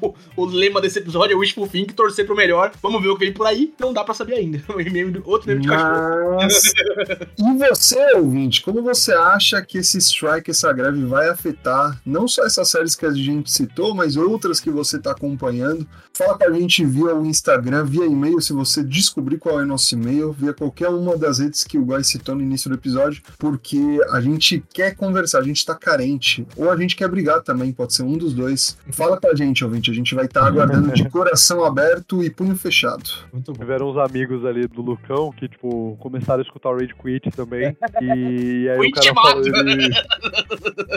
[0.00, 2.72] o, o lema desse episódio é wishful thinking, torcer pro melhor.
[2.82, 4.62] Vamos ver o que vem por aí, não dá pra saber ainda.
[5.24, 6.36] Outro meme de cachorro.
[6.36, 6.72] Mas...
[7.38, 12.44] e você, ouvinte, como você acha que esse strike, essa greve vai afetar não só
[12.44, 15.86] essas séries que a gente citou, mas outras que você está acompanhando?
[16.16, 19.66] Fala com a gente via o Instagram, via e-mail, se você descobrir qual é o
[19.66, 23.22] nosso e-mail, via qualquer uma das redes que o Guy citou no início do episódio,
[23.38, 27.70] porque a gente quer conversar, a gente tá carente, ou a gente quer brigar também,
[27.70, 28.78] pode ser um dos dois.
[28.92, 32.56] Fala com a gente, ouvinte, a gente vai estar aguardando de coração aberto e punho
[32.56, 33.04] fechado.
[33.30, 33.58] Muito bom.
[33.58, 37.76] Tiveram uns amigos ali do Lucão que, tipo, começaram a escutar o Rage Quit também.
[38.00, 39.46] E aí o cara falou.
[39.46, 39.90] Ele...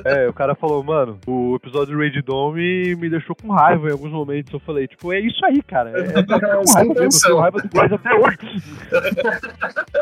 [0.06, 3.91] É, o cara falou, mano, o episódio do Rage Dome me deixou com raiva em
[3.91, 4.54] alguns momentos.
[4.54, 5.91] Eu falei, tipo, tipo, é isso aí, cara.
[5.91, 7.30] É, é, raiva mesmo, eu intenção.
[7.30, 8.38] tenho raiva do Góis até hoje.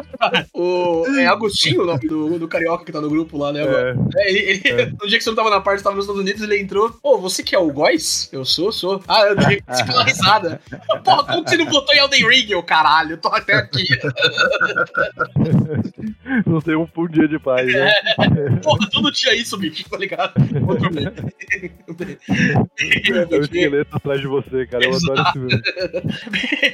[0.54, 3.62] O, é Agostinho o nome do, do carioca que tá no grupo lá, né?
[3.62, 6.06] É, É, ele, ele- No dia que você não tava na parte, você tava nos
[6.06, 6.98] Estados Unidos, ele entrou.
[7.04, 8.28] Ô, você que é o Góis?
[8.34, 9.02] Eu sou, sou.
[9.08, 9.62] Ah, eu dei
[9.94, 10.60] uma risada.
[11.04, 13.12] Porra, como que você não botou em Elden Ring, ô caralho?
[13.12, 13.84] Eu tô até aqui.
[16.46, 17.92] não tem um, um dia de paz, né?
[18.64, 20.34] Porra, todo dia isso, bicho, tá ligado?
[20.68, 21.06] Outro bem.
[21.06, 21.12] É
[23.38, 24.86] o esqueleto atrás de você, cara.
[24.86, 25.62] Eu adoro esse filme.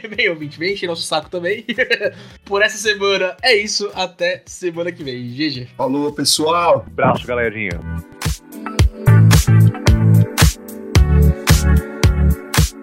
[0.15, 1.65] Bem, ouvinte, vem encher nosso saco também.
[2.45, 3.89] Por essa semana é isso.
[3.93, 5.29] Até semana que vem.
[5.29, 5.69] GG.
[5.77, 6.85] Falou, pessoal.
[6.87, 7.79] Abraço, galerinha.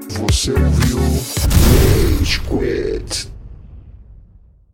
[0.08, 0.98] Você ouviu
[2.18, 3.39] Rage Quit.